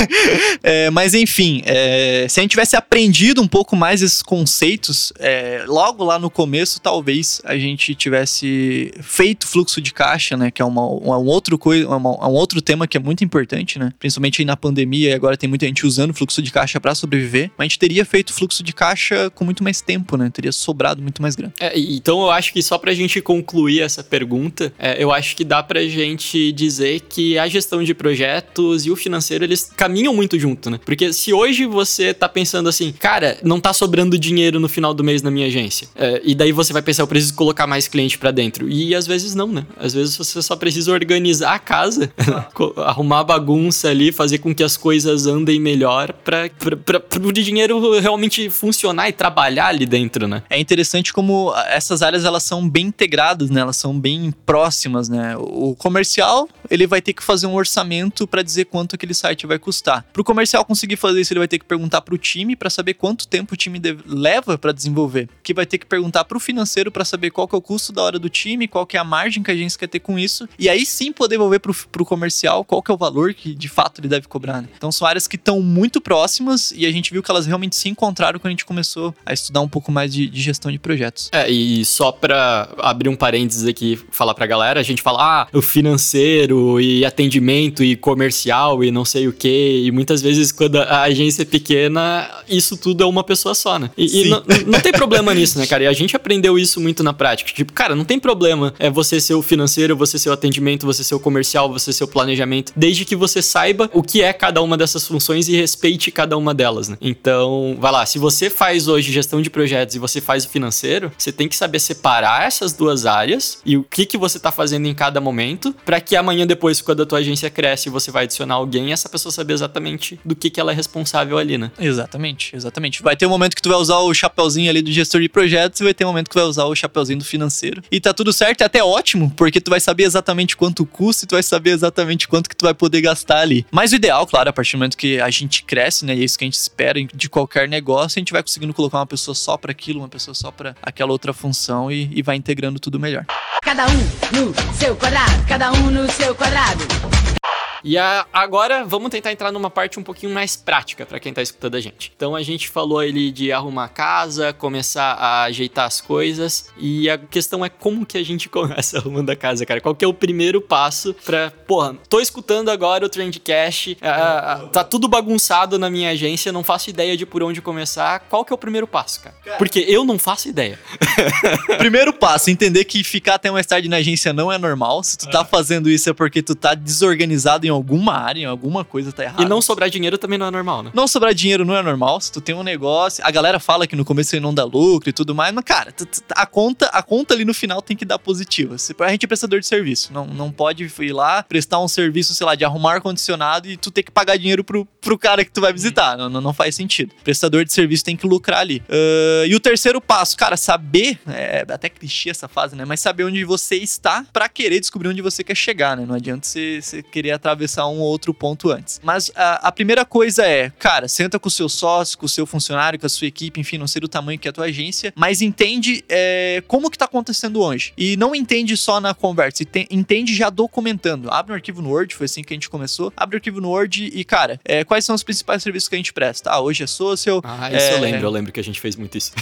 é, 0.62 0.90
mas 0.90 1.14
enfim, 1.14 1.62
é, 1.64 2.26
se 2.28 2.40
a 2.40 2.42
gente 2.42 2.50
tivesse 2.50 2.76
aprendido 2.76 3.40
um 3.40 3.48
pouco 3.48 3.74
mais 3.74 4.02
esses 4.02 4.22
conceitos, 4.22 5.12
é, 5.18 5.64
logo 5.66 6.04
lá 6.04 6.18
no 6.18 6.30
começo, 6.30 6.80
talvez 6.80 7.40
a 7.44 7.56
gente 7.56 7.94
tivesse 7.94 8.92
feito 9.00 9.46
fluxo 9.46 9.80
de 9.80 9.92
caixa, 9.92 10.36
né? 10.36 10.50
Que 10.50 10.62
é 10.62 10.64
uma, 10.64 10.86
uma 10.86 11.18
um, 11.18 11.26
outro 11.26 11.58
coisa, 11.58 11.88
uma, 11.88 12.28
um 12.28 12.32
outro 12.32 12.60
tema 12.60 12.86
que 12.86 12.96
é 12.96 13.00
muito 13.00 13.24
importante, 13.24 13.78
né? 13.78 13.85
Principalmente 13.98 14.44
na 14.44 14.56
pandemia, 14.56 15.10
e 15.10 15.12
agora 15.12 15.36
tem 15.36 15.48
muita 15.48 15.66
gente 15.66 15.86
usando 15.86 16.14
fluxo 16.14 16.42
de 16.42 16.50
caixa 16.50 16.80
para 16.80 16.94
sobreviver. 16.94 17.50
Mas 17.56 17.64
a 17.64 17.68
gente 17.68 17.78
teria 17.78 18.04
feito 18.04 18.32
fluxo 18.32 18.62
de 18.62 18.72
caixa 18.72 19.30
com 19.30 19.44
muito 19.44 19.62
mais 19.62 19.80
tempo, 19.80 20.16
né? 20.16 20.30
Teria 20.30 20.52
sobrado 20.52 21.02
muito 21.02 21.22
mais 21.22 21.36
grana. 21.36 21.52
É, 21.60 21.78
então 21.78 22.22
eu 22.22 22.30
acho 22.30 22.52
que 22.52 22.62
só 22.62 22.78
pra 22.78 22.92
gente 22.94 23.20
concluir 23.20 23.80
essa 23.80 24.02
pergunta, 24.02 24.72
é, 24.78 25.02
eu 25.02 25.12
acho 25.12 25.36
que 25.36 25.44
dá 25.44 25.62
pra 25.62 25.84
gente 25.84 26.52
dizer 26.52 27.00
que 27.00 27.38
a 27.38 27.48
gestão 27.48 27.82
de 27.82 27.94
projetos 27.94 28.86
e 28.86 28.90
o 28.90 28.96
financeiro, 28.96 29.44
eles 29.44 29.70
caminham 29.76 30.14
muito 30.14 30.38
junto, 30.38 30.70
né? 30.70 30.78
Porque 30.84 31.12
se 31.12 31.32
hoje 31.32 31.66
você 31.66 32.12
tá 32.12 32.28
pensando 32.28 32.68
assim, 32.68 32.92
cara, 32.92 33.38
não 33.42 33.60
tá 33.60 33.72
sobrando 33.72 34.18
dinheiro 34.18 34.58
no 34.58 34.68
final 34.68 34.92
do 34.94 35.04
mês 35.04 35.22
na 35.22 35.30
minha 35.30 35.46
agência, 35.46 35.88
é, 35.94 36.20
e 36.24 36.34
daí 36.34 36.52
você 36.52 36.72
vai 36.72 36.82
pensar, 36.82 37.02
eu 37.02 37.06
preciso 37.06 37.34
colocar 37.34 37.66
mais 37.66 37.88
cliente 37.88 38.18
para 38.18 38.30
dentro. 38.30 38.68
E 38.68 38.94
às 38.94 39.06
vezes 39.06 39.34
não, 39.34 39.48
né? 39.48 39.66
Às 39.76 39.94
vezes 39.94 40.16
você 40.16 40.40
só 40.42 40.56
precisa 40.56 40.92
organizar 40.92 41.54
a 41.54 41.58
casa, 41.58 42.12
arrumar 42.76 43.24
bagunça 43.24 43.75
ali, 43.84 44.12
fazer 44.12 44.38
com 44.38 44.54
que 44.54 44.62
as 44.62 44.76
coisas 44.76 45.26
andem 45.26 45.60
melhor 45.60 46.12
pra, 46.12 46.48
pro 46.50 47.32
dinheiro 47.32 47.98
realmente 48.00 48.50
funcionar 48.50 49.08
e 49.08 49.12
trabalhar 49.12 49.68
ali 49.68 49.86
dentro, 49.86 50.26
né? 50.26 50.42
É 50.50 50.58
interessante 50.58 51.12
como 51.12 51.52
essas 51.68 52.02
áreas 52.02 52.24
elas 52.24 52.42
são 52.42 52.68
bem 52.68 52.86
integradas, 52.86 53.50
né? 53.50 53.60
Elas 53.60 53.76
são 53.76 53.98
bem 53.98 54.32
próximas, 54.44 55.08
né? 55.08 55.36
O 55.38 55.74
comercial, 55.76 56.48
ele 56.70 56.86
vai 56.86 57.00
ter 57.00 57.12
que 57.12 57.22
fazer 57.22 57.46
um 57.46 57.54
orçamento 57.54 58.26
para 58.26 58.42
dizer 58.42 58.66
quanto 58.66 58.94
aquele 58.94 59.14
site 59.14 59.46
vai 59.46 59.58
custar. 59.58 60.04
Pro 60.12 60.24
comercial 60.24 60.64
conseguir 60.64 60.96
fazer 60.96 61.20
isso, 61.20 61.32
ele 61.32 61.40
vai 61.40 61.48
ter 61.48 61.58
que 61.58 61.64
perguntar 61.64 62.00
pro 62.00 62.18
time 62.18 62.56
para 62.56 62.70
saber 62.70 62.94
quanto 62.94 63.28
tempo 63.28 63.54
o 63.54 63.56
time 63.56 63.80
leva 64.06 64.58
para 64.58 64.72
desenvolver. 64.72 65.28
Que 65.42 65.54
vai 65.54 65.66
ter 65.66 65.78
que 65.78 65.86
perguntar 65.86 66.24
pro 66.24 66.40
financeiro 66.40 66.90
para 66.90 67.04
saber 67.04 67.30
qual 67.30 67.46
que 67.46 67.54
é 67.54 67.58
o 67.58 67.62
custo 67.62 67.92
da 67.92 68.02
hora 68.02 68.18
do 68.18 68.28
time, 68.28 68.68
qual 68.68 68.86
que 68.86 68.96
é 68.96 69.00
a 69.00 69.04
margem 69.04 69.42
que 69.42 69.50
a 69.50 69.54
agência 69.54 69.78
quer 69.78 69.88
ter 69.88 70.00
com 70.00 70.18
isso, 70.18 70.48
e 70.58 70.68
aí 70.68 70.84
sim 70.84 71.12
poder 71.12 71.36
devolver 71.36 71.60
pro, 71.60 71.74
pro 71.92 72.04
comercial 72.04 72.64
qual 72.64 72.82
que 72.82 72.90
é 72.90 72.94
o 72.94 72.96
valor 72.96 73.34
que 73.34 73.54
de 73.54 73.65
fato 73.68 74.00
ele 74.00 74.08
deve 74.08 74.28
cobrar. 74.28 74.62
Né? 74.62 74.68
Então 74.76 74.90
são 74.90 75.06
áreas 75.06 75.26
que 75.26 75.36
estão 75.36 75.60
muito 75.60 76.00
próximas 76.00 76.72
e 76.74 76.86
a 76.86 76.90
gente 76.90 77.12
viu 77.12 77.22
que 77.22 77.30
elas 77.30 77.46
realmente 77.46 77.76
se 77.76 77.88
encontraram 77.88 78.38
quando 78.38 78.48
a 78.48 78.50
gente 78.50 78.64
começou 78.64 79.14
a 79.24 79.32
estudar 79.32 79.60
um 79.60 79.68
pouco 79.68 79.90
mais 79.90 80.12
de, 80.12 80.28
de 80.28 80.40
gestão 80.40 80.70
de 80.70 80.78
projetos. 80.78 81.28
É, 81.32 81.50
e 81.50 81.84
só 81.84 82.12
para 82.12 82.68
abrir 82.78 83.08
um 83.08 83.16
parênteses 83.16 83.66
aqui, 83.66 83.98
falar 84.10 84.34
pra 84.34 84.46
galera, 84.46 84.80
a 84.80 84.82
gente 84.82 85.02
fala, 85.02 85.42
ah, 85.42 85.48
o 85.52 85.62
financeiro 85.62 86.80
e 86.80 87.04
atendimento 87.04 87.82
e 87.82 87.96
comercial 87.96 88.82
e 88.82 88.90
não 88.90 89.04
sei 89.04 89.28
o 89.28 89.32
que, 89.32 89.84
e 89.84 89.90
muitas 89.90 90.22
vezes 90.22 90.52
quando 90.52 90.76
a 90.76 91.02
agência 91.02 91.42
é 91.42 91.44
pequena, 91.44 92.28
isso 92.48 92.76
tudo 92.76 93.02
é 93.02 93.06
uma 93.06 93.24
pessoa 93.24 93.54
só, 93.54 93.78
né? 93.78 93.90
E, 93.96 94.22
e 94.22 94.28
não, 94.28 94.42
não 94.66 94.80
tem 94.80 94.92
problema 94.92 95.34
nisso, 95.34 95.58
né, 95.58 95.66
cara? 95.66 95.84
E 95.84 95.86
a 95.86 95.92
gente 95.92 96.14
aprendeu 96.14 96.58
isso 96.58 96.80
muito 96.80 97.02
na 97.02 97.12
prática. 97.12 97.52
Tipo, 97.52 97.72
cara, 97.72 97.94
não 97.94 98.04
tem 98.04 98.18
problema 98.18 98.74
é 98.78 98.90
você 98.90 99.20
ser 99.20 99.34
o 99.34 99.42
financeiro, 99.42 99.96
você 99.96 100.18
ser 100.18 100.30
o 100.30 100.32
atendimento, 100.32 100.86
você 100.86 101.02
ser 101.02 101.14
o 101.14 101.20
comercial, 101.20 101.72
você 101.72 101.92
ser 101.92 102.04
o 102.04 102.08
planejamento, 102.08 102.72
desde 102.76 103.04
que 103.04 103.16
você 103.16 103.42
saiba 103.42 103.55
o 103.92 104.02
que 104.02 104.22
é 104.22 104.32
cada 104.32 104.62
uma 104.62 104.76
dessas 104.76 105.06
funções 105.06 105.48
e 105.48 105.56
respeite 105.56 106.10
cada 106.10 106.36
uma 106.36 106.54
delas, 106.54 106.88
né? 106.88 106.96
Então, 107.00 107.76
vai 107.80 107.92
lá, 107.92 108.06
se 108.06 108.18
você 108.18 108.50
faz 108.50 108.88
hoje 108.88 109.12
gestão 109.12 109.40
de 109.40 109.50
projetos 109.50 109.94
e 109.94 109.98
você 109.98 110.20
faz 110.20 110.44
o 110.44 110.48
financeiro, 110.48 111.12
você 111.16 111.32
tem 111.32 111.48
que 111.48 111.56
saber 111.56 111.78
separar 111.78 112.46
essas 112.46 112.72
duas 112.72 113.06
áreas 113.06 113.58
e 113.64 113.76
o 113.76 113.82
que 113.82 114.06
que 114.06 114.16
você 114.16 114.38
tá 114.38 114.52
fazendo 114.52 114.86
em 114.86 114.94
cada 114.94 115.20
momento, 115.20 115.74
para 115.84 116.00
que 116.00 116.16
amanhã 116.16 116.46
depois, 116.46 116.80
quando 116.80 117.02
a 117.02 117.06
tua 117.06 117.18
agência 117.18 117.50
cresce 117.50 117.88
e 117.88 117.92
você 117.92 118.10
vai 118.10 118.24
adicionar 118.24 118.54
alguém, 118.54 118.92
essa 118.92 119.08
pessoa 119.08 119.32
saber 119.32 119.54
exatamente 119.54 120.18
do 120.24 120.34
que 120.34 120.50
que 120.50 120.60
ela 120.60 120.72
é 120.72 120.74
responsável 120.74 121.38
ali, 121.38 121.58
né? 121.58 121.70
Exatamente, 121.78 122.54
exatamente. 122.54 123.02
Vai 123.02 123.16
ter 123.16 123.26
um 123.26 123.30
momento 123.30 123.54
que 123.54 123.62
tu 123.62 123.68
vai 123.68 123.78
usar 123.78 123.98
o 123.98 124.12
chapeuzinho 124.12 124.70
ali 124.70 124.82
do 124.82 124.92
gestor 124.92 125.20
de 125.20 125.28
projetos 125.28 125.80
e 125.80 125.84
vai 125.84 125.94
ter 125.94 126.04
um 126.04 126.08
momento 126.08 126.28
que 126.28 126.34
tu 126.34 126.40
vai 126.40 126.48
usar 126.48 126.64
o 126.64 126.74
chapeuzinho 126.74 127.18
do 127.18 127.24
financeiro. 127.24 127.82
E 127.90 128.00
tá 128.00 128.12
tudo 128.12 128.32
certo, 128.32 128.62
é 128.62 128.64
até 128.64 128.82
ótimo, 128.82 129.32
porque 129.36 129.60
tu 129.60 129.70
vai 129.70 129.80
saber 129.80 130.04
exatamente 130.04 130.56
quanto 130.56 130.84
custa 130.84 131.24
e 131.24 131.28
tu 131.28 131.34
vai 131.34 131.42
saber 131.42 131.70
exatamente 131.70 132.28
quanto 132.28 132.48
que 132.48 132.56
tu 132.56 132.64
vai 132.64 132.74
poder 132.74 133.00
gastar 133.00 133.45
ali. 133.46 133.66
Mas 133.70 133.92
o 133.92 133.96
ideal, 133.96 134.26
claro, 134.26 134.50
a 134.50 134.52
partir 134.52 134.72
do 134.72 134.78
momento 134.78 134.96
que 134.96 135.20
a 135.20 135.30
gente 135.30 135.62
cresce, 135.62 136.04
né, 136.04 136.14
e 136.14 136.20
é 136.20 136.24
isso 136.24 136.38
que 136.38 136.44
a 136.44 136.46
gente 136.46 136.54
espera 136.54 137.02
de 137.02 137.28
qualquer 137.28 137.68
negócio, 137.68 138.18
a 138.18 138.20
gente 138.20 138.32
vai 138.32 138.42
conseguindo 138.42 138.74
colocar 138.74 138.98
uma 138.98 139.06
pessoa 139.06 139.34
só 139.34 139.56
para 139.56 139.70
aquilo, 139.70 140.00
uma 140.00 140.08
pessoa 140.08 140.34
só 140.34 140.50
para 140.50 140.76
aquela 140.82 141.12
outra 141.12 141.32
função 141.32 141.90
e, 141.90 142.10
e 142.12 142.22
vai 142.22 142.36
integrando 142.36 142.78
tudo 142.78 142.98
melhor. 142.98 143.24
Cada 143.62 143.86
um 143.86 143.96
no 144.32 144.74
seu 144.74 144.94
quadrado, 144.96 145.46
cada 145.48 145.72
um 145.72 145.90
no 145.90 146.10
seu 146.10 146.34
quadrado. 146.34 147.35
E 147.84 147.98
a, 147.98 148.26
agora 148.32 148.84
vamos 148.84 149.10
tentar 149.10 149.32
entrar 149.32 149.52
numa 149.52 149.70
parte 149.70 149.98
um 149.98 150.02
pouquinho 150.02 150.32
mais 150.32 150.56
prática 150.56 151.04
para 151.06 151.20
quem 151.20 151.32
tá 151.32 151.42
escutando 151.42 151.76
a 151.76 151.80
gente. 151.80 152.12
Então 152.16 152.34
a 152.34 152.42
gente 152.42 152.68
falou 152.68 152.98
ali 152.98 153.30
de 153.30 153.52
arrumar 153.52 153.84
a 153.84 153.88
casa, 153.88 154.52
começar 154.52 155.12
a 155.14 155.44
ajeitar 155.44 155.86
as 155.86 156.00
coisas 156.00 156.70
e 156.76 157.08
a 157.08 157.18
questão 157.18 157.64
é 157.64 157.68
como 157.68 158.06
que 158.06 158.18
a 158.18 158.24
gente 158.24 158.48
começa 158.50 158.98
arrumando 158.98 159.30
a 159.30 159.36
casa, 159.36 159.64
cara. 159.66 159.80
Qual 159.80 159.94
que 159.94 160.04
é 160.04 160.08
o 160.08 160.14
primeiro 160.14 160.60
passo 160.60 161.14
para, 161.24 161.50
porra, 161.66 161.96
tô 162.08 162.20
escutando 162.20 162.70
agora 162.70 163.04
o 163.04 163.08
Trendcast, 163.08 163.98
ah, 164.02 164.68
tá 164.72 164.84
tudo 164.84 165.08
bagunçado 165.08 165.78
na 165.78 165.90
minha 165.90 166.10
agência, 166.10 166.52
não 166.52 166.64
faço 166.64 166.90
ideia 166.90 167.16
de 167.16 167.26
por 167.26 167.42
onde 167.42 167.60
começar. 167.60 168.20
Qual 168.28 168.44
que 168.44 168.52
é 168.52 168.54
o 168.54 168.58
primeiro 168.58 168.86
passo, 168.86 169.20
cara? 169.20 169.36
Porque 169.58 169.80
eu 169.80 170.04
não 170.04 170.18
faço 170.18 170.48
ideia. 170.48 170.78
primeiro 171.78 172.12
passo, 172.12 172.50
entender 172.50 172.84
que 172.84 173.02
ficar 173.04 173.34
até 173.34 173.50
mais 173.50 173.66
tarde 173.66 173.88
na 173.88 173.96
agência 173.96 174.32
não 174.32 174.50
é 174.50 174.58
normal. 174.58 175.02
Se 175.02 175.18
tu 175.18 175.28
tá 175.30 175.44
fazendo 175.44 175.90
isso 175.90 176.10
é 176.10 176.12
porque 176.12 176.42
tu 176.42 176.54
tá 176.54 176.74
desorganizado 176.74 177.65
em 177.66 177.70
alguma 177.70 178.14
área, 178.14 178.40
em 178.40 178.44
alguma 178.44 178.84
coisa 178.84 179.12
tá 179.12 179.24
errada. 179.24 179.42
E 179.42 179.46
não 179.46 179.60
sobrar 179.60 179.88
dinheiro 179.88 180.18
também 180.18 180.38
não 180.38 180.46
é 180.46 180.50
normal, 180.50 180.82
né? 180.82 180.90
Não 180.94 181.06
sobrar 181.06 181.34
dinheiro 181.34 181.64
não 181.64 181.76
é 181.76 181.82
normal. 181.82 182.20
Se 182.20 182.32
tu 182.32 182.40
tem 182.40 182.54
um 182.54 182.62
negócio, 182.62 183.24
a 183.24 183.30
galera 183.30 183.60
fala 183.60 183.86
que 183.86 183.96
no 183.96 184.04
começo 184.04 184.30
você 184.30 184.40
não 184.40 184.52
dá 184.52 184.64
lucro 184.64 185.08
e 185.10 185.12
tudo 185.12 185.34
mais, 185.34 185.54
mas 185.54 185.64
cara, 185.64 185.94
a 186.34 186.46
conta, 186.46 186.86
a 186.86 187.02
conta 187.02 187.34
ali 187.34 187.44
no 187.44 187.54
final 187.54 187.80
tem 187.82 187.96
que 187.96 188.04
dar 188.04 188.18
positiva. 188.18 188.76
A 189.00 189.10
gente 189.10 189.24
é 189.24 189.26
prestador 189.26 189.60
de 189.60 189.66
serviço, 189.66 190.12
não, 190.12 190.26
não 190.26 190.50
pode 190.50 190.84
ir 190.84 191.12
lá 191.12 191.42
prestar 191.42 191.80
um 191.80 191.88
serviço, 191.88 192.34
sei 192.34 192.46
lá, 192.46 192.54
de 192.54 192.64
arrumar 192.64 192.94
ar 192.94 193.00
condicionado 193.00 193.68
e 193.68 193.76
tu 193.76 193.90
ter 193.90 194.02
que 194.02 194.10
pagar 194.10 194.36
dinheiro 194.36 194.64
pro, 194.64 194.84
pro 195.00 195.18
cara 195.18 195.44
que 195.44 195.50
tu 195.50 195.60
vai 195.60 195.72
visitar. 195.72 196.16
Não, 196.16 196.28
não 196.28 196.52
faz 196.52 196.74
sentido. 196.74 197.12
Prestador 197.22 197.64
de 197.64 197.72
serviço 197.72 198.04
tem 198.04 198.16
que 198.16 198.26
lucrar 198.26 198.60
ali. 198.60 198.82
Uh, 198.88 199.46
e 199.46 199.54
o 199.54 199.60
terceiro 199.60 200.00
passo, 200.00 200.36
cara, 200.36 200.56
saber, 200.56 201.18
é 201.26 201.64
até 201.68 201.88
clichê 201.88 202.30
essa 202.30 202.48
fase, 202.48 202.76
né? 202.76 202.84
Mas 202.84 203.00
saber 203.00 203.24
onde 203.24 203.44
você 203.44 203.76
está 203.76 204.24
para 204.32 204.48
querer 204.48 204.80
descobrir 204.80 205.08
onde 205.08 205.22
você 205.22 205.42
quer 205.44 205.56
chegar, 205.56 205.96
né? 205.96 206.04
Não 206.06 206.14
adianta 206.14 206.46
você, 206.46 206.80
você 206.80 207.02
querer 207.02 207.32
atravessar 207.32 207.55
atravessar 207.56 207.88
um 207.88 207.98
ou 207.98 208.06
outro 208.06 208.32
ponto 208.32 208.70
antes. 208.70 209.00
Mas 209.02 209.30
a, 209.34 209.68
a, 209.68 209.72
primeira 209.72 210.04
coisa 210.04 210.46
é, 210.46 210.70
cara, 210.78 211.08
senta 211.08 211.38
com 211.38 211.48
o 211.48 211.50
seu 211.50 211.68
sócio, 211.68 212.18
com 212.18 212.26
o 212.26 212.28
seu 212.28 212.46
funcionário, 212.46 212.98
com 212.98 213.06
a 213.06 213.08
sua 213.08 213.26
equipe, 213.26 213.58
enfim, 213.58 213.78
não 213.78 213.88
sei 213.88 214.00
do 214.00 214.08
tamanho 214.08 214.38
que 214.38 214.46
é 214.46 214.50
a 214.50 214.52
tua 214.52 214.66
agência, 214.66 215.12
mas 215.16 215.40
entende 215.40 216.04
é, 216.08 216.62
como 216.68 216.90
que 216.90 216.98
tá 216.98 217.06
acontecendo 217.06 217.60
hoje. 217.60 217.92
E 217.96 218.16
não 218.16 218.34
entende 218.34 218.76
só 218.76 219.00
na 219.00 219.14
conversa, 219.14 219.64
entende 219.90 220.34
já 220.34 220.50
documentando. 220.50 221.30
Abre 221.30 221.52
um 221.52 221.54
arquivo 221.54 221.80
no 221.80 221.90
Word, 221.90 222.14
foi 222.14 222.26
assim 222.26 222.42
que 222.42 222.52
a 222.52 222.56
gente 222.56 222.68
começou. 222.68 223.12
Abre 223.16 223.36
o 223.36 223.36
um 223.36 223.38
arquivo 223.38 223.60
no 223.60 223.70
Word 223.70 224.10
e, 224.12 224.24
cara, 224.24 224.60
é, 224.64 224.84
quais 224.84 225.04
são 225.04 225.14
os 225.14 225.22
principais 225.22 225.62
serviços 225.62 225.88
que 225.88 225.94
a 225.94 225.98
gente 225.98 226.12
presta? 226.12 226.50
Ah, 226.50 226.60
hoje 226.60 226.82
é 226.82 226.86
social. 226.86 227.40
Ah, 227.42 227.70
isso 227.72 227.86
é, 227.86 227.94
eu 227.94 228.00
lembro, 228.00 228.26
eu 228.26 228.30
lembro 228.30 228.52
que 228.52 228.60
a 228.60 228.64
gente 228.64 228.80
fez 228.80 228.96
muito 228.96 229.16
isso. 229.16 229.32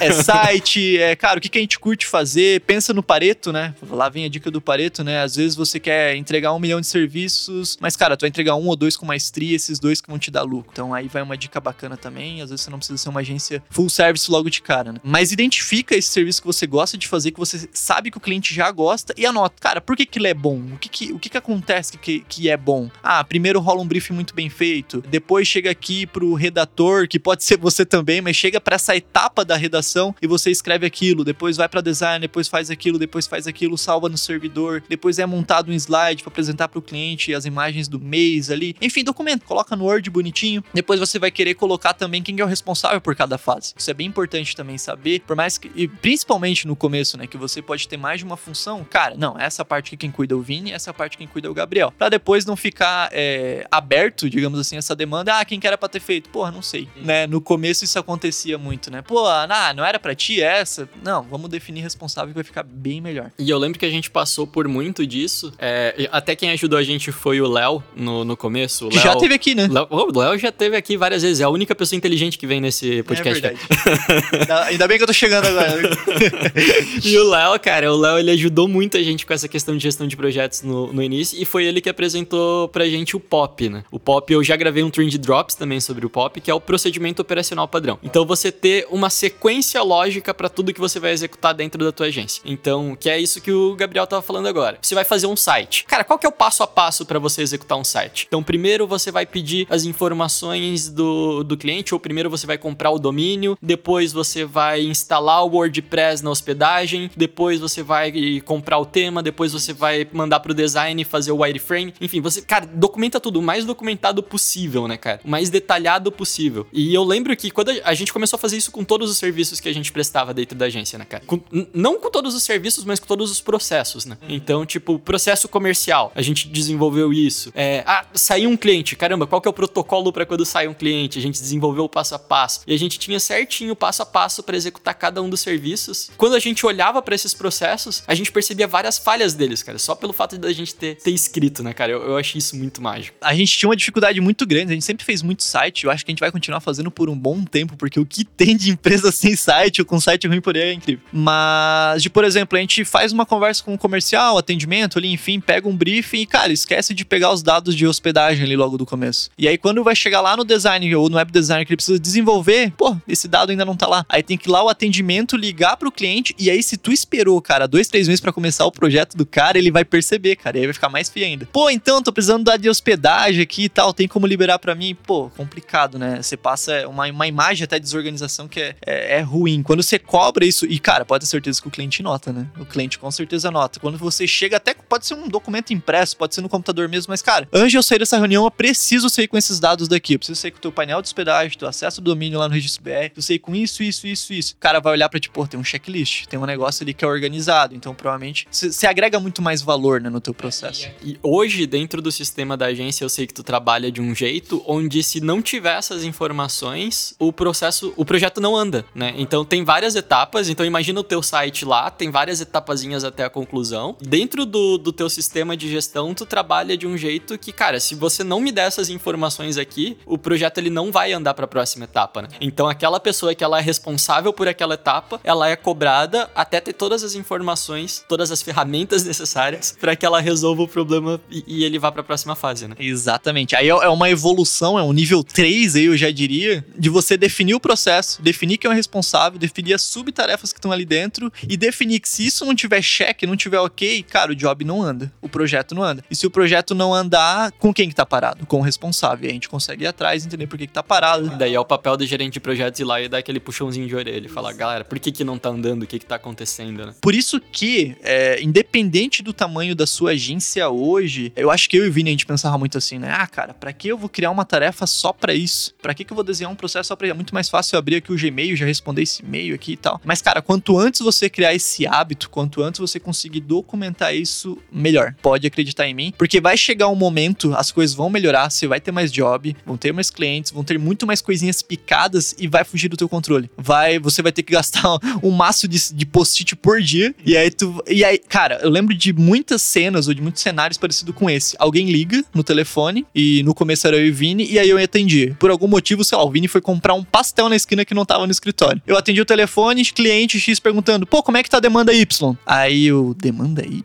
é 0.00 0.12
site, 0.22 0.98
é, 0.98 1.16
cara, 1.16 1.38
o 1.38 1.40
que, 1.40 1.48
que 1.48 1.58
a 1.58 1.60
gente 1.60 1.78
curte 1.78 2.06
fazer? 2.06 2.60
Pensa 2.62 2.92
no 2.92 3.02
Pareto, 3.02 3.52
né? 3.52 3.74
Lá 3.88 4.08
vem 4.08 4.24
a 4.24 4.28
dica 4.28 4.50
do 4.50 4.60
Pareto, 4.60 5.02
né? 5.02 5.22
Às 5.22 5.36
vezes 5.36 5.56
você 5.56 5.80
quer 5.80 6.16
entregar 6.16 6.52
um 6.52 6.58
milhão 6.58 6.80
de 6.80 6.86
serviços, 6.86 7.61
mas, 7.80 7.96
cara, 7.96 8.16
tu 8.16 8.22
vai 8.22 8.28
entregar 8.28 8.54
um 8.54 8.66
ou 8.66 8.76
dois 8.76 8.96
com 8.96 9.06
maestria, 9.06 9.56
esses 9.56 9.78
dois 9.78 10.00
que 10.00 10.08
vão 10.08 10.18
te 10.18 10.30
dar 10.30 10.42
lucro. 10.42 10.70
Então 10.72 10.92
aí 10.92 11.08
vai 11.08 11.22
uma 11.22 11.36
dica 11.36 11.60
bacana 11.60 11.96
também. 11.96 12.42
Às 12.42 12.50
vezes 12.50 12.64
você 12.64 12.70
não 12.70 12.78
precisa 12.78 12.98
ser 12.98 13.08
uma 13.08 13.20
agência 13.20 13.62
full 13.70 13.88
service 13.88 14.30
logo 14.30 14.50
de 14.50 14.60
cara, 14.60 14.92
né? 14.92 15.00
Mas 15.02 15.32
identifica 15.32 15.94
esse 15.94 16.08
serviço 16.08 16.40
que 16.40 16.46
você 16.46 16.66
gosta 16.66 16.98
de 16.98 17.08
fazer, 17.08 17.30
que 17.30 17.38
você 17.38 17.68
sabe 17.72 18.10
que 18.10 18.18
o 18.18 18.20
cliente 18.20 18.54
já 18.54 18.70
gosta 18.70 19.14
e 19.16 19.24
anota. 19.24 19.54
Cara, 19.60 19.80
por 19.80 19.96
que, 19.96 20.04
que 20.04 20.18
ele 20.18 20.28
é 20.28 20.34
bom? 20.34 20.58
O 20.74 20.78
que, 20.78 20.88
que, 20.88 21.12
o 21.12 21.18
que, 21.18 21.28
que 21.28 21.38
acontece 21.38 21.96
que, 22.02 22.20
que 22.28 22.50
é 22.50 22.56
bom? 22.56 22.90
Ah, 23.02 23.22
primeiro 23.24 23.60
rola 23.60 23.80
um 23.80 23.86
briefing 23.86 24.12
muito 24.12 24.34
bem 24.34 24.50
feito, 24.50 25.00
depois 25.08 25.46
chega 25.46 25.70
aqui 25.70 26.06
pro 26.06 26.34
redator, 26.34 27.08
que 27.08 27.18
pode 27.18 27.44
ser 27.44 27.56
você 27.56 27.86
também, 27.86 28.20
mas 28.20 28.36
chega 28.36 28.60
para 28.60 28.74
essa 28.74 28.94
etapa 28.96 29.44
da 29.44 29.56
redação 29.56 30.14
e 30.20 30.26
você 30.26 30.50
escreve 30.50 30.84
aquilo, 30.84 31.24
depois 31.24 31.56
vai 31.56 31.68
para 31.68 31.80
design, 31.80 32.20
depois 32.20 32.48
faz 32.48 32.70
aquilo, 32.70 32.98
depois 32.98 33.26
faz 33.26 33.46
aquilo, 33.46 33.78
salva 33.78 34.08
no 34.08 34.18
servidor, 34.18 34.82
depois 34.88 35.18
é 35.18 35.26
montado 35.26 35.70
um 35.70 35.74
slide 35.74 36.22
para 36.22 36.30
apresentar 36.30 36.68
para 36.68 36.78
o 36.78 36.82
cliente 36.82 37.34
as 37.34 37.46
imagens 37.52 37.88
do 37.88 38.00
mês 38.00 38.50
ali. 38.50 38.74
Enfim, 38.80 39.04
documento, 39.04 39.44
coloca 39.44 39.76
no 39.76 39.84
Word 39.84 40.08
bonitinho. 40.10 40.64
Depois 40.72 40.98
você 40.98 41.18
vai 41.18 41.30
querer 41.30 41.54
colocar 41.54 41.92
também 41.92 42.22
quem 42.22 42.38
é 42.40 42.44
o 42.44 42.46
responsável 42.46 43.00
por 43.00 43.14
cada 43.14 43.38
fase. 43.38 43.74
Isso 43.76 43.90
é 43.90 43.94
bem 43.94 44.06
importante 44.06 44.56
também 44.56 44.78
saber, 44.78 45.20
por 45.20 45.36
mais 45.36 45.58
que, 45.58 45.70
e 45.74 45.86
principalmente 45.86 46.66
no 46.66 46.74
começo, 46.74 47.16
né, 47.16 47.26
que 47.26 47.36
você 47.36 47.60
pode 47.60 47.86
ter 47.86 47.96
mais 47.96 48.20
de 48.20 48.24
uma 48.24 48.36
função. 48.36 48.84
Cara, 48.84 49.14
não, 49.16 49.38
essa 49.38 49.64
parte 49.64 49.90
que 49.90 49.96
quem 49.96 50.10
cuida 50.10 50.34
é 50.34 50.36
o 50.36 50.42
Vini, 50.42 50.72
essa 50.72 50.92
parte 50.92 51.16
quem 51.16 51.26
cuida 51.26 51.48
é 51.48 51.50
o 51.50 51.54
Gabriel. 51.54 51.92
Pra 51.96 52.08
depois 52.08 52.44
não 52.44 52.56
ficar 52.56 53.08
é, 53.12 53.66
aberto, 53.70 54.28
digamos 54.28 54.58
assim, 54.58 54.76
essa 54.76 54.96
demanda. 54.96 55.38
Ah, 55.38 55.44
quem 55.44 55.60
que 55.60 55.66
era 55.66 55.76
pra 55.76 55.88
ter 55.88 56.00
feito? 56.00 56.30
Porra, 56.30 56.50
não 56.50 56.62
sei. 56.62 56.88
Né? 56.96 57.26
No 57.26 57.40
começo 57.40 57.84
isso 57.84 57.98
acontecia 57.98 58.56
muito, 58.58 58.90
né? 58.90 59.02
Pô, 59.02 59.26
ah, 59.26 59.46
não 59.74 59.84
era 59.84 59.98
pra 59.98 60.14
ti 60.14 60.40
essa? 60.40 60.88
Não, 61.02 61.22
vamos 61.22 61.50
definir 61.50 61.80
responsável 61.82 62.28
que 62.28 62.34
vai 62.34 62.44
ficar 62.44 62.62
bem 62.62 63.00
melhor. 63.00 63.30
E 63.38 63.48
eu 63.50 63.58
lembro 63.58 63.78
que 63.78 63.86
a 63.86 63.90
gente 63.90 64.10
passou 64.10 64.46
por 64.46 64.66
muito 64.68 65.06
disso. 65.06 65.52
É, 65.58 66.08
até 66.10 66.34
quem 66.34 66.50
ajudou 66.50 66.78
a 66.78 66.82
gente 66.82 67.12
foi 67.12 67.40
o 67.42 67.48
Léo 67.48 67.82
no, 67.94 68.24
no 68.24 68.36
começo. 68.36 68.88
que 68.88 68.98
já 68.98 69.16
teve 69.16 69.34
aqui, 69.34 69.54
né? 69.54 69.68
o 69.90 70.18
Léo 70.18 70.38
já 70.38 70.52
teve 70.52 70.76
aqui 70.76 70.96
várias 70.96 71.22
vezes. 71.22 71.40
É 71.40 71.44
a 71.44 71.48
única 71.48 71.74
pessoa 71.74 71.96
inteligente 71.96 72.38
que 72.38 72.46
vem 72.46 72.60
nesse 72.60 73.02
podcast. 73.02 73.44
É 73.44 73.50
verdade. 73.50 74.52
Ainda 74.68 74.88
bem 74.88 74.96
que 74.96 75.02
eu 75.02 75.06
tô 75.06 75.12
chegando 75.12 75.46
agora. 75.46 75.80
e 77.04 77.18
o 77.18 77.28
Léo, 77.28 77.60
cara, 77.60 77.92
o 77.92 77.96
Léo 77.96 78.18
ele 78.18 78.30
ajudou 78.30 78.68
muita 78.68 79.02
gente 79.02 79.26
com 79.26 79.32
essa 79.32 79.48
questão 79.48 79.76
de 79.76 79.82
gestão 79.82 80.06
de 80.06 80.16
projetos 80.16 80.62
no, 80.62 80.92
no 80.92 81.02
início 81.02 81.40
e 81.40 81.44
foi 81.44 81.64
ele 81.64 81.80
que 81.80 81.88
apresentou 81.88 82.68
pra 82.68 82.86
gente 82.86 83.16
o 83.16 83.20
POP, 83.20 83.68
né? 83.68 83.84
O 83.90 83.98
POP, 83.98 84.32
eu 84.32 84.42
já 84.42 84.56
gravei 84.56 84.82
um 84.82 84.90
Trend 84.90 85.16
Drops 85.18 85.54
também 85.54 85.80
sobre 85.80 86.04
o 86.06 86.10
POP, 86.10 86.40
que 86.40 86.50
é 86.50 86.54
o 86.54 86.60
procedimento 86.60 87.22
operacional 87.22 87.66
padrão. 87.68 87.98
Então 88.02 88.24
você 88.24 88.52
ter 88.52 88.86
uma 88.90 89.10
sequência 89.10 89.82
lógica 89.82 90.34
para 90.34 90.48
tudo 90.48 90.72
que 90.72 90.80
você 90.80 91.00
vai 91.00 91.12
executar 91.12 91.54
dentro 91.54 91.82
da 91.84 91.92
tua 91.92 92.06
agência. 92.06 92.42
Então, 92.44 92.96
que 92.98 93.08
é 93.08 93.18
isso 93.18 93.40
que 93.40 93.50
o 93.50 93.74
Gabriel 93.74 94.06
tava 94.06 94.22
falando 94.22 94.46
agora. 94.46 94.78
Você 94.80 94.94
vai 94.94 95.04
fazer 95.04 95.26
um 95.26 95.36
site. 95.36 95.84
Cara, 95.84 96.04
qual 96.04 96.18
que 96.18 96.26
é 96.26 96.28
o 96.28 96.32
passo 96.32 96.62
a 96.62 96.66
passo 96.66 97.06
para 97.06 97.18
você 97.18 97.31
você 97.32 97.42
executar 97.42 97.78
um 97.78 97.84
site. 97.84 98.26
Então, 98.28 98.42
primeiro 98.42 98.86
você 98.86 99.10
vai 99.10 99.26
pedir 99.26 99.66
as 99.70 99.84
informações 99.84 100.88
do, 100.88 101.42
do 101.42 101.56
cliente, 101.56 101.94
ou 101.94 102.00
primeiro 102.00 102.30
você 102.30 102.46
vai 102.46 102.58
comprar 102.58 102.90
o 102.90 102.98
domínio, 102.98 103.56
depois 103.60 104.12
você 104.12 104.44
vai 104.44 104.82
instalar 104.82 105.44
o 105.44 105.50
WordPress 105.50 106.22
na 106.22 106.30
hospedagem, 106.30 107.10
depois 107.16 107.60
você 107.60 107.82
vai 107.82 108.40
comprar 108.44 108.78
o 108.78 108.84
tema, 108.84 109.22
depois 109.22 109.52
você 109.52 109.72
vai 109.72 110.06
mandar 110.12 110.40
pro 110.40 110.54
design 110.54 111.04
fazer 111.04 111.32
o 111.32 111.42
wireframe. 111.42 111.94
Enfim, 112.00 112.20
você, 112.20 112.42
cara, 112.42 112.66
documenta 112.66 113.18
tudo 113.20 113.38
o 113.38 113.42
mais 113.42 113.64
documentado 113.64 114.22
possível, 114.22 114.86
né, 114.86 114.96
cara? 114.96 115.20
O 115.24 115.30
mais 115.30 115.50
detalhado 115.50 116.10
possível. 116.12 116.66
E 116.72 116.94
eu 116.94 117.02
lembro 117.02 117.36
que 117.36 117.50
quando 117.50 117.70
a 117.84 117.94
gente 117.94 118.12
começou 118.12 118.36
a 118.36 118.40
fazer 118.40 118.56
isso 118.56 118.70
com 118.70 118.84
todos 118.84 119.10
os 119.10 119.16
serviços 119.16 119.60
que 119.60 119.68
a 119.68 119.74
gente 119.74 119.92
prestava 119.92 120.34
dentro 120.34 120.56
da 120.56 120.66
agência, 120.66 120.98
né, 120.98 121.04
cara? 121.04 121.22
Com, 121.26 121.40
não 121.72 121.98
com 121.98 122.10
todos 122.10 122.34
os 122.34 122.42
serviços, 122.42 122.84
mas 122.84 123.00
com 123.00 123.06
todos 123.06 123.30
os 123.30 123.40
processos, 123.40 124.04
né? 124.04 124.16
Então, 124.28 124.64
tipo, 124.66 124.98
processo 124.98 125.48
comercial, 125.48 126.12
a 126.14 126.22
gente 126.22 126.48
desenvolveu 126.48 127.12
isso. 127.12 127.21
É, 127.54 127.82
ah, 127.86 128.04
saiu 128.14 128.50
um 128.50 128.56
cliente, 128.56 128.96
caramba, 128.96 129.26
qual 129.26 129.40
que 129.40 129.48
é 129.48 129.50
o 129.50 129.52
protocolo 129.52 130.12
para 130.12 130.26
quando 130.26 130.44
sai 130.44 130.68
um 130.68 130.74
cliente? 130.74 131.18
A 131.18 131.22
gente 131.22 131.40
desenvolveu 131.40 131.84
o 131.84 131.88
passo 131.88 132.14
a 132.14 132.18
passo. 132.18 132.62
E 132.66 132.74
a 132.74 132.78
gente 132.78 132.98
tinha 132.98 133.18
certinho 133.20 133.72
o 133.72 133.76
passo 133.76 134.02
a 134.02 134.06
passo 134.06 134.42
para 134.42 134.56
executar 134.56 134.94
cada 134.94 135.22
um 135.22 135.28
dos 135.28 135.40
serviços. 135.40 136.10
Quando 136.16 136.34
a 136.34 136.38
gente 136.38 136.64
olhava 136.66 137.00
para 137.02 137.14
esses 137.14 137.34
processos, 137.34 138.02
a 138.06 138.14
gente 138.14 138.30
percebia 138.32 138.66
várias 138.66 138.98
falhas 138.98 139.34
deles, 139.34 139.62
cara, 139.62 139.78
só 139.78 139.94
pelo 139.94 140.12
fato 140.12 140.38
da 140.38 140.52
gente 140.52 140.74
ter, 140.74 140.96
ter 140.96 141.10
escrito, 141.10 141.62
né, 141.62 141.72
cara? 141.72 141.92
Eu, 141.92 142.02
eu 142.02 142.16
achei 142.16 142.38
isso 142.38 142.56
muito 142.56 142.80
mágico. 142.80 143.16
A 143.20 143.34
gente 143.34 143.56
tinha 143.56 143.68
uma 143.68 143.76
dificuldade 143.76 144.20
muito 144.20 144.46
grande, 144.46 144.72
a 144.72 144.74
gente 144.74 144.84
sempre 144.84 145.04
fez 145.04 145.22
muito 145.22 145.42
site, 145.42 145.84
eu 145.84 145.90
acho 145.90 146.04
que 146.04 146.10
a 146.10 146.12
gente 146.12 146.20
vai 146.20 146.30
continuar 146.30 146.60
fazendo 146.60 146.90
por 146.90 147.08
um 147.08 147.18
bom 147.18 147.42
tempo, 147.44 147.76
porque 147.76 147.98
o 147.98 148.06
que 148.06 148.24
tem 148.24 148.56
de 148.56 148.70
empresa 148.70 149.10
sem 149.12 149.36
site 149.36 149.80
ou 149.80 149.86
com 149.86 150.00
site 150.00 150.26
ruim 150.26 150.40
por 150.40 150.56
aí 150.56 150.62
é 150.62 150.72
incrível. 150.72 151.04
Mas, 151.12 152.02
de 152.02 152.10
por 152.10 152.24
exemplo, 152.24 152.56
a 152.56 152.60
gente 152.60 152.84
faz 152.84 153.12
uma 153.12 153.26
conversa 153.26 153.62
com 153.62 153.72
o 153.72 153.74
um 153.74 153.78
comercial, 153.78 154.38
atendimento 154.38 154.98
ali, 154.98 155.12
enfim, 155.12 155.40
pega 155.40 155.68
um 155.68 155.76
briefing 155.76 156.18
e, 156.18 156.26
cara, 156.26 156.52
esquece 156.52 156.94
de 156.94 157.04
pegar 157.12 157.30
os 157.30 157.42
dados 157.42 157.76
de 157.76 157.86
hospedagem 157.86 158.42
ali 158.42 158.56
logo 158.56 158.78
do 158.78 158.86
começo. 158.86 159.28
E 159.36 159.46
aí, 159.46 159.58
quando 159.58 159.84
vai 159.84 159.94
chegar 159.94 160.22
lá 160.22 160.34
no 160.34 160.46
design 160.46 160.94
ou 160.94 161.10
no 161.10 161.18
web 161.18 161.30
design 161.30 161.62
que 161.66 161.70
ele 161.70 161.76
precisa 161.76 161.98
desenvolver, 161.98 162.72
pô, 162.74 162.96
esse 163.06 163.28
dado 163.28 163.50
ainda 163.50 163.66
não 163.66 163.76
tá 163.76 163.86
lá. 163.86 164.06
Aí 164.08 164.22
tem 164.22 164.38
que 164.38 164.48
ir 164.48 164.50
lá 164.50 164.64
o 164.64 164.68
atendimento, 164.70 165.36
ligar 165.36 165.76
pro 165.76 165.92
cliente, 165.92 166.34
e 166.38 166.48
aí, 166.48 166.62
se 166.62 166.78
tu 166.78 166.90
esperou, 166.90 167.38
cara, 167.42 167.68
dois, 167.68 167.88
três 167.88 168.08
meses 168.08 168.18
para 168.18 168.32
começar 168.32 168.64
o 168.64 168.72
projeto 168.72 169.14
do 169.14 169.26
cara, 169.26 169.58
ele 169.58 169.70
vai 169.70 169.84
perceber, 169.84 170.36
cara, 170.36 170.56
e 170.56 170.60
aí 170.60 170.66
vai 170.66 170.72
ficar 170.72 170.88
mais 170.88 171.10
feio 171.10 171.26
ainda. 171.26 171.46
Pô, 171.52 171.68
então, 171.68 172.02
tô 172.02 172.10
precisando 172.10 172.44
dar 172.44 172.56
de 172.56 172.70
hospedagem 172.70 173.42
aqui 173.42 173.64
e 173.64 173.68
tal, 173.68 173.92
tem 173.92 174.08
como 174.08 174.26
liberar 174.26 174.58
para 174.58 174.74
mim? 174.74 174.94
Pô, 174.94 175.28
complicado, 175.36 175.98
né? 175.98 176.22
Você 176.22 176.34
passa 176.34 176.88
uma, 176.88 177.06
uma 177.10 177.26
imagem 177.26 177.64
até 177.64 177.78
de 177.78 177.84
desorganização 177.84 178.48
que 178.48 178.58
é, 178.58 178.74
é, 178.86 179.18
é 179.18 179.20
ruim. 179.20 179.62
Quando 179.62 179.82
você 179.82 179.98
cobra 179.98 180.46
isso, 180.46 180.64
e 180.64 180.78
cara, 180.78 181.04
pode 181.04 181.26
ter 181.26 181.30
certeza 181.30 181.60
que 181.60 181.68
o 181.68 181.70
cliente 181.70 182.02
nota, 182.02 182.32
né? 182.32 182.46
O 182.58 182.64
cliente 182.64 182.98
com 182.98 183.10
certeza 183.10 183.50
nota. 183.50 183.78
Quando 183.78 183.98
você 183.98 184.26
chega, 184.26 184.56
até 184.56 184.72
pode 184.72 185.06
ser 185.06 185.12
um 185.12 185.28
documento 185.28 185.74
impresso, 185.74 186.16
pode 186.16 186.34
ser 186.34 186.40
no 186.40 186.48
computador 186.48 186.88
mesmo, 186.88 187.01
mas 187.06 187.22
cara, 187.22 187.48
antes 187.52 187.70
de 187.70 187.76
eu 187.76 187.82
sair 187.82 187.98
dessa 187.98 188.18
reunião, 188.18 188.44
eu 188.44 188.50
preciso 188.50 189.08
sair 189.08 189.28
com 189.28 189.36
esses 189.36 189.58
dados 189.58 189.88
daqui. 189.88 190.14
Eu 190.14 190.18
preciso 190.18 190.40
sair 190.40 190.50
com 190.50 190.58
o 190.58 190.60
teu 190.60 190.72
painel 190.72 191.00
de 191.00 191.08
hospedagem, 191.08 191.58
teu 191.58 191.68
acesso 191.68 192.00
ao 192.00 192.04
domínio 192.04 192.38
lá 192.38 192.48
no 192.48 192.54
registro 192.54 192.82
BR, 192.82 193.12
eu 193.14 193.22
sei 193.22 193.38
com 193.38 193.54
isso, 193.54 193.82
isso, 193.82 194.06
isso, 194.06 194.32
isso. 194.32 194.54
O 194.54 194.56
cara 194.56 194.80
vai 194.80 194.92
olhar 194.92 195.08
pra 195.08 195.20
ti, 195.20 195.30
pô, 195.30 195.46
tem 195.46 195.58
um 195.58 195.64
checklist, 195.64 196.26
tem 196.26 196.38
um 196.38 196.46
negócio 196.46 196.82
ali 196.82 196.94
que 196.94 197.04
é 197.04 197.08
organizado. 197.08 197.74
Então, 197.74 197.94
provavelmente, 197.94 198.46
você 198.50 198.86
agrega 198.86 199.18
muito 199.20 199.40
mais 199.42 199.62
valor, 199.62 200.00
né, 200.00 200.08
no 200.08 200.20
teu 200.20 200.34
processo. 200.34 200.88
E 201.02 201.18
hoje, 201.22 201.66
dentro 201.66 202.02
do 202.02 202.10
sistema 202.10 202.56
da 202.56 202.66
agência, 202.66 203.04
eu 203.04 203.08
sei 203.08 203.26
que 203.26 203.34
tu 203.34 203.42
trabalha 203.42 203.90
de 203.90 204.00
um 204.00 204.14
jeito 204.14 204.62
onde 204.66 205.02
se 205.02 205.20
não 205.20 205.40
tiver 205.42 205.76
essas 205.76 206.04
informações, 206.04 207.14
o 207.18 207.32
processo, 207.32 207.92
o 207.96 208.04
projeto 208.04 208.40
não 208.40 208.56
anda, 208.56 208.84
né? 208.94 209.14
Então 209.16 209.44
tem 209.44 209.64
várias 209.64 209.94
etapas, 209.94 210.48
então 210.48 210.64
imagina 210.64 211.00
o 211.00 211.04
teu 211.04 211.22
site 211.22 211.64
lá, 211.64 211.90
tem 211.90 212.10
várias 212.10 212.40
etapazinhas 212.40 213.04
até 213.04 213.24
a 213.24 213.30
conclusão. 213.30 213.96
Dentro 214.00 214.44
do, 214.44 214.78
do 214.78 214.92
teu 214.92 215.08
sistema 215.08 215.56
de 215.56 215.68
gestão, 215.68 216.14
tu 216.14 216.26
trabalha 216.26 216.76
de 216.82 216.86
um 216.88 216.96
jeito 216.96 217.38
que, 217.38 217.52
cara, 217.52 217.78
se 217.78 217.94
você 217.94 218.24
não 218.24 218.40
me 218.40 218.50
der 218.50 218.66
essas 218.66 218.88
informações 218.88 219.56
aqui, 219.56 219.96
o 220.04 220.18
projeto 220.18 220.58
ele 220.58 220.68
não 220.68 220.90
vai 220.90 221.12
andar 221.12 221.32
para 221.32 221.44
a 221.44 221.48
próxima 221.48 221.84
etapa, 221.84 222.22
né? 222.22 222.28
Então 222.40 222.68
aquela 222.68 222.98
pessoa 222.98 223.36
que 223.36 223.44
ela 223.44 223.60
é 223.60 223.62
responsável 223.62 224.32
por 224.32 224.48
aquela 224.48 224.74
etapa, 224.74 225.20
ela 225.22 225.48
é 225.48 225.54
cobrada 225.54 226.28
até 226.34 226.60
ter 226.60 226.72
todas 226.72 227.04
as 227.04 227.14
informações, 227.14 228.04
todas 228.08 228.32
as 228.32 228.42
ferramentas 228.42 229.04
necessárias 229.06 229.76
para 229.78 229.94
que 229.94 230.04
ela 230.04 230.20
resolva 230.20 230.62
o 230.62 230.68
problema 230.68 231.20
e, 231.30 231.44
e 231.46 231.64
ele 231.64 231.78
vá 231.78 231.92
para 231.92 232.00
a 232.00 232.04
próxima 232.04 232.34
fase, 232.34 232.66
né? 232.66 232.74
Exatamente. 232.80 233.54
Aí 233.54 233.68
é, 233.68 233.70
é 233.70 233.88
uma 233.88 234.10
evolução, 234.10 234.76
é 234.76 234.82
um 234.82 234.92
nível 234.92 235.22
3 235.22 235.76
aí, 235.76 235.84
eu 235.84 235.96
já 235.96 236.10
diria, 236.10 236.64
de 236.76 236.90
você 236.90 237.16
definir 237.16 237.54
o 237.54 237.60
processo, 237.60 238.20
definir 238.20 238.58
quem 238.58 238.68
é 238.68 238.72
o 238.72 238.76
responsável, 238.76 239.38
definir 239.38 239.74
as 239.74 239.82
subtarefas 239.82 240.52
que 240.52 240.58
estão 240.58 240.72
ali 240.72 240.84
dentro 240.84 241.32
e 241.48 241.56
definir 241.56 242.00
que 242.00 242.08
se 242.08 242.26
isso 242.26 242.44
não 242.44 242.56
tiver 242.56 242.82
cheque, 242.82 243.24
não 243.24 243.36
tiver 243.36 243.60
ok, 243.60 244.02
cara, 244.02 244.32
o 244.32 244.34
job 244.34 244.64
não 244.64 244.82
anda, 244.82 245.12
o 245.22 245.28
projeto 245.28 245.76
não 245.76 245.84
anda. 245.84 246.04
E 246.10 246.16
se 246.16 246.26
o 246.26 246.30
projeto 246.30 246.71
não 246.74 246.94
andar, 246.94 247.52
com 247.52 247.72
quem 247.72 247.88
que 247.88 247.94
tá 247.94 248.06
parado? 248.06 248.46
Com 248.46 248.58
o 248.58 248.62
responsável. 248.62 249.26
E 249.26 249.30
a 249.30 249.32
gente 249.32 249.48
consegue 249.48 249.84
ir 249.84 249.86
atrás, 249.86 250.24
entender 250.24 250.46
por 250.46 250.58
que 250.58 250.66
que 250.66 250.72
tá 250.72 250.82
parado. 250.82 251.26
E 251.26 251.36
daí 251.36 251.54
é 251.54 251.60
o 251.60 251.64
papel 251.64 251.96
do 251.96 252.06
gerente 252.06 252.34
de 252.34 252.40
projetos 252.40 252.80
ir 252.80 252.84
lá 252.84 253.00
e 253.00 253.08
dar 253.08 253.18
aquele 253.18 253.40
puxãozinho 253.40 253.86
de 253.86 253.94
orelha 253.94 254.26
e 254.26 254.28
falar, 254.28 254.52
galera, 254.52 254.84
por 254.84 254.98
que 254.98 255.12
que 255.12 255.24
não 255.24 255.38
tá 255.38 255.48
andando? 255.48 255.82
O 255.82 255.86
que 255.86 255.98
que 255.98 256.06
tá 256.06 256.16
acontecendo, 256.16 256.86
né? 256.86 256.94
Por 257.00 257.14
isso 257.14 257.40
que, 257.40 257.96
é, 258.02 258.42
independente 258.42 259.22
do 259.22 259.32
tamanho 259.32 259.74
da 259.74 259.86
sua 259.86 260.12
agência 260.12 260.68
hoje, 260.68 261.32
eu 261.36 261.50
acho 261.50 261.68
que 261.68 261.76
eu 261.76 261.84
e 261.84 261.88
o 261.88 261.92
Vini 261.92 262.10
a 262.10 262.12
gente 262.12 262.26
pensava 262.26 262.56
muito 262.58 262.78
assim, 262.78 262.98
né? 262.98 263.12
Ah, 263.12 263.26
cara, 263.26 263.54
pra 263.54 263.72
que 263.72 263.88
eu 263.88 263.98
vou 263.98 264.08
criar 264.08 264.30
uma 264.30 264.44
tarefa 264.44 264.86
só 264.86 265.12
pra 265.12 265.34
isso? 265.34 265.74
Pra 265.80 265.94
que 265.94 266.04
que 266.04 266.12
eu 266.12 266.14
vou 266.14 266.24
desenhar 266.24 266.50
um 266.50 266.56
processo 266.56 266.88
só 266.88 266.96
pra 266.96 267.06
isso? 267.06 267.12
É 267.12 267.14
muito 267.14 267.34
mais 267.34 267.48
fácil 267.48 267.76
eu 267.76 267.78
abrir 267.78 267.96
aqui 267.96 268.12
o 268.12 268.16
Gmail, 268.16 268.56
já 268.56 268.66
responder 268.66 269.02
esse 269.02 269.22
e-mail 269.22 269.54
aqui 269.54 269.72
e 269.72 269.76
tal. 269.76 270.00
Mas, 270.04 270.22
cara, 270.22 270.40
quanto 270.40 270.78
antes 270.78 271.00
você 271.00 271.28
criar 271.28 271.54
esse 271.54 271.86
hábito, 271.86 272.30
quanto 272.30 272.62
antes 272.62 272.80
você 272.80 272.98
conseguir 272.98 273.40
documentar 273.40 274.14
isso, 274.14 274.58
melhor. 274.70 275.14
Pode 275.20 275.46
acreditar 275.46 275.86
em 275.86 275.94
mim, 275.94 276.12
porque 276.16 276.40
vai 276.40 276.56
chegar 276.62 276.88
um 276.88 276.94
momento, 276.94 277.54
as 277.54 277.70
coisas 277.70 277.94
vão 277.94 278.08
melhorar, 278.08 278.50
você 278.50 278.66
vai 278.66 278.80
ter 278.80 278.92
mais 278.92 279.10
job, 279.10 279.56
vão 279.66 279.76
ter 279.76 279.92
mais 279.92 280.10
clientes, 280.10 280.52
vão 280.52 280.64
ter 280.64 280.78
muito 280.78 281.06
mais 281.06 281.20
coisinhas 281.20 281.62
picadas 281.62 282.34
e 282.38 282.46
vai 282.46 282.64
fugir 282.64 282.88
do 282.88 282.96
teu 282.96 283.08
controle. 283.08 283.50
Vai, 283.56 283.98
você 283.98 284.22
vai 284.22 284.32
ter 284.32 284.42
que 284.42 284.52
gastar 284.62 284.98
um 285.22 285.30
maço 285.30 285.66
de, 285.66 285.94
de 285.94 286.06
post-it 286.06 286.56
por 286.56 286.80
dia. 286.80 287.14
E 287.24 287.36
aí 287.36 287.50
tu. 287.50 287.82
E 287.88 288.04
aí, 288.04 288.18
cara, 288.18 288.60
eu 288.62 288.70
lembro 288.70 288.94
de 288.94 289.12
muitas 289.12 289.62
cenas 289.62 290.08
ou 290.08 290.14
de 290.14 290.22
muitos 290.22 290.42
cenários 290.42 290.78
parecidos 290.78 291.14
com 291.14 291.28
esse. 291.28 291.56
Alguém 291.58 291.90
liga 291.90 292.24
no 292.34 292.44
telefone 292.44 293.06
e 293.14 293.42
no 293.42 293.54
começo 293.54 293.86
era 293.86 293.96
eu 293.96 294.06
e 294.06 294.10
o 294.10 294.14
Vini, 294.14 294.46
e 294.50 294.58
aí 294.58 294.68
eu 294.68 294.78
atendi. 294.78 295.34
Por 295.38 295.50
algum 295.50 295.66
motivo, 295.66 296.04
sei 296.04 296.16
lá, 296.16 296.24
o 296.24 296.30
Vini 296.30 296.48
foi 296.48 296.60
comprar 296.60 296.94
um 296.94 297.04
pastel 297.04 297.48
na 297.48 297.56
esquina 297.56 297.84
que 297.84 297.94
não 297.94 298.04
tava 298.04 298.26
no 298.26 298.32
escritório. 298.32 298.80
Eu 298.86 298.96
atendi 298.96 299.20
o 299.20 299.24
telefone, 299.24 299.84
cliente 299.84 300.38
X 300.38 300.60
perguntando: 300.60 301.06
pô, 301.06 301.22
como 301.22 301.38
é 301.38 301.42
que 301.42 301.50
tá 301.50 301.56
a 301.56 301.60
demanda 301.60 301.92
Y? 301.92 302.36
Aí 302.46 302.92
o 302.92 303.14
demanda 303.14 303.64
Y? 303.64 303.82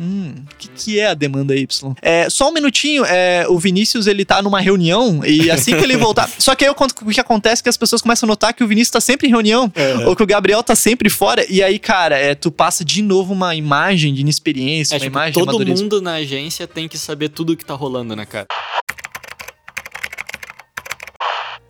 Hum, 0.00 0.34
o 0.52 0.56
que, 0.56 0.68
que 0.68 1.00
é 1.00 1.08
a 1.08 1.14
demanda 1.14 1.56
Y? 1.56 1.94
É, 2.00 2.30
só 2.30 2.48
um 2.48 2.52
minutinho, 2.52 3.04
é, 3.04 3.46
o 3.48 3.58
Vinícius 3.58 4.06
ele 4.06 4.24
tá 4.24 4.40
numa 4.40 4.60
reunião 4.60 5.24
e 5.24 5.50
assim 5.50 5.76
que 5.76 5.82
ele 5.82 5.96
voltar. 5.98 6.30
só 6.38 6.54
que 6.54 6.64
aí 6.64 6.70
o 6.70 6.74
que 7.10 7.20
acontece 7.20 7.60
é 7.60 7.62
que 7.64 7.68
as 7.68 7.76
pessoas 7.76 8.00
começam 8.00 8.26
a 8.26 8.28
notar 8.28 8.54
que 8.54 8.62
o 8.62 8.68
Vinícius 8.68 8.90
tá 8.92 9.00
sempre 9.00 9.26
em 9.26 9.30
reunião, 9.30 9.70
É. 9.74 10.06
ou 10.06 10.14
que 10.14 10.22
o 10.22 10.26
Gabriel 10.26 10.62
tá 10.62 10.76
sempre 10.76 11.08
fora, 11.10 11.44
e 11.50 11.62
aí, 11.62 11.78
cara, 11.78 12.16
é, 12.16 12.34
tu 12.34 12.50
passa 12.52 12.84
de 12.84 13.02
novo 13.02 13.32
uma 13.32 13.54
imagem 13.54 14.14
de 14.14 14.20
inexperiência, 14.20 14.94
É, 14.94 14.96
uma 14.96 15.00
tipo, 15.00 15.12
imagem 15.16 15.32
de 15.32 15.46
todo 15.50 15.66
mundo 15.66 16.00
na 16.00 16.14
agência 16.14 16.66
tem 16.66 16.86
que 16.88 16.96
saber 16.96 17.28
tudo 17.30 17.54
o 17.54 17.56
que 17.56 17.64
tá 17.64 17.74
rolando, 17.74 18.14
né, 18.14 18.24
cara? 18.24 18.46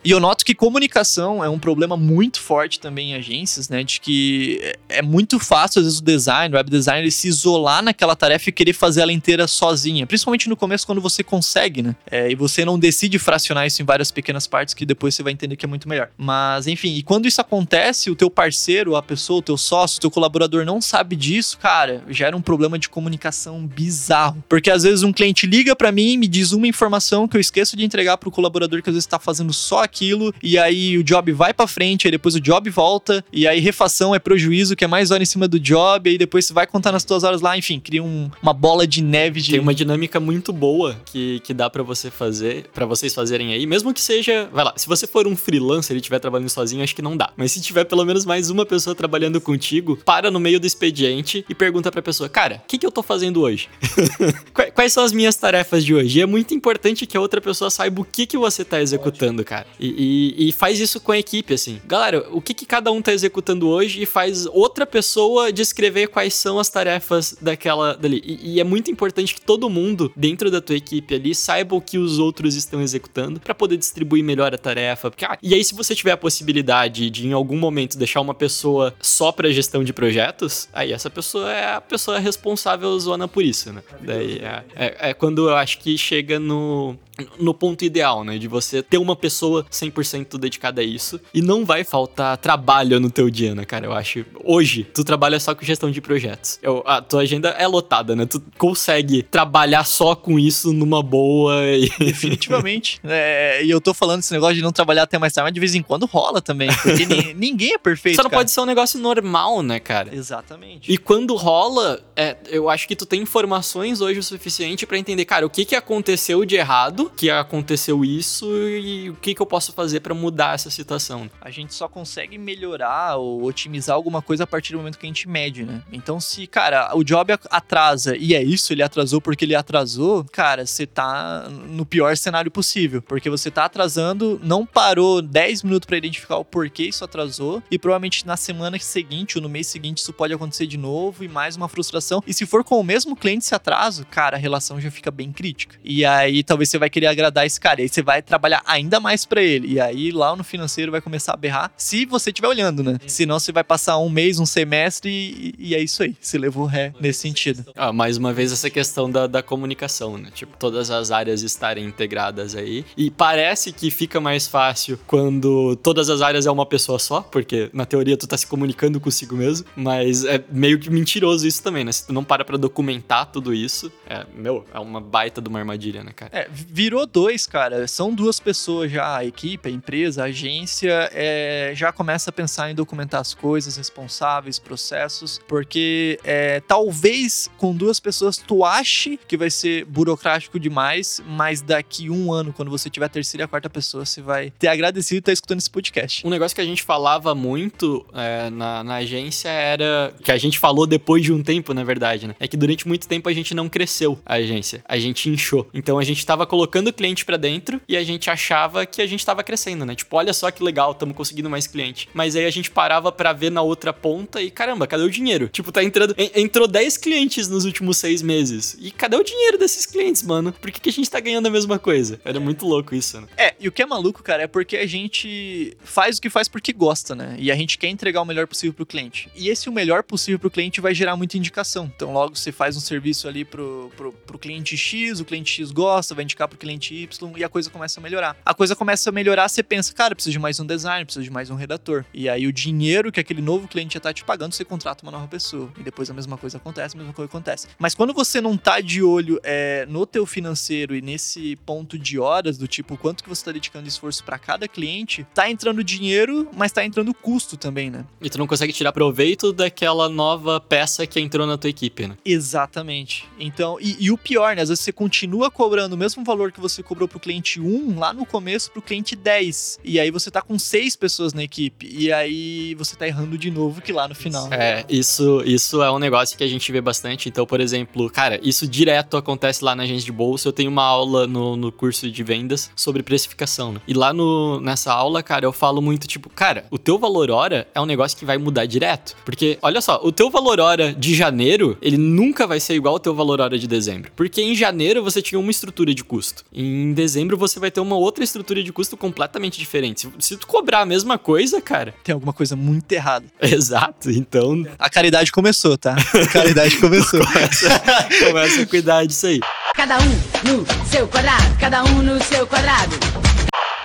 E 0.03 0.11
eu 0.11 0.19
noto 0.19 0.45
que 0.45 0.55
comunicação 0.55 1.43
é 1.43 1.49
um 1.49 1.59
problema 1.59 1.97
muito 1.97 2.39
forte 2.39 2.79
também 2.79 3.11
em 3.11 3.15
agências, 3.15 3.67
né? 3.67 3.83
De 3.83 3.99
que 3.99 4.59
é- 4.61 4.99
é 4.99 5.01
muito 5.01 5.37
fácil, 5.39 5.79
às 5.79 5.85
vezes, 5.85 5.99
o 5.99 6.03
design, 6.03 6.55
o 6.55 6.57
web 6.57 6.69
designer, 6.69 7.01
ele 7.03 7.11
se 7.11 7.27
isolar 7.27 7.83
naquela 7.83 8.15
tarefa 8.15 8.49
e 8.49 8.53
querer 8.53 8.71
fazer 8.73 9.01
ela 9.01 9.11
inteira 9.11 9.45
sozinha. 9.45 10.07
Principalmente 10.07 10.47
no 10.47 10.55
começo, 10.55 10.85
quando 10.85 11.01
você 11.01 11.21
consegue, 11.21 11.81
né? 11.81 11.95
É, 12.09 12.31
e 12.31 12.35
você 12.35 12.63
não 12.63 12.79
decide 12.79 13.19
fracionar 13.19 13.67
isso 13.67 13.81
em 13.81 13.85
várias 13.85 14.09
pequenas 14.09 14.47
partes 14.47 14.73
que 14.73 14.85
depois 14.85 15.13
você 15.15 15.21
vai 15.21 15.33
entender 15.33 15.57
que 15.57 15.65
é 15.65 15.67
muito 15.67 15.89
melhor. 15.89 16.09
Mas, 16.17 16.65
enfim, 16.65 16.95
e 16.95 17.03
quando 17.03 17.27
isso 17.27 17.41
acontece, 17.41 18.09
o 18.09 18.15
teu 18.15 18.29
parceiro, 18.29 18.95
a 18.95 19.03
pessoa, 19.03 19.39
o 19.39 19.43
teu 19.43 19.57
sócio, 19.57 19.97
o 19.97 20.01
teu 20.01 20.11
colaborador 20.11 20.63
não 20.65 20.79
sabe 20.79 21.15
disso, 21.17 21.57
cara, 21.57 22.03
gera 22.09 22.37
um 22.37 22.41
problema 22.41 22.79
de 22.79 22.87
comunicação 22.87 23.67
bizarro. 23.67 24.41
Porque 24.47 24.71
às 24.71 24.83
vezes 24.83 25.03
um 25.03 25.11
cliente 25.11 25.45
liga 25.45 25.75
pra 25.75 25.91
mim, 25.91 26.15
me 26.15 26.27
diz 26.27 26.53
uma 26.53 26.67
informação 26.67 27.27
que 27.27 27.35
eu 27.35 27.41
esqueço 27.41 27.75
de 27.75 27.83
entregar 27.83 28.17
pro 28.17 28.31
colaborador 28.31 28.81
que 28.81 28.89
às 28.89 28.95
vezes 28.95 29.05
tá 29.05 29.19
fazendo 29.19 29.51
só 29.51 29.88
aquilo, 29.89 30.33
e 30.41 30.57
aí 30.57 30.97
o 30.97 31.03
job 31.03 31.31
vai 31.31 31.53
pra 31.53 31.67
frente, 31.67 32.07
aí 32.07 32.11
depois 32.11 32.35
o 32.35 32.39
job 32.39 32.69
volta, 32.69 33.23
e 33.33 33.47
aí 33.47 33.59
refação 33.59 34.13
é 34.13 34.19
prejuízo, 34.19 34.75
que 34.75 34.83
é 34.83 34.87
mais 34.87 35.11
hora 35.11 35.23
em 35.23 35.25
cima 35.25 35.47
do 35.47 35.59
job, 35.59 36.09
aí 36.09 36.17
depois 36.17 36.45
você 36.45 36.53
vai 36.53 36.67
contar 36.67 36.91
nas 36.91 37.03
tuas 37.03 37.23
horas 37.23 37.41
lá, 37.41 37.57
enfim, 37.57 37.79
cria 37.79 38.03
um- 38.03 38.29
uma 38.41 38.53
bola 38.53 38.85
de 38.85 39.01
neve 39.01 39.41
de. 39.41 39.51
Tem 39.51 39.59
uma 39.59 39.73
dinâmica 39.73 40.19
muito 40.19 40.53
boa 40.53 40.95
que, 41.05 41.39
que 41.41 41.53
dá 41.53 41.69
pra 41.69 41.81
você 41.83 42.09
fazer, 42.11 42.65
pra 42.73 42.85
vocês 42.85 43.13
fazerem 43.13 43.53
aí, 43.53 43.65
mesmo 43.65 43.93
que 43.93 44.01
seja, 44.01 44.47
vai 44.53 44.63
lá, 44.63 44.73
se 44.75 44.87
você 44.87 45.07
for 45.07 45.27
um 45.27 45.35
freelancer 45.35 45.95
e 45.95 45.99
estiver 45.99 46.19
trabalhando 46.19 46.49
sozinho, 46.49 46.83
acho 46.83 46.95
que 46.95 47.01
não 47.01 47.17
dá. 47.17 47.31
Mas 47.35 47.51
se 47.51 47.61
tiver 47.61 47.85
pelo 47.85 48.05
menos 48.05 48.25
mais 48.25 48.49
uma 48.49 48.65
pessoa 48.65 48.95
trabalhando 48.95 49.41
contigo, 49.41 49.97
para 50.05 50.29
no 50.29 50.39
meio 50.39 50.59
do 50.59 50.67
expediente 50.67 51.43
e 51.49 51.55
pergunta 51.55 51.91
pra 51.91 52.01
pessoa, 52.01 52.29
cara, 52.29 52.61
o 52.63 52.67
que, 52.67 52.77
que 52.77 52.85
eu 52.85 52.91
tô 52.91 53.01
fazendo 53.01 53.41
hoje? 53.41 53.67
Quais- 54.53 54.71
Quais 54.73 54.93
são 54.93 55.03
as 55.03 55.11
minhas 55.11 55.35
tarefas 55.35 55.83
de 55.83 55.93
hoje? 55.93 56.19
E 56.19 56.21
é 56.21 56.25
muito 56.25 56.53
importante 56.53 57.05
que 57.05 57.17
a 57.17 57.19
outra 57.21 57.41
pessoa 57.41 57.69
saiba 57.69 58.01
o 58.01 58.05
que, 58.05 58.25
que 58.25 58.37
você 58.37 58.63
tá 58.63 58.81
executando, 58.81 59.43
cara. 59.43 59.65
E, 59.79 60.35
e- 60.39 60.49
e 60.49 60.51
faz 60.51 60.79
isso 60.79 60.99
com 60.99 61.11
a 61.11 61.17
equipe, 61.17 61.53
assim. 61.53 61.79
Galera, 61.85 62.27
o 62.31 62.41
que, 62.41 62.53
que 62.53 62.65
cada 62.65 62.91
um 62.91 63.01
tá 63.01 63.13
executando 63.13 63.67
hoje 63.67 64.01
e 64.01 64.05
faz 64.05 64.45
outra 64.47 64.85
pessoa 64.85 65.51
descrever 65.51 66.07
quais 66.07 66.33
são 66.33 66.59
as 66.59 66.69
tarefas 66.69 67.35
daquela 67.41 67.93
dali. 67.95 68.21
E, 68.25 68.55
e 68.55 68.59
é 68.59 68.63
muito 68.63 68.91
importante 68.91 69.33
que 69.33 69.41
todo 69.41 69.69
mundo 69.69 70.11
dentro 70.15 70.51
da 70.51 70.59
tua 70.61 70.75
equipe 70.75 71.15
ali 71.15 71.33
saiba 71.33 71.75
o 71.75 71.81
que 71.81 71.97
os 71.97 72.19
outros 72.19 72.55
estão 72.55 72.81
executando 72.81 73.39
pra 73.39 73.55
poder 73.55 73.77
distribuir 73.77 74.23
melhor 74.23 74.53
a 74.53 74.57
tarefa. 74.57 75.09
Porque, 75.09 75.25
ah, 75.25 75.37
e 75.41 75.53
aí, 75.53 75.63
se 75.63 75.73
você 75.73 75.95
tiver 75.95 76.11
a 76.11 76.17
possibilidade 76.17 77.09
de 77.09 77.27
em 77.27 77.33
algum 77.33 77.57
momento 77.57 77.97
deixar 77.97 78.21
uma 78.21 78.33
pessoa 78.33 78.93
só 79.01 79.31
pra 79.31 79.49
gestão 79.51 79.83
de 79.83 79.93
projetos, 79.93 80.67
aí 80.73 80.91
essa 80.91 81.09
pessoa 81.09 81.51
é 81.53 81.73
a 81.75 81.81
pessoa 81.81 82.19
responsável 82.19 82.97
zona 82.99 83.27
por 83.27 83.43
isso, 83.43 83.71
né? 83.71 83.81
Daí 84.01 84.39
é, 84.39 84.63
é, 84.75 85.09
é 85.09 85.13
quando 85.13 85.47
eu 85.49 85.55
acho 85.55 85.79
que 85.79 85.97
chega 85.97 86.39
no, 86.39 86.95
no 87.39 87.53
ponto 87.53 87.83
ideal, 87.85 88.23
né? 88.23 88.37
De 88.37 88.47
você 88.47 88.81
ter 88.81 88.97
uma 88.97 89.15
pessoa 89.15 89.65
100% 89.71 90.37
dedicada 90.37 90.81
a 90.81 90.83
isso 90.83 91.19
e 91.33 91.41
não 91.41 91.65
vai 91.65 91.83
faltar 91.83 92.37
trabalho 92.37 92.99
no 92.99 93.09
teu 93.09 93.29
dia, 93.29 93.53
né, 93.55 93.65
cara? 93.65 93.85
Eu 93.85 93.93
acho. 93.93 94.25
Hoje, 94.43 94.83
tu 94.83 95.03
trabalha 95.03 95.39
só 95.39 95.53
com 95.55 95.63
gestão 95.65 95.91
de 95.91 96.01
projetos. 96.01 96.59
Eu- 96.61 96.83
a 96.85 97.01
tua 97.01 97.21
agenda 97.21 97.49
é 97.49 97.67
lotada, 97.67 98.15
né? 98.15 98.25
Tu 98.25 98.41
consegue 98.57 99.23
trabalhar 99.23 99.83
só 99.85 100.15
com 100.15 100.39
isso 100.39 100.73
numa 100.73 101.01
boa 101.03 101.53
e. 101.65 101.89
Definitivamente. 101.99 102.99
É, 103.03 103.63
e 103.63 103.69
eu 103.69 103.79
tô 103.81 103.93
falando 103.93 104.19
esse 104.21 104.33
negócio 104.33 104.55
de 104.55 104.61
não 104.61 104.71
trabalhar 104.71 105.03
até 105.03 105.17
mais 105.17 105.33
tarde, 105.33 105.47
mas 105.47 105.53
de 105.53 105.59
vez 105.59 105.75
em 105.75 105.81
quando 105.81 106.05
rola 106.05 106.41
também. 106.41 106.69
Porque 106.81 107.05
ni- 107.05 107.33
ninguém 107.35 107.73
é 107.73 107.77
perfeito. 107.77 108.15
Só 108.15 108.23
não 108.23 108.29
cara. 108.29 108.39
pode 108.41 108.51
ser 108.51 108.61
um 108.61 108.65
negócio 108.65 108.99
normal, 108.99 109.61
né, 109.61 109.79
cara? 109.79 110.13
Exatamente. 110.15 110.91
E 110.91 110.97
quando 110.97 111.35
rola, 111.35 112.01
é, 112.15 112.37
eu 112.47 112.69
acho 112.69 112.87
que 112.87 112.95
tu 112.95 113.05
tem 113.05 113.21
informações 113.21 114.01
hoje 114.01 114.19
o 114.19 114.23
suficiente 114.23 114.85
pra 114.85 114.97
entender, 114.97 115.25
cara, 115.25 115.45
o 115.45 115.49
que 115.49 115.65
que 115.65 115.75
aconteceu 115.75 116.43
de 116.45 116.55
errado, 116.55 117.11
que 117.15 117.29
aconteceu 117.29 118.03
isso 118.05 118.45
e 118.69 119.09
o 119.09 119.15
que 119.15 119.33
que 119.35 119.41
eu 119.41 119.45
posso 119.45 119.58
fazer 119.59 119.99
pra 119.99 120.13
mudar 120.13 120.55
essa 120.55 120.69
situação. 120.69 121.29
A 121.41 121.49
gente 121.49 121.73
só 121.73 121.87
consegue 121.87 122.37
melhorar 122.37 123.17
ou 123.17 123.43
otimizar 123.43 123.95
alguma 123.95 124.21
coisa 124.21 124.43
a 124.43 124.47
partir 124.47 124.73
do 124.73 124.79
momento 124.79 124.97
que 124.97 125.05
a 125.05 125.09
gente 125.09 125.27
mede, 125.27 125.63
né? 125.63 125.83
Então, 125.91 126.19
se, 126.19 126.47
cara, 126.47 126.91
o 126.95 127.03
job 127.03 127.33
atrasa 127.49 128.15
e 128.15 128.33
é 128.33 128.43
isso, 128.43 128.73
ele 128.73 128.83
atrasou 128.83 129.21
porque 129.21 129.45
ele 129.45 129.55
atrasou, 129.55 130.25
cara, 130.31 130.65
você 130.65 130.85
tá 130.85 131.47
no 131.49 131.85
pior 131.85 132.15
cenário 132.15 132.51
possível. 132.51 133.01
Porque 133.01 133.29
você 133.29 133.51
tá 133.51 133.65
atrasando, 133.65 134.39
não 134.43 134.65
parou 134.65 135.21
10 135.21 135.63
minutos 135.63 135.87
pra 135.87 135.97
identificar 135.97 136.37
o 136.37 136.45
porquê 136.45 136.83
isso 136.83 137.03
atrasou, 137.03 137.61
e 137.69 137.77
provavelmente 137.77 138.25
na 138.25 138.37
semana 138.37 138.77
seguinte 138.79 139.37
ou 139.37 139.41
no 139.41 139.49
mês 139.49 139.67
seguinte 139.67 139.97
isso 139.97 140.13
pode 140.13 140.33
acontecer 140.33 140.67
de 140.67 140.77
novo 140.77 141.23
e 141.23 141.27
mais 141.27 141.55
uma 141.55 141.67
frustração. 141.67 142.23
E 142.25 142.33
se 142.33 142.45
for 142.45 142.63
com 142.63 142.79
o 142.79 142.83
mesmo 142.83 143.15
cliente 143.15 143.45
esse 143.45 143.55
atraso, 143.55 144.05
cara, 144.05 144.37
a 144.37 144.39
relação 144.39 144.79
já 144.79 144.91
fica 144.91 145.11
bem 145.11 145.31
crítica. 145.31 145.77
E 145.83 146.05
aí 146.05 146.43
talvez 146.43 146.69
você 146.69 146.77
vai 146.77 146.89
querer 146.89 147.07
agradar 147.07 147.45
esse 147.45 147.59
cara, 147.59 147.81
e 147.81 147.83
aí 147.83 147.89
você 147.89 148.01
vai 148.01 148.21
trabalhar 148.21 148.61
ainda 148.65 148.99
mais 148.99 149.25
pra 149.25 149.41
ele. 149.41 149.48
E 149.57 149.79
aí 149.79 150.11
lá 150.11 150.35
no 150.35 150.43
financeiro 150.43 150.91
vai 150.91 151.01
começar 151.01 151.33
a 151.33 151.37
berrar, 151.37 151.71
se 151.77 152.05
você 152.05 152.29
estiver 152.29 152.47
olhando, 152.47 152.83
né? 152.83 152.97
Senão 153.07 153.39
você 153.39 153.51
vai 153.51 153.63
passar 153.63 153.97
um 153.97 154.09
mês, 154.09 154.39
um 154.39 154.45
semestre 154.45 155.09
e, 155.09 155.55
e 155.57 155.75
é 155.75 155.81
isso 155.81 156.03
aí. 156.03 156.15
Você 156.19 156.37
levou 156.37 156.65
ré 156.65 156.93
nesse 156.99 157.19
sentido. 157.19 157.65
Ah, 157.75 157.91
mais 157.91 158.17
uma 158.17 158.33
vez 158.33 158.51
essa 158.51 158.69
questão 158.69 159.09
da, 159.09 159.27
da 159.27 159.41
comunicação, 159.41 160.17
né? 160.17 160.29
Tipo, 160.33 160.57
todas 160.57 160.91
as 160.91 161.11
áreas 161.11 161.41
estarem 161.41 161.85
integradas 161.85 162.55
aí. 162.55 162.85
E 162.95 163.09
parece 163.09 163.71
que 163.71 163.89
fica 163.91 164.19
mais 164.19 164.47
fácil 164.47 164.99
quando 165.07 165.75
todas 165.77 166.09
as 166.09 166.21
áreas 166.21 166.45
é 166.45 166.51
uma 166.51 166.65
pessoa 166.65 166.99
só, 166.99 167.21
porque 167.21 167.69
na 167.73 167.85
teoria 167.85 168.17
tu 168.17 168.27
tá 168.27 168.37
se 168.37 168.47
comunicando 168.47 168.99
consigo 168.99 169.35
mesmo, 169.35 169.65
mas 169.75 170.25
é 170.25 170.43
meio 170.51 170.79
que 170.79 170.89
mentiroso 170.89 171.47
isso 171.47 171.63
também, 171.63 171.83
né? 171.83 171.91
Se 171.91 172.07
tu 172.07 172.13
não 172.13 172.23
para 172.23 172.43
pra 172.43 172.57
documentar 172.57 173.25
tudo 173.31 173.53
isso, 173.53 173.91
é, 174.07 174.25
meu, 174.35 174.65
é 174.73 174.79
uma 174.79 175.01
baita 175.01 175.41
de 175.41 175.49
uma 175.49 175.59
armadilha, 175.59 176.03
né, 176.03 176.11
cara? 176.15 176.31
É, 176.33 176.47
virou 176.51 177.05
dois, 177.05 177.45
cara. 177.45 177.87
São 177.87 178.13
duas 178.13 178.39
pessoas 178.39 178.91
já, 178.91 179.17
a 179.17 179.25
equipe, 179.39 179.69
a 179.69 179.71
empresa, 179.71 180.23
a 180.23 180.25
agência, 180.25 181.09
é, 181.13 181.71
já 181.73 181.91
começa 181.93 182.29
a 182.29 182.33
pensar 182.33 182.69
em 182.69 182.75
documentar 182.75 183.21
as 183.21 183.33
coisas, 183.33 183.77
responsáveis, 183.77 184.59
processos, 184.59 185.39
porque 185.47 186.19
é, 186.23 186.59
talvez 186.59 187.49
com 187.57 187.73
duas 187.73 187.99
pessoas 187.99 188.37
tu 188.37 188.65
ache 188.65 189.17
que 189.27 189.37
vai 189.37 189.49
ser 189.49 189.85
burocrático 189.85 190.59
demais, 190.59 191.21
mas 191.25 191.61
daqui 191.61 192.09
um 192.09 192.33
ano, 192.33 192.51
quando 192.51 192.69
você 192.69 192.89
tiver 192.89 193.05
a 193.05 193.09
terceira 193.09 193.43
e 193.43 193.45
a 193.45 193.47
quarta 193.47 193.69
pessoa, 193.69 194.05
você 194.05 194.21
vai 194.21 194.51
ter 194.51 194.67
agradecido 194.67 195.19
estar 195.19 195.31
escutando 195.31 195.59
esse 195.59 195.69
podcast. 195.69 196.25
Um 196.27 196.29
negócio 196.29 196.53
que 196.53 196.61
a 196.61 196.65
gente 196.65 196.83
falava 196.83 197.33
muito 197.33 198.05
é, 198.13 198.49
na, 198.49 198.83
na 198.83 198.95
agência 198.95 199.49
era. 199.49 200.13
Que 200.23 200.31
a 200.31 200.37
gente 200.37 200.59
falou 200.59 200.85
depois 200.85 201.23
de 201.23 201.31
um 201.31 201.41
tempo, 201.41 201.73
na 201.73 201.83
verdade, 201.83 202.27
né? 202.27 202.35
É 202.39 202.47
que 202.47 202.57
durante 202.57 202.87
muito 202.87 203.07
tempo 203.07 203.29
a 203.29 203.33
gente 203.33 203.53
não 203.53 203.69
cresceu 203.69 204.19
a 204.25 204.35
agência. 204.35 204.83
A 204.87 204.97
gente 204.97 205.29
inchou. 205.29 205.67
Então 205.73 205.97
a 205.97 206.03
gente 206.03 206.25
tava 206.25 206.45
colocando 206.45 206.89
o 206.89 206.93
cliente 206.93 207.23
pra 207.23 207.37
dentro 207.37 207.79
e 207.87 207.95
a 207.95 208.03
gente 208.03 208.29
achava 208.29 208.85
que 208.85 209.01
a 209.01 209.07
gente 209.07 209.25
tava 209.29 209.43
crescendo, 209.43 209.85
né? 209.85 209.95
Tipo, 209.95 210.15
olha 210.17 210.33
só 210.33 210.49
que 210.51 210.63
legal, 210.63 210.91
estamos 210.91 211.15
conseguindo 211.15 211.49
mais 211.49 211.67
cliente. 211.67 212.09
Mas 212.13 212.35
aí 212.35 212.45
a 212.45 212.49
gente 212.49 212.71
parava 212.71 213.11
pra 213.11 213.31
ver 213.33 213.51
na 213.51 213.61
outra 213.61 213.93
ponta 213.93 214.41
e 214.41 214.49
caramba, 214.51 214.87
cadê 214.87 215.03
o 215.03 215.09
dinheiro? 215.09 215.47
Tipo, 215.47 215.71
tá 215.71 215.83
entrando. 215.83 216.15
en- 216.17 216.31
Entrou 216.41 216.67
10 216.67 216.97
clientes 216.97 217.47
nos 217.47 217.65
últimos 217.65 217.97
seis 217.97 218.21
meses. 218.21 218.75
E 218.79 218.91
cadê 218.91 219.15
o 219.17 219.23
dinheiro 219.23 219.57
desses 219.57 219.85
clientes, 219.85 220.23
mano? 220.23 220.51
Por 220.53 220.71
que, 220.71 220.79
que 220.79 220.89
a 220.89 220.93
gente 220.93 221.09
tá 221.09 221.19
ganhando 221.19 221.47
a 221.47 221.49
mesma 221.51 221.77
coisa? 221.77 222.19
Era 222.25 222.39
muito 222.39 222.65
louco 222.65 222.95
isso, 222.95 223.19
né? 223.21 223.27
É, 223.37 223.53
e 223.59 223.67
o 223.67 223.71
que 223.71 223.81
é 223.81 223.85
maluco, 223.85 224.23
cara, 224.23 224.43
é 224.43 224.47
porque 224.47 224.77
a 224.77 224.85
gente 224.87 225.75
faz 225.83 226.17
o 226.17 226.21
que 226.21 226.29
faz 226.29 226.47
porque 226.47 226.71
gosta, 226.73 227.15
né? 227.15 227.35
E 227.37 227.51
a 227.51 227.55
gente 227.55 227.77
quer 227.77 227.87
entregar 227.87 228.21
o 228.21 228.25
melhor 228.25 228.47
possível 228.47 228.73
pro 228.73 228.85
cliente. 228.85 229.29
E 229.35 229.49
esse 229.49 229.69
o 229.69 229.71
melhor 229.71 230.03
possível 230.03 230.39
pro 230.39 230.49
cliente 230.51 230.81
vai 230.81 230.93
gerar 230.93 231.15
muita 231.15 231.37
indicação. 231.37 231.91
Então, 231.95 232.13
logo 232.13 232.35
você 232.35 232.51
faz 232.51 232.75
um 232.77 232.79
serviço 232.79 233.27
ali 233.27 233.43
pro, 233.45 233.91
pro, 233.95 234.11
pro 234.13 234.39
cliente 234.39 234.75
X, 234.77 235.19
o 235.19 235.25
cliente 235.25 235.51
X 235.61 235.71
gosta, 235.71 236.15
vai 236.15 236.23
indicar 236.23 236.47
pro 236.47 236.57
cliente 236.57 236.93
Y 236.95 237.33
e 237.37 237.43
a 237.43 237.49
coisa 237.49 237.69
começa 237.69 237.99
a 237.99 238.03
melhorar. 238.03 238.37
A 238.45 238.53
coisa 238.53 238.75
começa 238.75 239.08
a 239.09 239.11
melhorar, 239.11 239.49
você 239.49 239.61
pensa, 239.61 239.93
cara, 239.93 240.15
preciso 240.15 240.33
de 240.33 240.39
mais 240.39 240.59
um 240.59 240.65
design, 240.65 241.05
preciso 241.05 241.23
de 241.23 241.31
mais 241.31 241.49
um 241.49 241.55
redator. 241.55 242.05
E 242.13 242.29
aí 242.29 242.47
o 242.47 242.53
dinheiro 242.53 243.11
que 243.11 243.19
aquele 243.19 243.41
novo 243.41 243.67
cliente 243.67 243.95
já 243.95 243.99
tá 243.99 244.13
te 244.13 244.23
pagando, 244.23 244.53
você 244.53 244.63
contrata 244.63 245.03
uma 245.03 245.11
nova 245.11 245.27
pessoa. 245.27 245.71
E 245.77 245.83
depois 245.83 246.09
a 246.09 246.13
mesma 246.13 246.37
coisa 246.37 246.57
acontece, 246.57 246.95
a 246.95 246.97
mesma 246.97 247.13
coisa 247.13 247.29
acontece. 247.29 247.67
Mas 247.77 247.93
quando 247.95 248.13
você 248.13 248.39
não 248.39 248.57
tá 248.57 248.79
de 248.79 249.03
olho 249.03 249.39
é, 249.43 249.85
no 249.87 250.05
teu 250.05 250.25
financeiro 250.25 250.95
e 250.95 251.01
nesse 251.01 251.55
ponto 251.57 251.97
de 251.97 252.19
horas, 252.19 252.57
do 252.57 252.67
tipo, 252.67 252.97
quanto 252.97 253.23
que 253.23 253.29
você 253.29 253.43
tá 253.45 253.51
dedicando 253.51 253.87
esforço 253.87 254.23
para 254.23 254.37
cada 254.37 254.67
cliente, 254.67 255.25
tá 255.33 255.49
entrando 255.49 255.83
dinheiro, 255.83 256.47
mas 256.55 256.71
tá 256.71 256.85
entrando 256.85 257.13
custo 257.13 257.57
também, 257.57 257.89
né? 257.89 258.05
E 258.21 258.29
tu 258.29 258.37
não 258.37 258.47
consegue 258.47 258.73
tirar 258.73 258.91
proveito 258.91 259.51
daquela 259.51 260.07
nova 260.07 260.59
peça 260.59 261.05
que 261.07 261.19
entrou 261.19 261.45
na 261.47 261.57
tua 261.57 261.69
equipe, 261.69 262.07
né? 262.07 262.15
Exatamente. 262.23 263.27
Então, 263.39 263.77
e, 263.79 263.97
e 263.99 264.11
o 264.11 264.17
pior, 264.17 264.55
né? 264.55 264.61
Às 264.61 264.69
vezes 264.69 264.83
você 264.83 264.91
continua 264.91 265.49
cobrando 265.49 265.95
o 265.95 265.97
mesmo 265.97 266.23
valor 266.23 266.51
que 266.51 266.59
você 266.59 266.83
cobrou 266.83 267.07
pro 267.07 267.19
cliente 267.19 267.59
1 267.59 267.97
lá 267.97 268.13
no 268.13 268.25
começo 268.25 268.71
pro 268.71 268.81
cliente 268.81 268.98
10. 269.15 269.79
E 269.83 269.99
aí 269.99 270.11
você 270.11 270.29
tá 270.29 270.41
com 270.41 270.57
seis 270.57 270.95
pessoas 270.95 271.33
na 271.33 271.43
equipe. 271.43 271.89
E 271.91 272.11
aí 272.11 272.75
você 272.75 272.95
tá 272.95 273.07
errando 273.07 273.37
de 273.37 273.51
novo 273.51 273.81
que 273.81 273.91
lá 273.91 274.07
no 274.07 274.15
final. 274.15 274.51
É, 274.51 274.85
isso, 274.89 275.41
isso 275.45 275.81
é 275.81 275.91
um 275.91 275.99
negócio 275.99 276.37
que 276.37 276.43
a 276.43 276.47
gente 276.47 276.71
vê 276.71 276.81
bastante. 276.81 277.29
Então, 277.29 277.45
por 277.45 277.59
exemplo, 277.59 278.09
cara, 278.09 278.39
isso 278.43 278.67
direto 278.67 279.17
acontece 279.17 279.63
lá 279.63 279.75
na 279.75 279.83
agência 279.83 280.05
de 280.05 280.11
bolsa. 280.11 280.47
Eu 280.47 280.53
tenho 280.53 280.69
uma 280.69 280.83
aula 280.83 281.27
no, 281.27 281.55
no 281.55 281.71
curso 281.71 282.09
de 282.09 282.23
vendas 282.23 282.71
sobre 282.75 283.03
precificação, 283.03 283.73
né? 283.73 283.81
E 283.87 283.93
lá 283.93 284.13
no, 284.13 284.59
nessa 284.61 284.93
aula, 284.93 285.21
cara, 285.23 285.45
eu 285.45 285.51
falo 285.51 285.81
muito, 285.81 286.07
tipo, 286.07 286.29
cara, 286.29 286.65
o 286.69 286.77
teu 286.77 286.97
valor 286.97 287.31
hora 287.31 287.67
é 287.73 287.81
um 287.81 287.85
negócio 287.85 288.17
que 288.17 288.25
vai 288.25 288.37
mudar 288.37 288.65
direto. 288.65 289.15
Porque, 289.25 289.57
olha 289.61 289.81
só, 289.81 289.99
o 290.03 290.11
teu 290.11 290.29
valor 290.29 290.59
hora 290.59 290.93
de 290.93 291.13
janeiro, 291.15 291.77
ele 291.81 291.97
nunca 291.97 292.45
vai 292.47 292.59
ser 292.59 292.75
igual 292.75 292.95
ao 292.95 292.99
teu 292.99 293.13
valor 293.13 293.41
hora 293.41 293.57
de 293.57 293.67
dezembro. 293.67 294.11
Porque 294.15 294.41
em 294.41 294.55
janeiro 294.55 295.03
você 295.03 295.21
tinha 295.21 295.39
uma 295.39 295.51
estrutura 295.51 295.93
de 295.93 296.03
custo. 296.03 296.43
Em 296.53 296.93
dezembro 296.93 297.37
você 297.37 297.59
vai 297.59 297.71
ter 297.71 297.79
uma 297.79 297.95
outra 297.95 298.23
estrutura 298.23 298.63
de 298.63 298.71
custo 298.71 298.88
completamente 298.97 299.59
diferente. 299.59 300.09
Se, 300.19 300.37
tu 300.37 300.47
cobrar 300.47 300.81
a 300.81 300.85
mesma 300.85 301.17
coisa, 301.17 301.61
cara. 301.61 301.93
Tem 302.03 302.13
alguma 302.13 302.33
coisa 302.33 302.55
muito 302.55 302.91
errada. 302.91 303.25
Exato. 303.41 304.09
Então, 304.09 304.65
A 304.77 304.89
caridade 304.89 305.31
começou, 305.31 305.77
tá? 305.77 305.95
A 305.95 306.27
caridade 306.27 306.77
começou. 306.77 307.21
começa 308.25 308.61
a 308.61 308.65
cuidar 308.65 309.05
disso 309.05 309.27
aí. 309.27 309.39
Cada 309.75 309.97
um 309.99 310.09
no 310.43 310.65
seu 310.85 311.07
quadrado, 311.07 311.57
cada 311.59 311.83
um 311.83 312.01
no 312.01 312.21
seu 312.23 312.45
quadrado. 312.47 313.28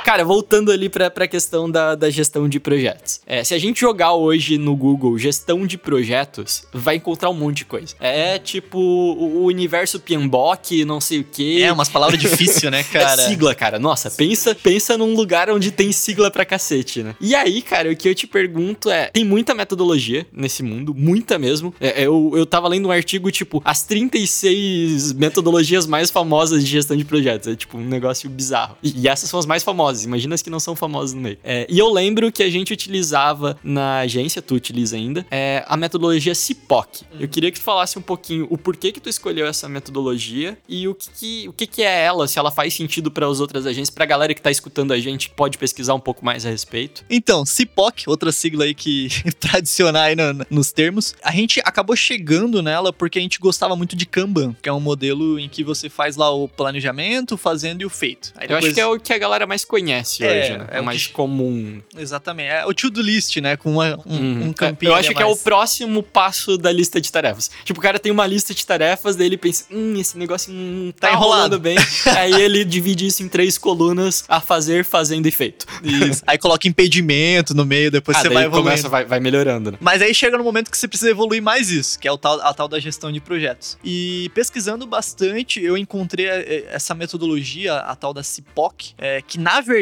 Cara, 0.04 0.22
voltando 0.22 0.70
ali 0.70 0.90
pra, 0.90 1.10
pra 1.10 1.26
questão 1.26 1.68
da, 1.68 1.94
da 1.94 2.10
gestão 2.10 2.46
de 2.46 2.60
projetos. 2.60 3.22
É, 3.26 3.42
se 3.42 3.54
a 3.54 3.58
gente 3.58 3.80
jogar 3.80 4.12
hoje 4.12 4.58
no 4.58 4.76
Google 4.76 5.18
gestão 5.18 5.66
de 5.66 5.78
projetos, 5.78 6.66
vai 6.74 6.96
encontrar 6.96 7.30
um 7.30 7.34
monte 7.34 7.58
de 7.58 7.64
coisa. 7.64 7.94
É 7.98 8.38
tipo 8.38 8.78
o, 8.78 9.46
universo 9.46 9.98
PMBOK, 9.98 10.84
não 10.84 11.00
sei 11.00 11.20
o 11.20 11.24
quê. 11.24 11.60
é, 11.62 11.72
umas 11.72 11.88
palavras 11.88 12.20
difíceis, 12.20 12.70
né, 12.70 12.82
cara? 12.82 13.22
É 13.22 13.28
sigla, 13.28 13.54
cara. 13.54 13.78
Nossa, 13.78 14.10
pensa, 14.10 14.54
pensa 14.54 14.98
num 14.98 15.14
lugar 15.14 15.48
onde 15.48 15.70
tem 15.70 15.90
sigla 15.90 16.30
pra 16.30 16.44
cacete, 16.44 17.02
né? 17.02 17.16
E 17.18 17.34
aí, 17.34 17.62
cara, 17.62 17.90
o 17.90 17.96
que 17.96 18.06
eu 18.06 18.14
te 18.14 18.26
pergunto 18.26 18.90
é: 18.90 19.06
tem 19.06 19.24
muita 19.24 19.54
metodologia 19.54 20.26
nesse 20.30 20.62
mundo, 20.62 20.94
muita 20.94 21.38
mesmo. 21.38 21.74
É, 21.80 22.02
eu, 22.02 22.30
eu 22.34 22.44
tava 22.44 22.68
lendo 22.68 22.88
um 22.88 22.90
artigo, 22.90 23.30
tipo, 23.30 23.62
as 23.64 23.84
36 23.84 25.14
metodologias 25.14 25.86
mais 25.86 26.10
famosas 26.10 26.62
de 26.62 26.70
gestão 26.70 26.94
de 26.94 27.06
projetos. 27.06 27.48
É 27.48 27.56
tipo 27.56 27.78
um 27.78 27.84
negócio 27.86 28.28
bizarro. 28.28 28.76
E, 28.82 29.00
e 29.00 29.08
essas 29.08 29.30
são 29.30 29.40
as 29.40 29.46
mais 29.46 29.62
famosas. 29.62 29.93
Famosas. 29.94 30.04
Imagina 30.04 30.34
as 30.34 30.42
que 30.42 30.50
não 30.50 30.60
são 30.60 30.74
famosas 30.76 31.14
no 31.14 31.20
meio. 31.20 31.38
É, 31.44 31.66
e 31.68 31.78
eu 31.78 31.92
lembro 31.92 32.30
que 32.32 32.42
a 32.42 32.50
gente 32.50 32.72
utilizava 32.72 33.58
na 33.62 33.98
agência, 34.00 34.40
tu 34.42 34.54
utiliza 34.54 34.96
ainda, 34.96 35.26
é, 35.30 35.64
a 35.66 35.76
metodologia 35.76 36.34
CIPOC. 36.34 37.02
Eu 37.18 37.28
queria 37.28 37.50
que 37.50 37.58
tu 37.58 37.62
falasse 37.64 37.98
um 37.98 38.02
pouquinho 38.02 38.46
o 38.50 38.58
porquê 38.58 38.92
que 38.92 39.00
tu 39.00 39.08
escolheu 39.08 39.46
essa 39.46 39.68
metodologia 39.68 40.58
e 40.68 40.86
o 40.88 40.94
que, 40.94 41.08
que 41.10 41.48
o 41.48 41.52
que, 41.52 41.66
que 41.66 41.82
é 41.82 42.04
ela, 42.04 42.26
se 42.26 42.38
ela 42.38 42.50
faz 42.50 42.74
sentido 42.74 43.10
para 43.10 43.26
as 43.26 43.40
outras 43.40 43.66
agências, 43.66 43.90
pra 43.90 44.04
galera 44.06 44.34
que 44.34 44.42
tá 44.42 44.50
escutando 44.50 44.92
a 44.92 44.98
gente, 44.98 45.28
que 45.28 45.34
pode 45.34 45.58
pesquisar 45.58 45.94
um 45.94 46.00
pouco 46.00 46.24
mais 46.24 46.44
a 46.46 46.50
respeito. 46.50 47.04
Então, 47.08 47.44
CIPOC, 47.44 48.04
outra 48.08 48.32
sigla 48.32 48.64
aí 48.64 48.74
que 48.74 49.08
pra 49.40 49.58
adicionar 49.58 50.04
aí 50.04 50.16
no- 50.16 50.44
nos 50.50 50.72
termos, 50.72 51.14
a 51.22 51.32
gente 51.32 51.60
acabou 51.64 51.96
chegando 51.96 52.62
nela 52.62 52.92
porque 52.92 53.18
a 53.18 53.22
gente 53.22 53.38
gostava 53.38 53.76
muito 53.76 53.94
de 53.96 54.06
Kanban, 54.06 54.54
que 54.62 54.68
é 54.68 54.72
um 54.72 54.80
modelo 54.80 55.38
em 55.38 55.48
que 55.48 55.62
você 55.62 55.88
faz 55.88 56.16
lá 56.16 56.30
o 56.30 56.48
planejamento, 56.48 57.34
o 57.34 57.38
fazendo 57.38 57.82
e 57.82 57.84
o 57.84 57.90
feito. 57.90 58.32
Aí 58.36 58.46
Eu 58.48 58.56
acho 58.56 58.68
depois- 58.68 58.74
que 58.74 58.80
é 58.80 58.86
o 58.86 58.98
que 58.98 59.12
a 59.12 59.18
galera 59.18 59.46
mais 59.46 59.64
conhece 59.64 59.83
É, 59.92 60.00
hoje, 60.00 60.58
né? 60.58 60.66
é 60.70 60.78
É 60.78 60.80
mais 60.80 61.06
que- 61.06 61.12
comum. 61.12 61.80
Exatamente, 61.96 62.48
é 62.48 62.66
o 62.66 62.72
to-do 62.74 63.00
list, 63.02 63.36
né, 63.38 63.56
com 63.56 63.72
uma- 63.72 63.98
um, 64.06 64.14
Uhum. 64.16 64.42
um 64.48 64.52
campinho 64.52 64.90
Eu 64.90 64.94
acho 64.94 65.14
que 65.14 65.22
é 65.22 65.26
o 65.26 65.30
mais. 65.30 65.42
próximo 65.42 66.02
passo 66.02 66.56
da 66.56 66.70
lista 66.72 67.00
de 67.00 67.10
tarefas. 67.10 67.50
Tipo, 67.64 67.80
o 67.80 67.82
cara 67.82 67.98
tem 67.98 68.10
uma 68.12 68.26
lista 68.26 68.54
de 68.54 68.64
tarefas, 68.64 69.16
daí 69.16 69.26
ele 69.26 69.36
pensa, 69.36 69.64
hum, 69.70 69.94
esse 69.98 70.16
negócio 70.18 70.52
não 70.52 70.92
tá, 70.92 71.08
Tá 71.08 71.12
enrolando 71.14 71.58
bem. 71.60 71.76
Aí 72.18 72.32
ele 72.32 72.64
divide 72.64 73.06
isso 73.06 73.22
em 73.22 73.28
três 73.28 73.58
colunas, 73.58 74.24
a 74.28 74.40
fazer, 74.40 74.84
fazendo 74.84 75.26
e 75.26 75.30
feito. 75.30 75.66
Isso. 75.82 76.22
Aí 76.26 76.38
coloca 76.38 76.66
impedimento 76.66 77.54
no 77.54 77.64
meio, 77.64 77.90
depois 77.90 78.16
Ah, 78.16 78.20
você 78.22 78.28
vai 78.28 78.44
evoluindo. 78.44 78.68
começa, 78.70 78.88
vai, 78.88 79.04
vai 79.04 79.20
melhorando, 79.20 79.72
né? 79.72 79.78
Mas 79.80 80.00
aí 80.02 80.14
chega 80.14 80.36
no 80.38 80.44
momento 80.44 80.70
que 80.70 80.76
você 80.78 80.88
precisa 80.88 81.10
evoluir 81.10 81.42
mais 81.42 81.70
isso, 81.70 81.98
que 81.98 82.06
é 82.08 82.12
o 82.12 82.16
tal, 82.18 82.40
a 82.40 82.52
tal 82.54 82.68
da 82.68 82.78
gestão 82.80 83.10
de 83.12 83.20
projetos. 83.20 83.76
E 83.84 84.30
pesquisando 84.34 84.86
bastante, 84.86 85.62
eu 85.62 85.76
encontrei 85.76 86.26
eh, 86.26 86.66
essa 86.70 86.94
metodologia, 86.94 87.76
a 87.76 87.94
tal 87.94 88.12
da 88.14 88.22
CIPOC, 88.22 88.94
eh, 88.98 89.22
que 89.26 89.38
na 89.38 89.60
verdade 89.60 89.73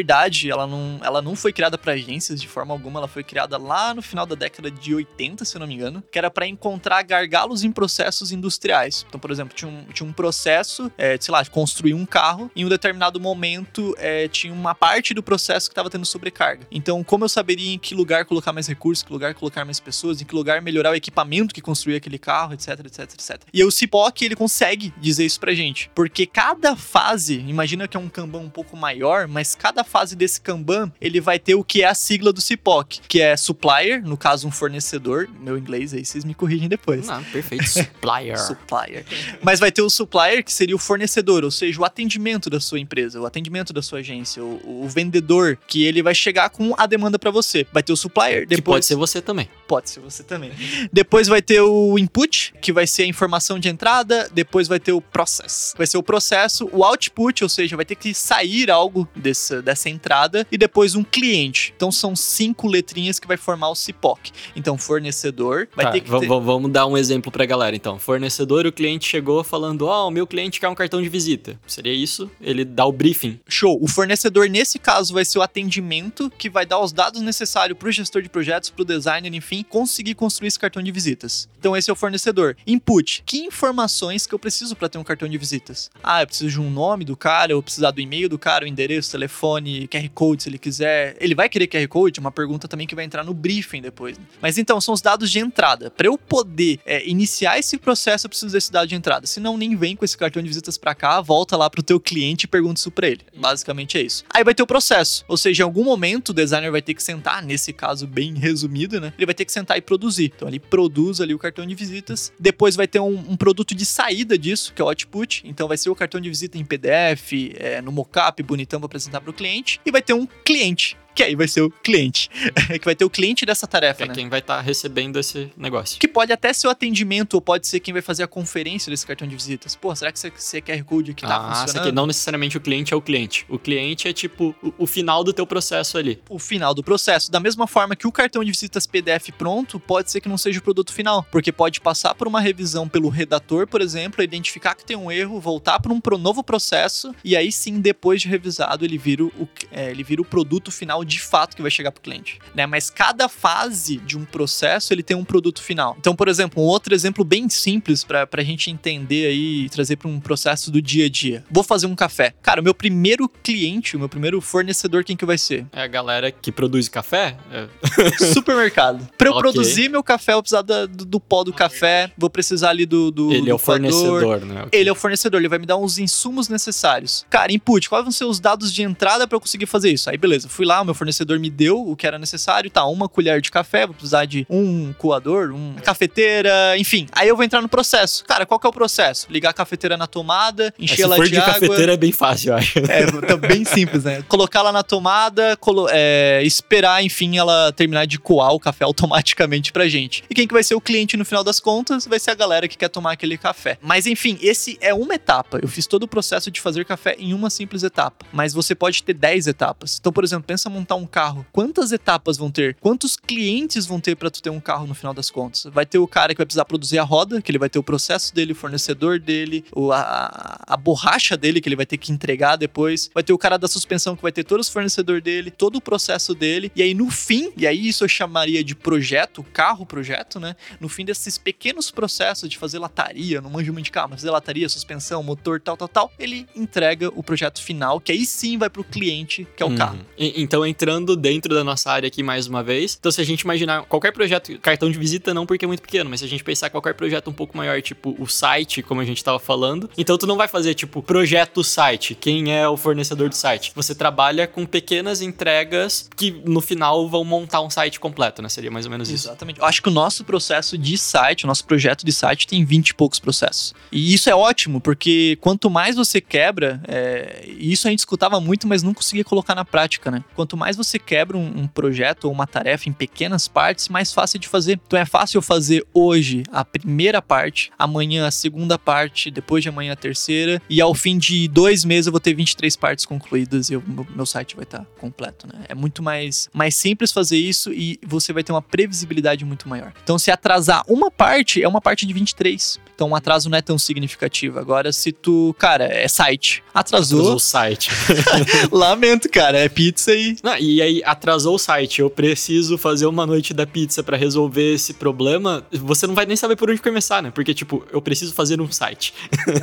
ela 0.49 0.65
não, 0.65 0.99
ela 1.03 1.21
não 1.21 1.35
foi 1.35 1.53
criada 1.53 1.77
para 1.77 1.93
agências 1.93 2.41
de 2.41 2.47
forma 2.47 2.73
alguma, 2.73 2.99
ela 2.99 3.07
foi 3.07 3.23
criada 3.23 3.57
lá 3.57 3.93
no 3.93 4.01
final 4.01 4.25
da 4.25 4.35
década 4.35 4.71
de 4.71 4.95
80, 4.95 5.45
se 5.45 5.55
eu 5.55 5.59
não 5.59 5.67
me 5.67 5.75
engano, 5.75 6.03
que 6.11 6.17
era 6.17 6.29
para 6.29 6.47
encontrar 6.47 7.01
gargalos 7.03 7.63
em 7.63 7.71
processos 7.71 8.31
industriais. 8.31 9.05
Então, 9.07 9.19
por 9.19 9.31
exemplo, 9.31 9.55
tinha 9.55 9.69
um, 9.69 9.85
tinha 9.85 10.07
um 10.07 10.13
processo, 10.13 10.91
eh, 10.97 11.17
sei 11.19 11.31
lá, 11.31 11.41
de 11.41 11.49
construir 11.49 11.93
um 11.93 12.05
carro, 12.05 12.51
em 12.55 12.65
um 12.65 12.69
determinado 12.69 13.19
momento 13.19 13.95
eh, 13.97 14.27
tinha 14.27 14.53
uma 14.53 14.73
parte 14.73 15.13
do 15.13 15.21
processo 15.21 15.69
que 15.69 15.73
estava 15.73 15.89
tendo 15.89 16.05
sobrecarga. 16.05 16.65
Então, 16.71 17.03
como 17.03 17.25
eu 17.25 17.29
saberia 17.29 17.73
em 17.73 17.79
que 17.79 17.95
lugar 17.95 18.25
colocar 18.25 18.53
mais 18.53 18.67
recursos, 18.67 19.03
em 19.03 19.07
que 19.07 19.13
lugar 19.13 19.33
colocar 19.33 19.65
mais 19.65 19.79
pessoas, 19.79 20.21
em 20.21 20.25
que 20.25 20.35
lugar 20.35 20.61
melhorar 20.61 20.91
o 20.91 20.95
equipamento 20.95 21.53
que 21.53 21.61
construía 21.61 21.97
aquele 21.97 22.17
carro, 22.17 22.53
etc, 22.53 22.79
etc, 22.85 22.99
etc. 22.99 23.41
E 23.53 23.63
o 23.63 23.71
CIPOC, 23.71 24.23
ele 24.23 24.35
consegue 24.35 24.93
dizer 24.97 25.25
isso 25.25 25.39
pra 25.39 25.53
gente, 25.53 25.89
porque 25.93 26.25
cada 26.25 26.75
fase, 26.75 27.39
imagina 27.47 27.87
que 27.87 27.97
é 27.97 27.99
um 27.99 28.09
Kanban 28.09 28.39
um 28.39 28.49
pouco 28.49 28.77
maior, 28.77 29.27
mas 29.27 29.55
cada 29.55 29.82
fase 29.83 30.15
desse 30.15 30.39
Kanban, 30.41 30.91
ele 30.99 31.19
vai 31.19 31.39
ter 31.39 31.55
o 31.55 31.63
que 31.63 31.81
é 31.83 31.87
a 31.87 31.93
sigla 31.93 32.31
do 32.31 32.41
CIPOC, 32.41 33.01
que 33.07 33.21
é 33.21 33.35
supplier, 33.35 34.03
no 34.03 34.17
caso 34.17 34.47
um 34.47 34.51
fornecedor, 34.51 35.27
meu 35.39 35.57
inglês 35.57 35.93
aí 35.93 36.05
vocês 36.05 36.23
me 36.23 36.33
corrigem 36.33 36.67
depois. 36.67 37.07
Não, 37.07 37.23
perfeito. 37.25 37.67
Supplier. 37.67 38.37
Supplier. 38.39 39.05
Mas 39.41 39.59
vai 39.59 39.71
ter 39.71 39.81
o 39.81 39.89
supplier, 39.89 40.43
que 40.43 40.51
seria 40.51 40.75
o 40.75 40.79
fornecedor, 40.79 41.43
ou 41.43 41.51
seja, 41.51 41.79
o 41.79 41.85
atendimento 41.85 42.49
da 42.49 42.59
sua 42.59 42.79
empresa, 42.79 43.19
o 43.19 43.25
atendimento 43.25 43.73
da 43.73 43.81
sua 43.81 43.99
agência, 43.99 44.43
o, 44.43 44.83
o 44.83 44.87
vendedor, 44.87 45.57
que 45.67 45.83
ele 45.83 46.01
vai 46.01 46.15
chegar 46.15 46.49
com 46.49 46.73
a 46.77 46.85
demanda 46.85 47.17
pra 47.17 47.31
você. 47.31 47.65
Vai 47.71 47.83
ter 47.83 47.93
o 47.93 47.97
supplier, 47.97 48.41
Que 48.41 48.55
depois 48.55 48.75
pode 48.75 48.85
ser 48.85 48.95
você 48.95 49.21
também. 49.21 49.49
Pode 49.67 49.89
ser 49.89 49.99
você 49.99 50.23
também. 50.23 50.51
Depois 50.91 51.27
vai 51.27 51.41
ter 51.41 51.61
o 51.61 51.97
input, 51.97 52.53
que 52.61 52.71
vai 52.71 52.85
ser 52.85 53.03
a 53.03 53.07
informação 53.07 53.59
de 53.59 53.69
entrada. 53.69 54.29
Depois 54.33 54.67
vai 54.67 54.79
ter 54.79 54.91
o 54.91 55.01
process. 55.01 55.73
Vai 55.77 55.87
ser 55.87 55.97
o 55.97 56.03
processo, 56.03 56.69
o 56.71 56.83
output, 56.83 57.43
ou 57.43 57.49
seja, 57.49 57.75
vai 57.75 57.85
ter 57.85 57.95
que 57.95 58.13
sair 58.13 58.69
algo 58.69 59.07
dessa, 59.15 59.61
dessa 59.63 59.89
entrada. 59.89 60.45
E 60.51 60.57
depois 60.57 60.95
um 60.95 61.03
cliente. 61.03 61.73
Então 61.75 61.91
são 61.91 62.15
cinco 62.15 62.67
letrinhas 62.67 63.19
que 63.19 63.27
vai 63.27 63.37
formar 63.37 63.69
o 63.69 63.75
CIPOC. 63.75 64.31
Então, 64.55 64.77
fornecedor 64.77 65.67
vai 65.75 65.85
Tá, 65.85 65.91
ter 65.91 66.01
que 66.01 66.09
ter... 66.11 66.27
va- 66.27 66.39
Vamos 66.39 66.71
dar 66.71 66.85
um 66.87 66.97
exemplo 66.97 67.31
pra 67.31 67.45
galera, 67.45 67.75
então. 67.75 67.97
Fornecedor, 67.97 68.65
o 68.65 68.71
cliente 68.71 69.07
chegou 69.07 69.43
falando, 69.43 69.83
ó, 69.87 70.07
o 70.07 70.11
meu 70.11 70.27
cliente 70.27 70.59
quer 70.59 70.67
um 70.67 70.75
cartão 70.75 71.01
de 71.01 71.07
visita. 71.09 71.59
Seria 71.65 71.93
isso? 71.93 72.29
Ele 72.41 72.65
dá 72.65 72.85
o 72.85 72.91
briefing. 72.91 73.39
Show. 73.47 73.77
O 73.81 73.87
fornecedor, 73.87 74.49
nesse 74.49 74.77
caso, 74.79 75.13
vai 75.13 75.23
ser 75.25 75.39
o 75.39 75.41
atendimento 75.41 76.29
que 76.37 76.49
vai 76.49 76.65
dar 76.65 76.79
os 76.79 76.91
dados 76.91 77.21
necessários 77.21 77.77
para 77.77 77.87
o 77.87 77.91
gestor 77.91 78.21
de 78.21 78.29
projetos, 78.29 78.69
para 78.69 78.81
o 78.81 78.85
designer, 78.85 79.33
enfim, 79.33 79.63
conseguir 79.67 80.15
construir 80.15 80.47
esse 80.49 80.59
cartão 80.59 80.81
de 80.83 80.91
visitas. 80.91 81.47
Então, 81.59 81.75
esse 81.77 81.89
é 81.89 81.93
o 81.93 81.95
fornecedor. 81.95 82.55
Input. 82.67 83.23
Que 83.25 83.37
informações 83.45 84.27
que 84.27 84.33
eu 84.35 84.39
preciso 84.39 84.75
para 84.75 84.89
ter 84.89 84.97
um 84.97 85.03
cartão 85.03 85.27
de 85.29 85.37
visitas? 85.37 85.89
Ah, 86.03 86.21
eu 86.21 86.27
preciso 86.27 86.49
de 86.49 86.59
um 86.59 86.69
nome 86.69 87.05
do 87.05 87.15
cara, 87.15 87.51
eu 87.51 87.57
vou 87.57 87.63
precisar 87.63 87.91
do 87.91 88.01
e-mail 88.01 88.27
do 88.27 88.37
cara, 88.37 88.65
o 88.65 88.67
endereço, 88.67 89.11
telefone, 89.11 89.52
QR 89.61 90.09
Code, 90.13 90.43
se 90.43 90.49
ele 90.49 90.57
quiser. 90.57 91.15
Ele 91.19 91.35
vai 91.35 91.49
querer 91.49 91.67
QR 91.67 91.87
Code? 91.87 92.19
Uma 92.19 92.31
pergunta 92.31 92.67
também 92.67 92.87
que 92.87 92.95
vai 92.95 93.05
entrar 93.05 93.23
no 93.23 93.33
briefing 93.33 93.81
depois. 93.81 94.17
né? 94.17 94.25
Mas 94.41 94.57
então, 94.57 94.79
são 94.79 94.93
os 94.93 95.01
dados 95.01 95.29
de 95.31 95.39
entrada. 95.39 95.89
Para 95.89 96.07
eu 96.07 96.17
poder 96.17 96.79
é, 96.85 97.07
iniciar 97.07 97.57
esse 97.59 97.77
processo, 97.77 98.25
eu 98.25 98.29
preciso 98.29 98.53
desse 98.53 98.71
dado 98.71 98.87
de 98.87 98.95
entrada. 98.95 99.27
Senão, 99.27 99.57
nem 99.57 99.75
vem 99.75 99.95
com 99.95 100.05
esse 100.05 100.17
cartão 100.17 100.41
de 100.41 100.47
visitas 100.47 100.77
para 100.77 100.95
cá, 100.95 101.21
volta 101.21 101.57
lá 101.57 101.69
pro 101.69 101.83
teu 101.83 101.99
cliente 101.99 102.45
e 102.45 102.47
pergunta 102.47 102.79
isso 102.79 102.91
para 102.91 103.07
ele. 103.07 103.21
Basicamente 103.35 103.97
é 103.97 104.01
isso. 104.01 104.23
Aí 104.29 104.43
vai 104.43 104.53
ter 104.55 104.63
o 104.63 104.67
processo. 104.67 105.23
Ou 105.27 105.37
seja, 105.37 105.63
em 105.63 105.65
algum 105.65 105.83
momento 105.83 106.29
o 106.29 106.33
designer 106.33 106.71
vai 106.71 106.81
ter 106.81 106.93
que 106.93 107.03
sentar, 107.03 107.43
nesse 107.43 107.73
caso 107.73 108.07
bem 108.07 108.33
resumido, 108.35 108.99
né? 108.99 109.13
Ele 109.17 109.25
vai 109.25 109.35
ter 109.35 109.45
que 109.45 109.51
sentar 109.51 109.77
e 109.77 109.81
produzir. 109.81 110.31
Então 110.35 110.47
ele 110.47 110.59
produz 110.59 111.21
ali 111.21 111.33
o 111.33 111.39
cartão 111.39 111.65
de 111.65 111.75
visitas. 111.75 112.31
Depois 112.39 112.75
vai 112.75 112.87
ter 112.87 112.99
um, 112.99 113.31
um 113.31 113.37
produto 113.37 113.75
de 113.75 113.85
saída 113.85 114.37
disso, 114.37 114.73
que 114.73 114.81
é 114.81 114.85
o 114.85 114.87
output. 114.87 115.43
Então 115.45 115.67
vai 115.67 115.77
ser 115.77 115.89
o 115.89 115.95
cartão 115.95 116.19
de 116.19 116.29
visita 116.29 116.57
em 116.57 116.65
PDF, 116.65 117.33
é, 117.55 117.81
no 117.81 117.91
mockup, 117.91 118.41
bonitão 118.43 118.79
para 118.79 118.87
apresentar 118.87 119.21
para 119.21 119.29
o 119.29 119.33
cliente. 119.43 119.79
E 119.85 119.91
vai 119.91 120.01
ter 120.01 120.13
um 120.13 120.25
cliente. 120.45 120.97
Que 121.13 121.23
aí 121.23 121.35
vai 121.35 121.47
ser 121.47 121.61
o 121.61 121.69
cliente. 121.69 122.29
que 122.79 122.85
vai 122.85 122.95
ter 122.95 123.05
o 123.05 123.09
cliente 123.09 123.45
dessa 123.45 123.67
tarefa, 123.67 123.97
Que 123.97 124.03
é 124.03 124.07
né? 124.07 124.13
quem 124.13 124.29
vai 124.29 124.39
estar 124.39 124.59
recebendo 124.61 125.19
esse 125.19 125.51
negócio. 125.55 125.99
Que 125.99 126.07
pode 126.07 126.31
até 126.31 126.51
ser 126.53 126.67
o 126.67 126.69
atendimento, 126.69 127.35
ou 127.35 127.41
pode 127.41 127.67
ser 127.67 127.79
quem 127.79 127.93
vai 127.93 128.01
fazer 128.01 128.23
a 128.23 128.27
conferência 128.27 128.89
desse 128.89 129.05
cartão 129.05 129.27
de 129.27 129.35
visitas. 129.35 129.75
Pô, 129.75 129.95
será 129.95 130.11
que 130.11 130.17
esse, 130.17 130.27
esse 130.27 130.61
QR 130.61 130.83
Code 130.83 131.11
aqui 131.11 131.25
tá 131.25 131.35
ah, 131.35 131.55
funcionando? 131.55 131.87
aqui 131.87 131.91
não 131.91 132.07
necessariamente 132.07 132.57
o 132.57 132.61
cliente 132.61 132.93
é 132.93 132.97
o 132.97 133.01
cliente. 133.01 133.45
O 133.49 133.59
cliente 133.59 134.07
é 134.07 134.13
tipo 134.13 134.55
o, 134.61 134.73
o 134.79 134.87
final 134.87 135.23
do 135.23 135.33
teu 135.33 135.45
processo 135.45 135.97
ali. 135.97 136.21
o 136.29 136.39
final 136.39 136.73
do 136.73 136.83
processo. 136.83 137.31
Da 137.31 137.39
mesma 137.39 137.67
forma 137.67 137.95
que 137.95 138.07
o 138.07 138.11
cartão 138.11 138.43
de 138.43 138.51
visitas 138.51 138.87
PDF 138.87 139.29
pronto, 139.37 139.79
pode 139.79 140.11
ser 140.11 140.21
que 140.21 140.29
não 140.29 140.37
seja 140.37 140.59
o 140.59 140.61
produto 140.63 140.93
final, 140.93 141.25
porque 141.31 141.51
pode 141.51 141.81
passar 141.81 142.15
por 142.15 142.27
uma 142.27 142.39
revisão 142.39 142.87
pelo 142.87 143.09
redator, 143.09 143.67
por 143.67 143.81
exemplo, 143.81 144.23
identificar 144.23 144.75
que 144.75 144.85
tem 144.85 144.95
um 144.95 145.11
erro, 145.11 145.39
voltar 145.39 145.79
para 145.79 145.91
um 145.93 146.17
novo 146.17 146.43
processo 146.43 147.13
e 147.23 147.35
aí 147.35 147.51
sim, 147.51 147.79
depois 147.79 148.21
de 148.21 148.27
revisado, 148.27 148.85
ele 148.85 148.97
vira 148.97 149.23
o, 149.23 149.47
é, 149.71 149.91
ele 149.91 150.03
vira 150.03 150.21
o 150.21 150.25
produto 150.25 150.71
final 150.71 151.02
de 151.03 151.19
fato 151.19 151.55
que 151.55 151.61
vai 151.61 151.71
chegar 151.71 151.91
para 151.91 151.99
o 151.99 152.03
cliente, 152.03 152.39
né? 152.55 152.65
Mas 152.65 152.89
cada 152.89 153.27
fase 153.29 153.97
de 153.97 154.17
um 154.17 154.25
processo 154.25 154.93
ele 154.93 155.03
tem 155.03 155.15
um 155.17 155.23
produto 155.25 155.61
final. 155.61 155.95
Então, 155.99 156.15
por 156.15 156.27
exemplo, 156.27 156.61
um 156.63 156.65
outro 156.65 156.93
exemplo 156.93 157.23
bem 157.23 157.49
simples 157.49 158.03
para 158.03 158.27
a 158.31 158.43
gente 158.43 158.69
entender 158.71 159.27
aí 159.27 159.65
e 159.65 159.69
trazer 159.69 159.95
para 159.97 160.07
um 160.07 160.19
processo 160.19 160.71
do 160.71 160.81
dia 160.81 161.05
a 161.05 161.09
dia. 161.09 161.43
Vou 161.51 161.63
fazer 161.63 161.87
um 161.87 161.95
café. 161.95 162.33
Cara, 162.41 162.61
o 162.61 162.63
meu 162.63 162.73
primeiro 162.73 163.27
cliente, 163.29 163.95
o 163.95 163.99
meu 163.99 164.09
primeiro 164.09 164.39
fornecedor, 164.41 165.03
quem 165.03 165.15
que 165.15 165.25
vai 165.25 165.37
ser? 165.37 165.65
É 165.71 165.81
a 165.83 165.87
galera 165.87 166.31
que 166.31 166.51
produz 166.51 166.87
café. 166.89 167.37
é, 167.51 167.67
supermercado. 168.33 169.07
Pra 169.17 169.29
eu 169.29 169.33
Ok. 169.33 169.41
produzir 169.41 169.89
meu 169.89 170.03
café, 170.03 170.31
eu 170.31 170.35
vou 170.37 170.43
precisar 170.43 170.61
do, 170.61 170.87
do 170.87 171.19
pó 171.19 171.43
do 171.43 171.53
café, 171.53 172.11
vou 172.17 172.29
precisar 172.29 172.69
ali 172.69 172.85
do. 172.85 173.11
do 173.11 173.31
ele 173.31 173.41
do 173.43 173.49
é 173.51 173.53
o 173.53 173.59
coador. 173.59 173.91
fornecedor, 173.91 174.45
né? 174.45 174.67
Ele 174.71 174.89
é 174.89 174.91
o 174.91 174.95
fornecedor, 174.95 175.39
ele 175.39 175.47
vai 175.49 175.59
me 175.59 175.65
dar 175.65 175.77
os 175.77 175.97
insumos 175.97 176.49
necessários. 176.49 177.25
Cara, 177.29 177.51
input, 177.51 177.89
quais 177.89 178.03
vão 178.03 178.11
ser 178.11 178.25
os 178.25 178.39
dados 178.39 178.73
de 178.73 178.81
entrada 178.83 179.27
pra 179.27 179.35
eu 179.35 179.39
conseguir 179.39 179.65
fazer 179.65 179.91
isso? 179.91 180.09
Aí, 180.09 180.17
beleza, 180.17 180.47
fui 180.49 180.65
lá, 180.65 180.81
o 180.81 180.85
meu 180.85 180.92
fornecedor 180.95 181.39
me 181.39 181.49
deu 181.49 181.79
o 181.87 181.95
que 181.95 182.05
era 182.07 182.17
necessário, 182.19 182.69
tá, 182.69 182.85
uma 182.85 183.07
colher 183.09 183.41
de 183.41 183.49
café, 183.51 183.85
vou 183.85 183.93
precisar 183.93 184.25
de 184.25 184.45
um 184.49 184.93
coador, 184.93 185.51
uma 185.51 185.79
cafeteira, 185.81 186.77
enfim. 186.77 187.07
Aí 187.11 187.27
eu 187.27 187.35
vou 187.35 187.43
entrar 187.45 187.61
no 187.61 187.69
processo. 187.69 188.23
Cara, 188.25 188.45
qual 188.45 188.59
que 188.59 188.67
é 188.67 188.69
o 188.69 188.73
processo? 188.73 189.27
Ligar 189.29 189.49
a 189.49 189.53
cafeteira 189.53 189.97
na 189.97 190.07
tomada, 190.07 190.73
É, 190.79 190.83
encher 190.83 190.95
se 190.97 191.01
ela 191.03 191.15
for 191.15 191.25
de, 191.25 191.31
de 191.31 191.37
água. 191.37 191.53
cafeteira 191.53 191.93
é 191.93 191.97
bem 191.97 192.11
fácil, 192.11 192.49
eu 192.51 192.55
acho. 192.57 192.79
É, 192.79 193.05
tá 193.21 193.37
bem 193.47 193.65
simples, 193.65 194.03
né? 194.03 194.23
Colocar 194.27 194.59
ela 194.59 194.71
na 194.71 194.83
tomada, 194.83 195.55
colo- 195.57 195.87
é, 195.91 196.41
esperar, 196.43 197.03
enfim, 197.03 197.37
ela 197.37 197.71
terminar 197.73 198.05
de 198.05 198.19
coar 198.19 198.51
o 198.53 198.59
café 198.59 198.83
automaticamente 198.85 199.71
pra 199.71 199.87
gente. 199.87 200.23
E 200.29 200.35
quem 200.35 200.47
que 200.47 200.53
vai 200.53 200.63
ser 200.63 200.75
o 200.75 200.81
cliente 200.81 201.17
no 201.17 201.25
final 201.25 201.43
das 201.43 201.59
contas 201.59 202.05
vai 202.05 202.19
ser 202.19 202.31
a 202.31 202.35
galera 202.35 202.67
que 202.67 202.77
quer 202.77 202.89
tomar 202.89 203.13
aquele 203.13 203.37
café. 203.37 203.77
Mas 203.81 204.05
enfim, 204.05 204.37
esse 204.41 204.77
é 204.81 204.93
uma 204.93 205.15
etapa. 205.15 205.59
Eu 205.61 205.67
fiz 205.67 205.87
todo 205.87 206.03
o 206.03 206.07
processo 206.07 206.51
de 206.51 206.59
fazer 206.61 206.85
café 206.85 207.15
em 207.17 207.33
uma 207.33 207.49
simples 207.49 207.83
etapa. 207.83 208.25
Mas 208.31 208.53
você 208.53 208.75
pode 208.75 209.03
ter 209.03 209.13
10 209.13 209.47
etapas. 209.47 209.97
Então, 209.99 210.11
por 210.11 210.23
exemplo, 210.23 210.43
pensa 210.45 210.69
num 210.69 210.82
montar 210.83 210.95
um 210.95 211.05
carro, 211.05 211.45
quantas 211.51 211.91
etapas 211.93 212.35
vão 212.37 212.51
ter? 212.51 212.75
Quantos 212.81 213.15
clientes 213.15 213.85
vão 213.85 213.99
ter 214.01 214.15
para 214.15 214.29
tu 214.29 214.41
ter 214.41 214.49
um 214.49 214.59
carro 214.59 214.85
no 214.85 214.93
final 214.93 215.13
das 215.13 215.29
contas? 215.31 215.63
Vai 215.73 215.85
ter 215.85 215.97
o 215.97 216.05
cara 216.07 216.33
que 216.33 216.37
vai 216.37 216.45
precisar 216.45 216.65
produzir 216.65 216.99
a 216.99 217.03
roda, 217.03 217.41
que 217.41 217.49
ele 217.49 217.57
vai 217.57 217.69
ter 217.69 217.79
o 217.79 217.83
processo 217.83 218.35
dele, 218.35 218.51
o 218.51 218.55
fornecedor 218.55 219.17
dele, 219.19 219.63
a, 219.93 220.73
a 220.73 220.77
borracha 220.77 221.37
dele 221.37 221.61
que 221.61 221.69
ele 221.69 221.75
vai 221.77 221.85
ter 221.85 221.97
que 221.97 222.11
entregar 222.11 222.57
depois. 222.57 223.09
Vai 223.13 223.23
ter 223.23 223.31
o 223.33 223.37
cara 223.37 223.57
da 223.57 223.67
suspensão 223.67 224.15
que 224.15 224.21
vai 224.21 224.31
ter 224.31 224.43
todo 224.43 224.59
os 224.59 224.67
fornecedor 224.69 225.21
dele, 225.21 225.49
todo 225.49 225.77
o 225.77 225.81
processo 225.81 226.33
dele. 226.35 226.71
E 226.75 226.83
aí 226.83 226.93
no 226.93 227.09
fim, 227.09 227.51
e 227.55 227.65
aí 227.65 227.87
isso 227.87 228.03
eu 228.03 228.07
chamaria 228.09 228.61
de 228.63 228.75
projeto, 228.75 229.41
carro 229.53 229.85
projeto, 229.85 230.39
né? 230.39 230.55
No 230.81 230.89
fim 230.89 231.05
desses 231.05 231.37
pequenos 231.37 231.89
processos 231.91 232.49
de 232.49 232.57
fazer 232.57 232.79
lataria, 232.79 233.39
não 233.39 233.49
manjo 233.49 233.71
muito 233.71 233.85
de 233.85 233.91
carro, 233.91 234.09
mas 234.11 234.19
fazer 234.21 234.31
lataria, 234.31 234.67
suspensão, 234.67 235.23
motor, 235.23 235.61
tal, 235.61 235.77
tal, 235.77 235.87
tal, 235.87 236.11
ele 236.19 236.45
entrega 236.55 237.09
o 237.15 237.23
projeto 237.23 237.61
final, 237.61 237.99
que 238.01 238.11
aí 238.11 238.25
sim 238.25 238.57
vai 238.57 238.69
pro 238.69 238.83
cliente, 238.83 239.47
que 239.55 239.63
é 239.63 239.65
o 239.65 239.69
Uhum. 239.69 239.75
carro. 239.77 239.99
E- 240.17 240.33
Então, 240.43 240.65
entrando 240.73 241.15
dentro 241.15 241.53
da 241.53 241.63
nossa 241.63 241.91
área 241.91 242.07
aqui 242.07 242.23
mais 242.23 242.47
uma 242.47 242.63
vez. 242.63 242.97
Então, 242.99 243.11
se 243.11 243.21
a 243.21 243.23
gente 243.23 243.41
imaginar 243.41 243.83
qualquer 243.83 244.11
projeto, 244.11 244.57
cartão 244.59 244.89
de 244.89 244.97
visita 244.97 245.33
não 245.33 245.45
porque 245.45 245.65
é 245.65 245.67
muito 245.67 245.81
pequeno, 245.81 246.09
mas 246.09 246.21
se 246.21 246.25
a 246.25 246.29
gente 246.29 246.43
pensar 246.43 246.69
qualquer 246.71 246.95
projeto 246.95 247.29
um 247.29 247.33
pouco 247.33 247.55
maior, 247.55 247.79
tipo 247.81 248.15
o 248.17 248.27
site, 248.27 248.81
como 248.81 248.99
a 249.01 249.05
gente 249.05 249.23
tava 249.23 249.37
falando, 249.39 249.89
então 249.97 250.17
tu 250.17 250.25
não 250.25 250.35
vai 250.35 250.47
fazer 250.47 250.73
tipo 250.73 251.01
projeto 251.03 251.63
site, 251.63 252.15
quem 252.15 252.53
é 252.53 252.67
o 252.67 252.75
fornecedor 252.75 253.29
do 253.29 253.35
site. 253.35 253.71
Você 253.75 253.93
trabalha 253.93 254.47
com 254.47 254.65
pequenas 254.65 255.21
entregas 255.21 256.09
que 256.15 256.31
no 256.45 256.59
final 256.59 257.07
vão 257.07 257.23
montar 257.23 257.61
um 257.61 257.69
site 257.69 257.99
completo, 257.99 258.41
né? 258.41 258.49
Seria 258.49 258.71
mais 258.71 258.85
ou 258.85 258.91
menos 258.91 259.09
isso. 259.09 259.27
Exatamente. 259.27 259.59
Eu 259.59 259.65
acho 259.65 259.81
que 259.81 259.89
o 259.89 259.91
nosso 259.91 260.23
processo 260.23 260.77
de 260.77 260.97
site, 260.97 261.43
o 261.43 261.47
nosso 261.47 261.65
projeto 261.65 262.03
de 262.03 262.11
site 262.11 262.47
tem 262.47 262.65
20 262.65 262.89
e 262.89 262.93
poucos 262.93 263.19
processos. 263.19 263.73
E 263.91 264.13
isso 264.13 264.29
é 264.29 264.35
ótimo, 264.35 264.81
porque 264.81 265.37
quanto 265.39 265.69
mais 265.69 265.95
você 265.95 266.19
quebra, 266.19 266.81
é, 266.87 267.45
isso 267.57 267.87
a 267.87 267.91
gente 267.91 267.99
escutava 267.99 268.39
muito, 268.39 268.67
mas 268.67 268.81
não 268.81 268.93
conseguia 268.93 269.23
colocar 269.23 269.53
na 269.53 269.65
prática, 269.65 270.09
né? 270.09 270.23
Quanto 270.35 270.57
mais 270.63 270.77
você 270.77 270.97
quebra 270.97 271.37
um, 271.37 271.63
um 271.63 271.67
projeto 271.67 272.23
ou 272.23 272.31
uma 272.31 272.47
tarefa 272.47 272.87
em 272.87 272.93
pequenas 272.93 273.49
partes, 273.49 273.89
mais 273.89 274.13
fácil 274.13 274.39
de 274.39 274.47
fazer. 274.47 274.79
Então 274.87 274.97
é 274.97 275.03
fácil 275.03 275.39
eu 275.39 275.41
fazer 275.41 275.85
hoje 275.93 276.43
a 276.53 276.63
primeira 276.63 277.21
parte, 277.21 277.69
amanhã 277.77 278.25
a 278.25 278.31
segunda 278.31 278.79
parte, 278.79 279.29
depois 279.29 279.61
de 279.61 279.67
amanhã 279.67 279.91
a 279.91 279.95
terceira, 279.97 280.61
e 280.69 280.79
ao 280.79 280.95
fim 280.95 281.17
de 281.17 281.49
dois 281.49 281.83
meses 281.83 282.07
eu 282.07 282.13
vou 282.13 282.21
ter 282.21 282.33
23 282.33 282.77
partes 282.77 283.05
concluídas 283.05 283.69
e 283.69 283.75
o 283.75 283.83
meu, 284.15 284.25
site 284.25 284.55
vai 284.55 284.63
estar 284.63 284.85
completo, 285.01 285.47
né? 285.47 285.65
É 285.67 285.75
muito 285.75 286.01
mais, 286.01 286.47
mais 286.53 286.77
simples 286.77 287.11
fazer 287.11 287.37
isso 287.37 287.73
e 287.73 287.99
você 288.01 288.31
vai 288.31 288.41
ter 288.41 288.53
uma 288.53 288.61
previsibilidade 288.61 289.43
muito 289.43 289.67
maior. 289.67 289.91
Então, 290.01 290.17
se 290.17 290.31
atrasar 290.31 290.81
uma 290.87 291.11
parte, 291.11 291.61
é 291.61 291.67
uma 291.67 291.81
parte 291.81 292.05
de 292.05 292.13
23. 292.13 292.79
Então, 292.95 293.09
um 293.09 293.15
atraso 293.15 293.49
não 293.49 293.57
é 293.57 293.61
tão 293.61 293.77
significativo. 293.77 294.59
Agora, 294.59 294.93
se 294.93 295.11
tu, 295.11 295.53
cara, 295.59 295.83
é 295.85 296.07
site, 296.07 296.63
Atrasou 296.73 297.19
atrasou, 297.19 297.35
o 297.35 297.39
site. 297.39 297.89
lamento, 298.71 299.29
cara, 299.29 299.57
é 299.57 299.67
pizza 299.67 300.13
e. 300.13 300.37
Não, 300.43 300.52
e 300.59 300.81
aí 300.81 301.01
atrasou 301.05 301.55
o 301.55 301.59
site, 301.59 301.99
eu 302.01 302.09
preciso 302.09 302.77
fazer 302.77 303.05
uma 303.05 303.25
noite 303.25 303.53
da 303.53 303.65
pizza 303.65 304.03
pra 304.03 304.17
resolver 304.17 304.73
esse 304.73 304.93
problema, 304.93 305.65
você 305.71 306.07
não 306.07 306.13
vai 306.15 306.25
nem 306.25 306.35
saber 306.35 306.55
por 306.55 306.69
onde 306.69 306.81
começar, 306.81 307.21
né? 307.21 307.31
Porque, 307.31 307.53
tipo, 307.53 307.85
eu 307.91 308.01
preciso 308.01 308.33
fazer 308.33 308.59
um 308.61 308.71
site. 308.71 309.13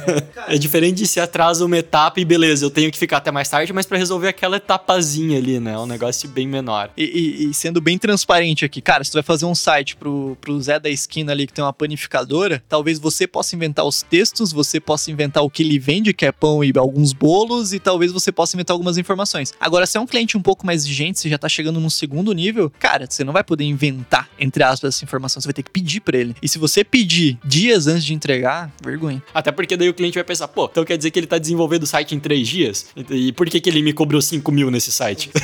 É, 0.48 0.56
diferente 0.58 0.96
de 0.96 1.06
se 1.06 1.20
atrasa 1.20 1.64
uma 1.64 1.76
etapa 1.78 2.18
e 2.20 2.24
beleza, 2.24 2.64
eu 2.64 2.70
tenho 2.70 2.90
que 2.90 2.98
ficar 2.98 3.18
até 3.18 3.30
mais 3.30 3.48
tarde, 3.48 3.72
mas 3.72 3.86
pra 3.86 3.96
resolver 3.98 4.26
aquela 4.28 4.56
etapazinha 4.56 5.38
ali, 5.38 5.60
né? 5.60 5.72
É 5.74 5.78
um 5.78 5.86
negócio 5.86 6.28
bem 6.28 6.46
menor. 6.46 6.90
E, 6.96 7.04
e- 7.04 7.50
e 7.50 7.54
sendo 7.54 7.80
bem 7.80 7.98
transparente 7.98 8.64
aqui, 8.64 8.80
cara, 8.80 9.04
se 9.04 9.10
tu 9.10 9.14
vai 9.14 9.22
fazer 9.22 9.44
um 9.46 9.54
site 9.54 9.96
pro, 9.96 10.36
pro 10.40 10.60
Zé 10.60 10.78
da 10.80 10.88
esquina 10.90 11.32
ali 11.32 11.46
que 11.46 11.52
tem 11.52 11.62
uma 11.64 11.72
panificadora, 11.72 12.62
talvez 12.68 12.98
você 12.98 13.26
possa 13.26 13.54
inventar 13.54 13.84
os 13.84 14.02
textos, 14.02 14.52
você 14.52 14.80
possa 14.80 15.10
inventar 15.10 15.44
o 15.44 15.50
que 15.50 15.62
ele 15.62 15.78
vende, 15.78 16.12
que 16.12 16.24
é 16.26 16.32
pão 16.32 16.64
e 16.64 16.72
alguns 16.76 17.12
bolos, 17.12 17.72
e 17.72 17.78
talvez 17.78 18.10
você 18.10 18.32
possa 18.32 18.56
inventar 18.56 18.74
algumas 18.74 18.98
informações. 18.98 19.52
Agora, 19.60 19.86
se 19.86 19.96
é 19.98 20.00
um 20.00 20.06
cliente 20.06 20.36
um 20.36 20.42
pouco 20.42 20.66
mais 20.66 20.79
exigente, 20.80 21.18
você 21.18 21.28
já 21.28 21.38
tá 21.38 21.48
chegando 21.48 21.80
num 21.80 21.90
segundo 21.90 22.32
nível, 22.32 22.70
cara, 22.78 23.06
você 23.08 23.24
não 23.24 23.32
vai 23.32 23.44
poder 23.44 23.64
inventar, 23.64 24.28
entre 24.38 24.62
aspas, 24.62 24.94
essa 24.96 25.04
informação, 25.04 25.40
você 25.40 25.48
vai 25.48 25.54
ter 25.54 25.62
que 25.62 25.70
pedir 25.70 26.00
pra 26.00 26.18
ele. 26.18 26.34
E 26.42 26.48
se 26.48 26.58
você 26.58 26.82
pedir 26.84 27.38
dias 27.44 27.86
antes 27.86 28.04
de 28.04 28.14
entregar, 28.14 28.72
vergonha. 28.82 29.22
Até 29.32 29.52
porque 29.52 29.76
daí 29.76 29.88
o 29.88 29.94
cliente 29.94 30.14
vai 30.14 30.24
pensar, 30.24 30.48
pô, 30.48 30.68
então 30.70 30.84
quer 30.84 30.96
dizer 30.96 31.10
que 31.10 31.18
ele 31.18 31.26
tá 31.26 31.38
desenvolvendo 31.38 31.84
o 31.84 31.86
site 31.86 32.14
em 32.14 32.20
três 32.20 32.48
dias? 32.48 32.86
E 33.10 33.32
por 33.32 33.48
que, 33.48 33.60
que 33.60 33.70
ele 33.70 33.82
me 33.82 33.92
cobrou 33.92 34.20
5 34.20 34.50
mil 34.52 34.70
nesse 34.70 34.90
site? 34.92 35.30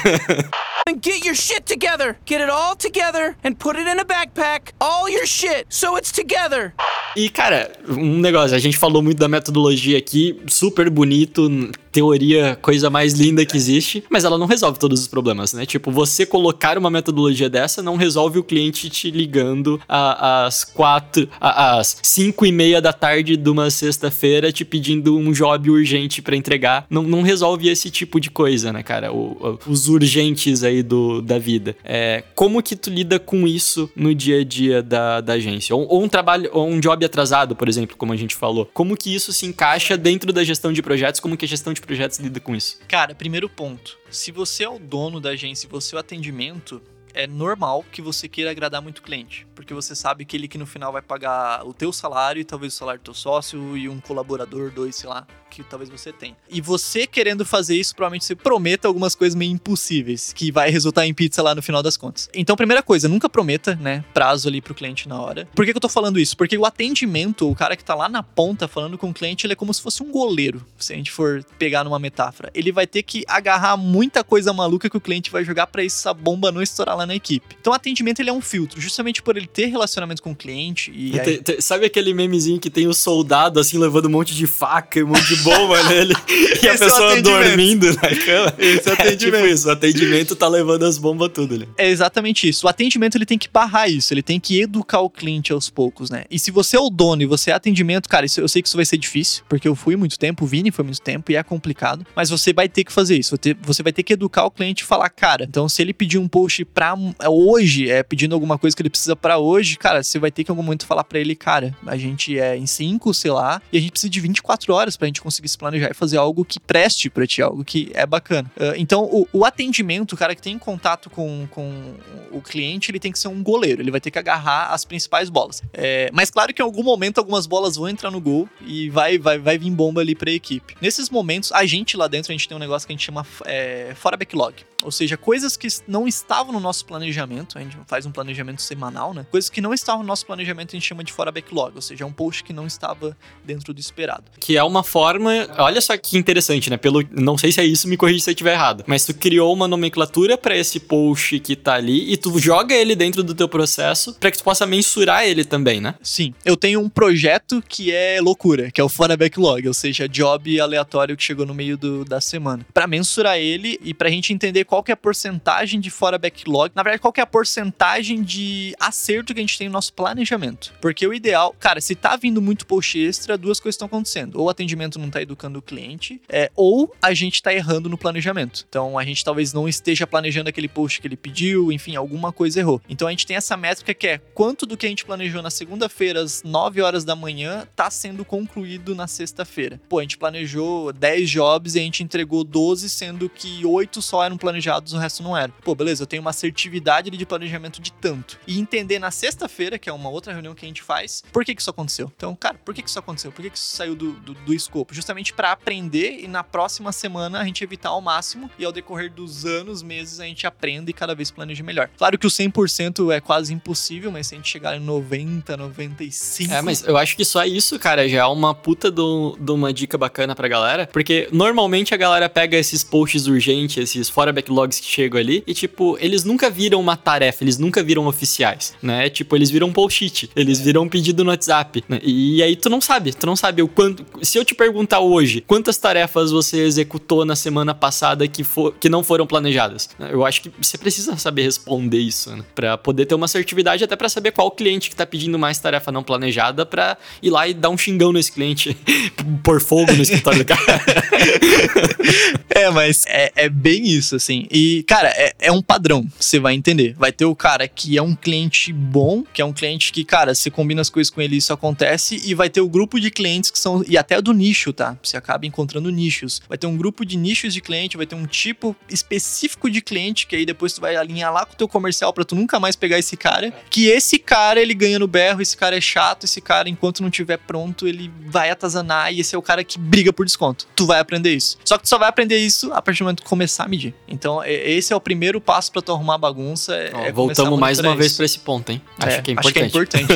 And 0.89 1.01
get 1.03 1.25
your 1.25 1.35
shit 1.35 1.65
together. 1.67 2.17
Get 2.25 2.41
it 2.41 2.49
all 2.49 2.77
together 2.77 3.35
and 3.43 3.55
put 3.59 3.77
it 3.77 3.89
in 3.89 3.99
a 3.99 4.05
backpack. 4.05 4.73
All 4.81 5.11
your 5.11 5.27
shit, 5.27 5.67
so 5.69 5.97
it's 5.99 6.13
together. 6.13 6.75
E, 7.17 7.29
cara, 7.29 7.73
um 7.89 8.21
negócio, 8.21 8.55
a 8.55 8.59
gente 8.59 8.77
falou 8.77 9.03
muito 9.03 9.19
da 9.19 9.27
metodologia 9.27 9.99
aqui, 9.99 10.41
super 10.47 10.89
bonito, 10.89 11.49
teoria, 11.97 12.59
coisa 12.61 12.91
mais 12.91 13.15
linda 13.15 13.47
que 13.47 13.57
existe, 13.57 14.05
mas 14.11 14.23
ela 14.25 14.37
não 14.37 14.47
resolve 14.47 14.79
todos 14.79 15.01
os 15.01 15.07
problemas, 15.09 15.55
né? 15.55 15.65
Tipo, 15.65 15.91
você 15.91 16.27
colocar 16.27 16.77
uma 16.77 16.91
metodologia 16.91 17.49
dessa 17.49 17.83
não 17.83 17.97
resolve 17.97 18.39
o 18.39 18.45
cliente 18.45 18.91
te 18.91 19.11
ligando 19.11 19.81
às 19.89 20.63
quatro, 20.63 21.27
às 21.41 21.97
cinco 22.03 22.45
e 22.45 22.53
meia 22.53 22.83
da 22.83 22.93
tarde 22.93 23.35
de 23.35 23.49
uma 23.49 23.71
sexta-feira 23.71 24.53
te 24.53 24.63
pedindo 24.63 25.17
um 25.17 25.33
job 25.33 25.71
urgente 25.71 26.21
pra 26.21 26.37
entregar. 26.37 26.87
Não, 26.91 27.03
não 27.03 27.23
resolve 27.23 27.67
esse 27.69 27.89
tipo 27.91 28.21
de 28.21 28.31
coisa, 28.31 28.73
né, 28.75 28.83
cara? 28.83 29.11
O- 29.11 29.59
o- 29.67 29.71
os 29.73 29.89
urgentes 29.89 30.63
aí 30.63 30.83
do, 30.83 31.23
da 31.23 31.39
vida. 31.39 31.75
É, 31.83 32.23
como 32.35 32.63
que 32.63 32.77
tu 32.77 32.91
lida 32.91 33.19
com 33.19 33.47
isso 33.49 33.89
no 33.97 34.15
dia 34.15 34.41
a 34.41 34.45
dia 34.45 34.83
da, 34.83 35.23
da 35.23 35.33
agência? 35.33 35.75
Ou, 35.75 35.87
ou 35.89 36.03
um 36.05 36.09
trabalho, 36.09 36.51
ou 36.53 36.69
um 36.69 36.79
job 36.79 37.03
atrasado, 37.07 37.57
por 37.57 37.69
exemplo, 37.71 37.97
como 37.97 38.13
a 38.13 38.17
gente 38.17 38.35
falou. 38.35 38.69
Como 38.75 38.95
que 38.97 39.15
isso 39.15 39.33
se 39.33 39.47
encaixa 39.47 39.97
dentro 39.97 40.31
da 40.31 40.45
gestão 40.45 40.73
de 40.75 40.83
projetos? 40.83 41.21
Como 41.21 41.37
que 41.39 41.45
a 41.47 41.49
gestão 41.49 41.73
de 41.73 41.81
projetos 41.87 42.19
lida 42.19 42.41
com 42.41 42.55
isso? 42.55 42.79
Cara, 42.89 43.15
primeiro 43.15 43.49
ponto. 43.49 43.99
Se 44.11 44.31
você 44.31 44.65
é 44.65 44.69
o 44.69 44.79
dono 44.79 45.21
da 45.21 45.31
agência 45.31 45.67
e 45.67 45.71
você 45.71 45.95
é 45.95 45.97
o 45.97 46.01
atendimento, 46.01 46.83
é 47.15 47.27
normal 47.27 47.85
que 47.91 48.03
você 48.03 48.29
queira 48.29 48.51
agradar 48.51 48.83
muito 48.83 48.99
o 48.99 49.03
cliente. 49.03 49.47
Porque 49.55 49.73
você 49.73 49.97
sabe 49.97 50.27
que 50.27 50.37
ele 50.37 50.47
que 50.47 50.59
no 50.59 50.67
final 50.67 50.93
vai 50.93 51.01
pagar 51.01 51.67
o 51.67 51.73
teu 51.73 51.93
salário 51.93 52.41
e 52.41 52.45
talvez 52.45 52.75
o 52.75 52.77
salário 52.77 53.01
do 53.01 53.05
teu 53.05 53.15
sócio 53.15 53.77
e 53.77 53.89
um 53.89 53.99
colaborador, 54.01 54.71
dois, 54.71 54.97
sei 54.97 55.09
lá, 55.09 55.27
que 55.63 55.69
talvez 55.71 55.89
você 55.91 56.13
tenha. 56.13 56.37
E 56.51 56.61
você 56.61 57.07
querendo 57.07 57.45
fazer 57.45 57.77
isso, 57.77 57.95
provavelmente 57.95 58.25
você 58.25 58.35
prometa 58.35 58.89
algumas 58.89 59.15
coisas 59.15 59.35
meio 59.35 59.53
impossíveis, 59.53 60.33
que 60.33 60.51
vai 60.51 60.71
resultar 60.71 61.07
em 61.07 61.15
pizza 61.15 61.43
lá 61.43 61.55
no 61.55 61.63
final 61.63 61.83
das 61.83 61.97
contas. 61.97 62.29
Então, 62.35 62.57
primeira 62.57 62.83
coisa, 62.83 63.09
nunca 63.09 63.29
prometa, 63.29 63.75
né, 63.77 64.05
prazo 64.15 64.49
ali 64.49 64.61
pro 64.61 64.75
cliente 64.75 65.09
na 65.09 65.21
hora. 65.21 65.49
Por 65.55 65.65
que, 65.65 65.73
que 65.73 65.77
eu 65.77 65.81
tô 65.81 65.89
falando 65.89 66.19
isso? 66.19 66.37
Porque 66.37 66.57
o 66.57 66.65
atendimento, 66.65 67.51
o 67.51 67.55
cara 67.55 67.77
que 67.77 67.85
tá 67.85 67.95
lá 67.95 68.09
na 68.09 68.23
ponta 68.23 68.67
falando 68.69 68.97
com 68.99 69.11
o 69.11 69.15
cliente, 69.15 69.47
ele 69.47 69.53
é 69.53 69.57
como 69.57 69.73
se 69.73 69.83
fosse 69.83 70.03
um 70.03 70.11
goleiro, 70.11 70.65
se 70.79 70.93
a 70.93 70.97
gente 70.97 71.11
for 71.11 71.45
pegar 71.59 71.85
numa 71.85 71.99
metáfora. 71.99 72.51
Ele 72.55 72.73
vai 72.73 72.87
ter 72.87 73.03
que 73.03 73.25
agarrar 73.27 73.77
muita 73.77 74.23
coisa 74.25 74.53
maluca 74.53 74.89
que 74.91 74.97
o 74.97 75.01
cliente 75.01 75.31
vai 75.31 75.45
jogar 75.45 75.67
pra 75.67 75.85
essa 75.85 76.13
bomba 76.15 76.51
não 76.53 76.63
estourar 76.63 76.97
lá 76.97 77.07
na 77.07 77.15
equipe. 77.15 77.57
Então, 77.61 77.73
o 77.73 77.77
atendimento 77.77 78.21
ele 78.21 78.31
é 78.31 78.33
um 78.33 78.41
filtro, 78.41 78.81
justamente 78.81 79.23
por 79.23 79.37
ele 79.37 79.47
ter 79.47 79.67
relacionamento 79.67 80.23
com 80.23 80.33
o 80.33 80.37
cliente 80.37 80.93
e 80.95 81.19
aí- 81.19 81.39
Te- 81.39 81.55
te- 81.57 81.63
sabe 81.63 81.87
aquele 81.87 82.13
memezinho 82.15 82.59
que 82.61 82.71
tem 82.71 82.87
o 82.87 82.95
soldado 82.95 83.59
assim 83.61 83.79
levando 83.79 84.07
um 84.07 84.11
monte 84.11 84.35
de 84.35 84.47
faca 84.47 84.99
e 84.99 85.03
um 85.03 85.09
monte 85.09 85.27
de 85.27 85.37
bomba 85.51 85.83
nele 85.85 86.15
e 86.63 86.69
a 86.69 86.75
é 86.75 86.79
pessoa 86.79 87.23
dormindo 87.23 87.87
na 87.95 88.09
cama? 88.25 88.55
Esse 88.59 88.89
é 88.89 88.93
É 88.97 88.97
tipo 88.97 89.03
atendimento. 89.03 89.47
isso, 89.47 89.69
o 89.69 89.71
atendimento 89.71 90.37
tá 90.37 90.49
levando 90.49 90.85
as 90.85 90.99
bombas 90.99 91.31
tudo 91.33 91.55
ali. 91.55 91.69
É 91.79 91.89
exatamente 91.89 92.49
isso. 92.49 92.67
O 92.67 92.69
atendimento 92.69 93.17
ele 93.17 93.27
tem 93.27 93.39
que 93.39 93.49
barrar 93.49 93.89
isso, 93.89 94.13
ele 94.13 94.23
tem 94.23 94.41
que 94.41 94.61
educar 94.61 95.01
o 95.01 95.11
cliente 95.11 95.53
aos 95.53 95.71
poucos, 95.71 96.11
né? 96.11 96.25
E 96.31 96.39
se 96.39 96.51
você 96.51 96.77
é 96.77 96.81
o 96.81 96.91
dono 96.91 97.23
e 97.23 97.27
você 97.27 97.51
é 97.51 97.55
atendimento, 97.55 98.09
cara, 98.09 98.27
isso- 98.27 98.41
eu 98.41 98.49
sei 98.49 98.63
que 98.63 98.69
isso 98.69 98.77
vai 98.77 98.85
ser 98.85 98.97
difícil, 98.99 99.45
porque 99.49 99.69
eu 99.69 99.75
fui 99.75 99.97
muito 99.97 100.19
tempo, 100.19 100.45
o 100.45 100.47
Vini 100.47 100.71
foi 100.71 100.85
muito 100.85 101.01
tempo 101.01 101.31
e 101.31 101.37
é 101.37 101.43
complicado, 101.43 102.05
mas 102.15 102.31
você 102.31 102.53
vai 102.53 102.69
ter 102.69 102.85
que 102.85 102.93
fazer 102.93 103.17
isso. 103.19 103.37
Você 103.63 103.83
vai 103.83 103.93
ter 103.93 104.03
que 104.03 104.13
educar 104.13 104.45
o 104.45 104.51
cliente 104.51 104.83
e 104.83 104.87
falar, 104.87 105.09
cara, 105.11 105.45
então 105.49 105.69
se 105.69 105.81
ele 105.83 105.93
pedir 105.93 106.19
um 106.19 106.27
post 106.29 106.65
pra 106.65 106.95
é, 107.21 107.29
hoje, 107.29 107.91
é 107.91 108.03
pedindo 108.03 108.35
alguma 108.35 108.59
coisa 108.59 108.75
que 108.77 108.83
ele 108.83 108.91
precisa 108.91 109.15
pra 109.15 109.39
hoje, 109.39 109.77
cara, 109.77 110.03
você 110.03 110.19
vai 110.19 110.31
ter 110.31 110.45
que 110.45 110.51
em 110.51 110.53
algum 110.53 110.63
momento 110.63 110.87
falar 110.87 111.05
pra 111.05 111.19
ele, 111.19 111.35
cara, 111.35 111.75
a 111.87 111.97
gente 111.97 112.39
é 112.39 112.57
em 112.57 112.67
5, 112.67 113.13
sei 113.15 113.31
lá, 113.31 113.61
e 113.73 113.79
a 113.79 113.81
gente 113.81 113.91
precisa 113.93 114.11
de 114.11 114.21
24 114.21 114.73
horas 114.73 114.97
pra 114.97 115.07
gente 115.07 115.21
conseguir 115.27 115.49
se 115.49 115.59
planejar 115.59 115.91
e 115.91 115.95
fazer 115.95 116.19
algo 116.19 116.45
que 116.45 116.61
preste 116.61 117.11
pra 117.11 117.27
ti, 117.27 117.43
algo 117.43 117.65
que 117.65 117.91
é 117.95 118.07
bacana. 118.07 118.49
Ah, 118.59 118.75
então, 118.77 119.05
o, 119.05 119.27
o 119.33 119.45
atendimento, 119.45 120.13
o 120.13 120.17
cara 120.17 120.37
que 120.37 120.41
tem 120.41 120.57
contato 120.57 121.11
com, 121.11 121.49
com 121.51 121.95
o 122.31 122.41
cliente, 122.41 122.93
ele 122.93 123.01
tem 123.01 123.11
que 123.11 123.19
ser 123.19 123.27
um 123.27 123.43
goleiro, 123.43 123.83
ele 123.83 123.91
vai 123.91 124.01
ter 124.01 124.13
que 124.13 124.19
agarrar 124.19 124.73
as 124.73 124.85
principais 124.85 125.29
bolas. 125.29 125.63
É, 125.73 126.09
mas 126.13 126.31
claro 126.31 126.55
que 126.55 126.63
em 126.63 126.65
algum 126.65 126.85
momento 126.85 127.19
algumas 127.19 127.47
bolas 127.47 127.75
vão 127.75 127.89
entrar 127.89 128.11
no 128.13 128.21
gol 128.21 128.49
e 128.65 128.89
vai, 128.89 129.19
vai, 129.19 129.39
vai 129.39 129.59
vir 129.59 129.71
bomba 129.71 130.01
ali 130.01 130.15
pra 130.15 130.31
equipe. 130.31 130.77
Nesses 130.81 131.11
momentos, 131.11 131.51
a 131.51 131.67
gente 131.67 131.97
lá 131.97 132.07
dentro, 132.07 132.31
a 132.31 132.35
gente 132.35 132.47
tem 132.47 132.57
um 132.57 132.61
negócio 132.61 132.87
que 132.87 132.93
a 132.93 132.97
gente 132.97 133.05
chama 133.05 133.27
é, 133.45 133.93
fora 133.97 134.17
backlog. 134.17 134.55
Ou 134.83 134.93
seja, 134.93 135.17
coisas 135.17 135.57
que 135.57 135.67
não 135.89 136.07
estavam 136.07 136.53
no 136.53 136.61
nosso 136.61 136.85
planejamento, 136.85 137.59
a 137.59 137.61
gente 137.61 137.77
faz 137.87 138.07
um 138.07 138.11
planejamento 138.13 138.61
semanal, 138.63 139.13
né? 139.15 139.27
Coisas 139.31 139.49
que 139.51 139.61
não 139.61 139.73
estavam 139.75 140.03
no 140.03 140.07
nosso 140.09 140.25
planejamento 140.27 140.71
a 140.71 140.77
gente 140.79 140.87
chama 140.87 141.03
de 141.03 141.13
fora 141.13 141.33
backlog, 141.33 141.73
ou 141.75 141.83
seja, 141.83 142.05
é 142.05 142.07
um 142.07 142.13
post 142.13 142.45
que 142.45 142.53
não 142.53 142.67
estava 142.67 143.17
dentro 143.45 143.73
do 143.73 143.81
esperado. 143.81 144.25
Que 144.39 144.57
é 144.57 144.63
uma 144.63 144.83
forma. 144.83 145.31
Olha 145.59 145.81
só 145.81 145.97
que 145.97 146.17
interessante, 146.19 146.71
né? 146.71 146.77
Pelo, 146.77 147.03
não 147.11 147.37
sei 147.39 147.51
se 147.53 147.61
é 147.61 147.65
isso, 147.65 147.89
me 147.89 147.97
corrija 147.97 148.21
se 148.25 148.31
eu 148.31 148.33
estiver 148.33 148.53
errado. 148.53 148.85
Mas 148.87 149.05
tu 149.05 149.15
criou 149.15 149.53
uma 149.53 149.67
nomenclatura 149.67 150.37
pra 150.39 150.57
esse 150.57 150.79
post 150.81 151.39
que 151.41 151.57
tá 151.57 151.75
ali 151.75 152.13
e 152.13 152.17
tu 152.17 152.39
joga 152.39 152.75
ele 152.75 152.95
dentro 152.95 153.23
do 153.23 153.35
teu 153.35 153.49
processo 153.49 154.15
pra 154.15 154.31
que 154.31 154.39
tu 154.39 154.45
possa 154.45 154.67
mensurar 154.67 155.25
ele 155.25 155.45
também, 155.45 155.81
né? 155.81 155.95
Sim, 156.03 156.35
eu 156.45 156.57
tenho 156.57 156.81
um 156.81 156.89
projeto 156.89 157.63
que 157.69 157.91
é 157.93 158.21
loucura, 158.21 158.71
que 158.71 158.81
é 158.81 158.85
o 158.85 158.89
fora 158.89 159.17
backlog, 159.17 159.67
ou 159.67 159.75
seja, 159.75 160.09
job 160.09 160.61
aleatório 160.61 161.17
que 161.17 161.23
chegou 161.25 161.47
no 161.47 161.55
meio 161.55 161.77
do- 161.77 162.05
da 162.05 162.21
semana. 162.21 162.65
Pra 162.75 162.87
mensurar 162.87 163.39
ele 163.39 163.79
e 163.83 163.93
pra 163.95 164.09
gente 164.11 164.33
entender 164.33 164.65
qual 164.65 164.76
qual 164.77 164.83
que 164.83 164.93
é 164.93 164.95
a 164.95 164.97
porcentagem 164.97 165.81
de 165.81 165.89
fora 165.89 166.19
backlog, 166.19 166.71
na 166.75 166.83
verdade, 166.83 167.01
qual 167.01 167.13
que 167.13 167.21
é 167.21 167.23
a 167.23 167.27
porcentagem 167.27 168.23
de 168.23 168.75
acerto 168.79 169.33
que 169.33 169.41
a 169.41 169.43
gente 169.43 169.57
tem 169.57 169.69
no 169.69 169.73
nosso 169.73 169.93
planejamento. 169.95 170.75
Porque 170.83 171.07
o 171.07 171.15
ideal, 171.15 171.55
cara, 171.59 171.81
se 171.81 171.95
tá 171.95 172.15
vindo 172.15 172.43
muito 172.43 172.67
post 172.67 172.99
extra, 172.99 173.39
duas 173.39 173.59
coisas 173.59 173.77
estão 173.77 173.87
acontecendo. 173.87 174.37
Ou 174.39 174.47
o 174.47 174.49
atendimento 174.51 174.99
não 174.99 175.09
tá 175.09 175.23
educando 175.23 175.61
o 175.61 175.63
cliente, 175.63 176.21
é, 176.29 176.51
ou 176.55 176.95
a 177.01 177.15
gente 177.15 177.43
tá 177.43 177.55
errando 177.55 177.89
no 177.89 177.97
planejamento. 177.97 178.67
Então 178.69 178.99
a 178.99 179.05
gente 179.05 179.25
talvez 179.25 179.55
não 179.55 179.67
esteja 179.67 180.07
planejando 180.07 180.51
aquele 180.51 180.69
post 180.69 181.01
que 181.01 181.09
ele 181.09 181.17
pediu, 181.17 181.73
enfim, 181.73 181.97
alguma 181.97 182.31
coisa 182.31 182.61
errou. 182.61 182.83
Então 182.87 183.09
a 183.09 183.11
gente 183.11 183.27
tem 183.27 183.37
essa 183.37 183.57
métrica 183.57 183.95
que 183.95 184.07
é 184.07 184.19
quanto 184.35 184.67
do 184.67 184.77
que 184.77 184.85
a 184.85 184.89
gente 184.91 185.07
planejou 185.07 185.41
na 185.41 185.51
segunda-feira 185.51 186.21
às 186.21 186.43
9 186.43 186.83
horas 186.83 187.03
da 187.03 187.17
manhã 187.17 187.67
tá 187.75 187.91
sendo 187.91 188.27
concluído 188.27 188.95
na 188.95 189.07
sexta-feira. 189.07 189.81
Pô, 189.89 190.01
a 190.01 190.03
gente 190.03 190.19
planejou 190.19 190.93
10 190.93 191.31
jobs 191.31 191.75
e 191.77 191.79
a 191.79 191.83
gente 191.83 192.03
entregou 192.03 192.45
12, 192.45 192.91
sendo 192.91 193.27
que 193.31 193.65
8 193.65 194.03
só 194.03 194.23
eram 194.23 194.37
planejados, 194.37 194.56
o 194.93 194.99
resto 194.99 195.23
não 195.23 195.37
era. 195.37 195.53
Pô, 195.63 195.75
beleza, 195.75 196.03
eu 196.03 196.07
tenho 196.07 196.21
uma 196.23 196.31
assertividade 196.31 197.11
de 197.11 197.27
planejamento 197.27 197.81
de 197.81 197.93
tanto. 197.93 198.39
E 198.47 198.59
entender 198.59 198.99
na 198.99 199.11
sexta-feira, 199.11 199.79
que 199.79 199.89
é 199.89 199.93
uma 199.93 200.09
outra 200.09 200.33
reunião 200.33 200.55
que 200.55 200.65
a 200.65 200.69
gente 200.69 200.83
faz, 200.83 201.23
por 201.33 201.45
que 201.45 201.55
que 201.55 201.61
isso 201.61 201.71
aconteceu. 201.71 202.11
Então, 202.17 202.35
cara, 202.35 202.59
por 202.65 202.75
que 202.75 202.83
que 202.83 202.89
isso 202.89 202.99
aconteceu? 202.99 203.33
Por 203.33 203.43
que 203.43 203.51
que 203.51 203.59
isso 203.59 203.75
saiu 203.77 203.95
do, 203.95 204.13
do, 204.13 204.35
do 204.35 204.55
escopo? 204.55 204.95
Justamente 204.95 205.33
para 205.33 205.53
aprender 205.53 206.21
e 206.21 206.29
na 206.29 206.43
próxima 206.45 206.93
semana 206.93 207.41
a 207.41 207.45
gente 207.45 207.63
evitar 207.65 207.91
ao 207.91 208.01
máximo 208.01 208.51
e 208.59 208.65
ao 208.65 208.73
decorrer 208.73 209.13
dos 209.13 209.45
anos, 209.45 209.83
meses, 209.83 210.21
a 210.21 210.25
gente 210.25 210.47
aprende 210.47 210.91
e 210.91 210.93
cada 210.93 211.15
vez 211.15 211.31
planeja 211.31 211.63
melhor. 211.63 211.89
Claro 211.97 212.19
que 212.19 212.27
o 212.27 212.31
100% 212.31 213.13
é 213.13 213.21
quase 213.21 213.53
impossível, 213.53 214.11
mas 214.11 214.27
se 214.29 214.35
a 214.35 214.39
gente 214.39 214.49
chegar 214.49 214.77
em 214.77 214.81
90, 214.81 215.57
95... 215.57 216.53
É, 216.53 216.63
mas 216.63 216.83
eu 216.87 216.97
acho 216.97 217.17
que 217.17 217.25
só 217.25 217.45
isso, 217.45 217.79
cara, 217.79 218.09
já 218.09 218.19
é 218.21 218.25
uma 218.27 218.55
puta 218.55 218.91
de 218.91 219.01
um- 219.01 219.35
uma 219.49 219.73
dica 219.73 219.97
bacana 219.99 220.35
pra 220.35 220.49
galera. 220.49 220.87
Porque 220.93 221.29
normalmente 221.33 221.95
a 221.95 221.97
galera 221.97 222.29
pega 222.29 222.57
esses 222.57 222.85
posts 222.85 223.27
urgentes, 223.27 223.77
esses 223.77 224.09
fora 224.09 224.33
backlogs 224.47 224.81
que 224.81 224.87
chegam 224.87 225.19
ali, 225.21 225.43
e 225.47 225.53
tipo, 225.53 225.97
eles 226.01 226.25
nunca 226.25 226.49
viram 226.49 226.81
uma 226.81 226.97
tarefa, 226.97 227.43
eles 227.43 227.59
nunca 227.59 227.83
viram 227.83 228.07
oficiais, 228.07 228.75
né? 228.83 229.11
Tipo, 229.11 229.37
eles 229.37 229.51
viram 229.51 229.69
um 229.69 229.73
post-it, 229.73 230.31
eles 230.37 230.61
viram 230.61 230.83
um 230.85 230.89
pedido 230.89 231.25
no 231.25 231.31
WhatsApp. 231.31 231.85
né? 231.89 232.01
E 232.03 232.43
aí 232.43 232.57
tu 232.57 232.71
não 232.71 232.81
sabe, 232.81 233.13
tu 233.13 233.27
não 233.27 233.37
sabe 233.37 233.63
o 233.63 233.69
quanto. 233.69 234.05
Se 234.23 234.39
eu 234.39 234.45
te 234.45 234.55
perguntar 234.55 235.01
hoje, 235.01 235.43
quantas 235.47 235.77
tarefas 235.77 236.31
você 236.31 236.61
executou 236.61 237.25
na 237.25 237.35
semana 237.35 237.75
passada 237.75 238.27
que, 238.29 238.45
for, 238.45 238.75
que 238.79 238.89
não 238.89 239.03
foram 239.03 239.27
planejadas? 239.27 239.89
Eu 239.99 240.25
acho 240.25 240.43
que 240.43 240.51
você 240.61 240.79
precisa 240.79 241.17
saber 241.17 241.43
responder 241.43 241.99
isso, 241.99 242.35
né? 242.35 242.45
Pra 242.55 242.79
poder 242.79 243.07
ter 243.07 243.15
uma 243.15 243.27
assertividade, 243.27 243.83
até 243.85 243.97
pra 243.97 244.09
saber 244.09 244.31
qual 244.33 244.51
cliente 244.51 244.89
que 244.91 244.97
tá 244.97 245.07
pedindo 245.07 245.39
mais 245.39 245.59
tarefa 245.59 245.91
não 245.91 246.03
planejada 246.03 246.65
pra 246.65 246.97
ir 247.23 247.31
lá 247.31 247.49
e 247.49 247.55
dar 247.55 247.71
um 247.71 247.79
xingão 247.79 248.13
nesse 248.13 248.33
cliente, 248.33 248.77
pôr 249.43 249.61
fogo 249.61 249.93
no 249.93 250.03
escritório 250.03 250.41
do 250.41 250.45
cara. 250.45 250.61
É, 252.49 252.71
mas 252.71 253.05
é, 253.07 253.31
é 253.37 253.49
bem 253.51 253.87
isso, 253.87 254.17
assim. 254.17 254.36
E, 254.51 254.83
cara, 254.85 255.09
é, 255.09 255.33
é 255.39 255.53
um 255.53 255.63
padrão, 255.63 256.07
você 256.19 256.39
vai 256.39 256.55
entender. 256.55 256.95
Vai 256.99 257.13
ter 257.13 257.25
o 257.25 257.35
cara 257.35 257.69
que 257.69 257.97
é 257.97 258.03
um 258.03 258.15
cliente 258.15 258.73
bom, 258.73 259.23
que 259.33 259.41
é 259.41 259.45
um 259.45 259.53
cliente 259.53 259.93
que, 259.93 260.05
cara, 260.05 260.35
você 260.35 260.51
combina 260.51 260.81
as 260.81 260.91
coisas 260.91 261.11
com 261.11 261.21
ele 261.21 261.37
isso 261.37 261.53
acontece, 261.53 262.21
e 262.25 262.35
vai 262.35 262.51
ter 262.51 262.61
o 262.61 262.69
grupo 262.69 263.01
de 263.01 263.11
clientes 263.11 263.51
que 263.51 263.59
são, 263.59 263.85
e 263.87 263.97
até 263.97 264.21
do 264.21 264.33
nicho, 264.33 264.73
tá? 264.73 264.97
Você 265.03 265.17
acaba 265.17 265.47
encontrando 265.47 265.91
nichos. 265.91 266.41
Vai 266.49 266.59
ter 266.59 266.67
um 266.67 266.77
grupo 266.77 267.05
de 267.05 267.17
nichos 267.17 267.55
de 267.55 267.61
cliente, 267.61 267.97
vai 267.97 268.07
ter 268.07 268.15
um 268.15 268.27
tipo 268.27 268.75
específico 268.89 269.71
de 269.71 269.81
cliente, 269.81 270.27
que 270.27 270.37
aí 270.37 270.45
depois 270.45 270.73
tu 270.73 270.81
vai 270.81 270.97
alinhar 270.97 271.33
lá 271.33 271.45
com 271.45 271.53
o 271.53 271.57
teu 271.57 271.69
comercial 271.69 272.13
pra 272.13 272.25
tu 272.25 272.35
nunca 272.35 272.59
mais 272.59 272.77
pegar 272.77 272.99
esse 272.99 273.17
cara. 273.17 273.53
Que 273.71 273.87
esse 273.87 274.19
cara, 274.19 274.61
ele 274.61 274.75
ganha 274.75 274.99
no 274.99 275.07
berro, 275.07 275.41
esse 275.41 275.57
cara 275.57 275.77
é 275.77 275.81
chato, 275.81 276.25
esse 276.25 276.41
cara, 276.41 276.69
enquanto 276.69 277.03
não 277.03 277.11
tiver 277.11 277.39
pronto, 277.39 277.87
ele 277.87 278.11
vai 278.27 278.51
atazanar, 278.51 279.13
e 279.13 279.21
esse 279.21 279.35
é 279.35 279.39
o 279.39 279.43
cara 279.43 279.63
que 279.63 279.79
briga 279.79 280.13
por 280.13 280.25
desconto. 280.25 280.67
Tu 280.75 280.87
vai 280.87 280.99
aprender 280.99 281.35
isso. 281.35 281.59
Só 281.65 281.77
que 281.77 281.85
tu 281.85 281.89
só 281.89 281.99
vai 281.99 282.09
aprender 282.09 282.39
isso 282.39 282.73
a 282.73 282.83
partir 282.83 283.01
do 283.01 283.05
momento 283.05 283.23
que 283.23 283.29
começar 283.29 283.65
a 283.65 283.69
medir. 283.69 283.95
Então, 284.09 284.26
é- 284.43 284.71
esse 284.71 284.93
é 284.93 284.97
o 284.97 285.01
primeiro 285.01 285.41
passo 285.41 285.71
pra 285.73 285.81
tu 285.83 285.93
arrumar 285.93 286.15
a 286.15 286.19
bagunça. 286.19 286.75
É, 286.75 286.91
Ó, 286.95 287.01
é 287.05 287.13
voltamos 287.13 287.59
mais 287.59 287.79
uma 287.79 287.95
vez 287.97 288.09
isso. 288.13 288.17
pra 288.17 288.25
esse 288.27 288.39
ponto, 288.39 288.71
hein? 288.71 288.81
Acho 288.99 289.17
É, 289.19 289.23
que 289.23 289.31
é 289.31 289.35
importante. 289.35 289.47
Acho 289.49 289.53
que 289.55 289.97
é 289.97 290.01
importante. 290.01 290.07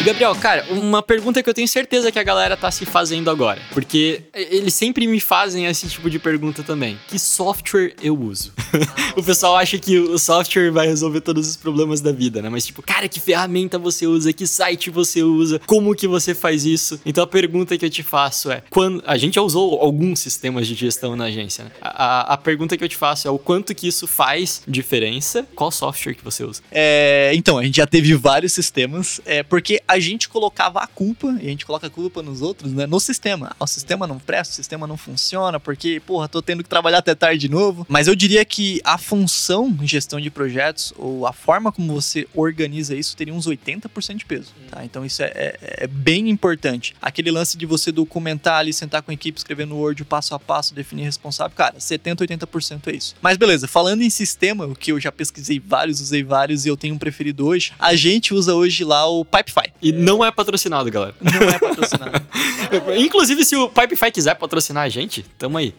E, 0.02 0.04
Gabriel, 0.04 0.34
cara, 0.34 0.66
uma 0.72 1.04
pergunta 1.04 1.43
que 1.43 1.49
eu 1.49 1.54
tenho 1.54 1.68
certeza 1.68 2.12
que 2.12 2.18
a 2.18 2.24
galera 2.24 2.58
tá 2.58 2.72
se 2.72 2.88
fazendo 2.88 3.30
agora. 3.30 3.62
Porque 3.72 4.24
eles 4.34 4.74
sempre 4.74 5.06
me 5.06 5.20
fazem 5.20 5.68
esse 5.68 5.88
tipo 5.88 6.10
de 6.10 6.18
pergunta 6.18 6.64
também. 6.64 6.97
Que 7.08 7.20
software 7.20 7.93
eu 8.02 8.20
uso? 8.20 8.52
o 9.16 9.22
pessoal 9.22 9.56
acha 9.58 9.78
que 9.78 9.99
o 9.99 10.18
software 10.18 10.72
vai 10.72 10.88
resolver 10.88 11.22
todos 11.22 11.47
os 11.47 11.56
problemas 11.56 12.02
da 12.02 12.12
vida, 12.12 12.41
né? 12.41 12.49
Mas 12.49 12.66
tipo, 12.66 12.82
cara, 12.82 13.08
que 13.08 13.20
ferramenta 13.20 13.78
você 13.78 14.08
usa? 14.08 14.34
Que 14.34 14.47
site 14.47 14.89
você 14.89 15.22
usa? 15.22 15.62
Como 15.68 15.93
que 15.95 16.08
você 16.08 16.34
faz 16.34 16.66
isso? 16.66 16.99
Então 17.06 17.24
a 17.24 17.28
pergunta 17.28 17.78
que 17.78 17.86
eu 17.86 17.89
te 17.89 18.02
faço 18.02 18.49
é: 18.49 18.64
quando 18.72 19.04
a 19.06 19.18
gente 19.18 19.36
já 19.36 19.41
usou 19.43 19.80
alguns 19.82 20.20
sistemas 20.20 20.66
de 20.66 20.74
gestão 20.74 21.16
na 21.16 21.26
agência, 21.26 21.66
né? 21.66 21.72
A, 21.80 21.89
a- 22.32 22.34
a 22.34 22.38
pergunta 22.38 22.76
que 22.76 22.84
eu 22.84 22.89
te 22.89 22.97
faço 22.97 23.28
é 23.28 23.32
o 23.32 23.38
quanto 23.38 23.76
que 23.76 23.88
isso 23.88 24.08
faz 24.08 24.64
diferença? 24.68 25.45
Qual 25.54 25.70
software 25.72 26.16
que 26.16 26.24
você 26.24 26.43
usa? 26.43 26.64
É, 26.72 27.32
então, 27.36 27.60
a 27.60 27.64
gente 27.64 27.78
já 27.78 27.86
teve 27.86 28.16
vários 28.16 28.52
sistemas, 28.54 29.22
é, 29.26 29.43
porque 29.43 29.80
a 29.92 30.00
gente 30.00 30.30
colocava 30.30 30.80
a 30.80 30.88
culpa, 30.88 31.38
e 31.42 31.48
a 31.48 31.50
gente 31.50 31.66
coloca 31.66 31.88
a 31.88 31.89
culpa 31.89 32.22
nos 32.22 32.42
outros, 32.42 32.72
né? 32.74 32.86
No 32.86 33.00
sistema. 33.00 33.56
Ah, 33.60 33.64
O 33.64 33.68
sistema 33.68 34.08
não 34.08 34.20
presta, 34.20 34.54
o 34.54 34.56
sistema 34.56 34.88
não 34.88 34.98
funciona, 34.98 35.60
porque, 35.60 36.00
porra, 36.00 36.28
tô 36.28 36.42
tendo 36.42 36.64
que 36.64 36.70
trabalhar 36.70 37.00
até 37.00 37.14
tarde 37.16 37.39
de 37.39 37.50
novo. 37.50 37.86
Mas 37.89 38.08
eu 38.08 38.16
diria 38.16 38.44
que 38.46 38.80
a 38.84 38.98
função 38.98 39.78
gestão 39.84 40.20
de 40.20 40.30
projetos, 40.30 40.94
ou 40.98 41.28
a 41.28 41.34
forma 41.34 41.72
como 41.72 41.94
você 41.94 42.28
organiza 42.34 42.96
isso, 42.96 43.16
teria 43.16 43.34
uns 43.34 43.48
80% 43.48 44.16
de 44.18 44.26
peso, 44.26 44.50
tá? 44.70 44.84
Então 44.86 45.06
isso 45.06 45.22
é, 45.22 45.28
é- 45.36 45.58
é 45.84 45.88
bem 45.88 46.30
importante. 46.30 46.96
Aquele 47.02 47.32
lance 47.32 47.58
de 47.58 47.66
você 47.66 47.92
documentar 47.92 48.60
ali, 48.60 48.72
sentar 48.74 49.02
com 49.02 49.12
a 49.12 49.14
equipe, 49.14 49.38
escrever 49.38 49.66
no 49.68 49.78
Word 49.78 50.02
o 50.02 50.06
passo 50.06 50.34
a 50.34 50.39
passo, 50.39 50.74
definir 50.74 51.04
responsável, 51.04 51.56
cara, 51.56 51.80
70, 51.80 52.24
80% 52.26 52.88
é 52.88 52.96
isso. 52.96 53.16
Mas 53.22 53.38
beleza, 53.38 53.68
falando 53.68 54.02
em 54.02 54.10
sistema, 54.10 54.66
o 54.66 54.76
que 54.76 54.92
eu 54.92 55.00
já 55.00 55.12
pesquisei 55.12 55.60
vários, 55.60 56.00
usei 56.02 56.24
vários 56.24 56.66
e 56.66 56.70
eu 56.70 56.78
tenho 56.78 56.96
um 56.96 56.98
preferido 56.98 57.46
hoje, 57.46 57.74
a 57.80 57.96
gente 57.96 58.34
usa 58.34 58.54
hoje 58.56 58.84
lá 58.84 59.06
o 59.08 59.26
Pipefy. 59.26 59.72
E 59.82 59.92
não 59.92 60.24
é 60.24 60.32
patrocinado, 60.32 60.90
galera. 60.92 61.16
Não 61.20 61.50
é 61.50 61.58
patrocinado. 61.60 62.22
Inclusive, 62.98 63.44
se 63.44 63.56
o 63.56 63.68
Pipefy 63.68 64.12
quiser 64.12 64.36
patrocinar 64.36 64.84
a 64.84 64.90
gente, 64.90 65.24
tamo 65.38 65.58
aí. 65.58 65.74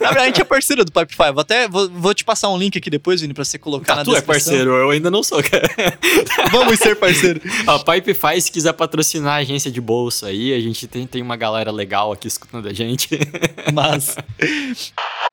Na 0.00 0.08
verdade, 0.08 0.18
a 0.18 0.26
gente 0.26 0.40
é 0.40 0.44
parceiro 0.44 0.84
do 0.84 0.92
Pipefy. 0.92 1.32
Vou 1.32 1.40
até 1.40 1.66
vou, 1.66 1.88
vou 1.88 2.14
te 2.14 2.24
passar 2.24 2.50
um 2.50 2.58
link 2.58 2.76
aqui 2.76 2.90
depois, 2.90 3.20
Vini, 3.20 3.32
pra 3.34 3.44
você 3.44 3.58
colocar 3.58 3.96
na 3.96 4.04
tu 4.04 4.10
é 4.10 4.14
descrição. 4.14 4.52
parceiro, 4.52 4.70
eu 4.72 4.90
ainda 4.90 5.10
não 5.10 5.22
sou, 5.22 5.42
cara. 5.42 5.68
Vamos 6.52 6.78
ser 6.78 6.96
parceiro. 6.96 7.40
A 7.66 7.78
Pipefy, 7.78 8.40
se 8.40 8.52
quiser 8.52 8.72
patrocinar 8.74 9.34
a 9.34 9.36
agência 9.36 9.70
de 9.70 9.80
bolsa 9.80 10.26
aí, 10.26 10.52
a 10.52 10.60
gente 10.60 10.86
tem, 10.86 11.06
tem 11.06 11.22
uma 11.22 11.36
galera 11.36 11.70
legal 11.70 12.12
aqui 12.12 12.28
escutando 12.28 12.68
a 12.68 12.72
gente. 12.72 13.18
Mas. 13.72 14.14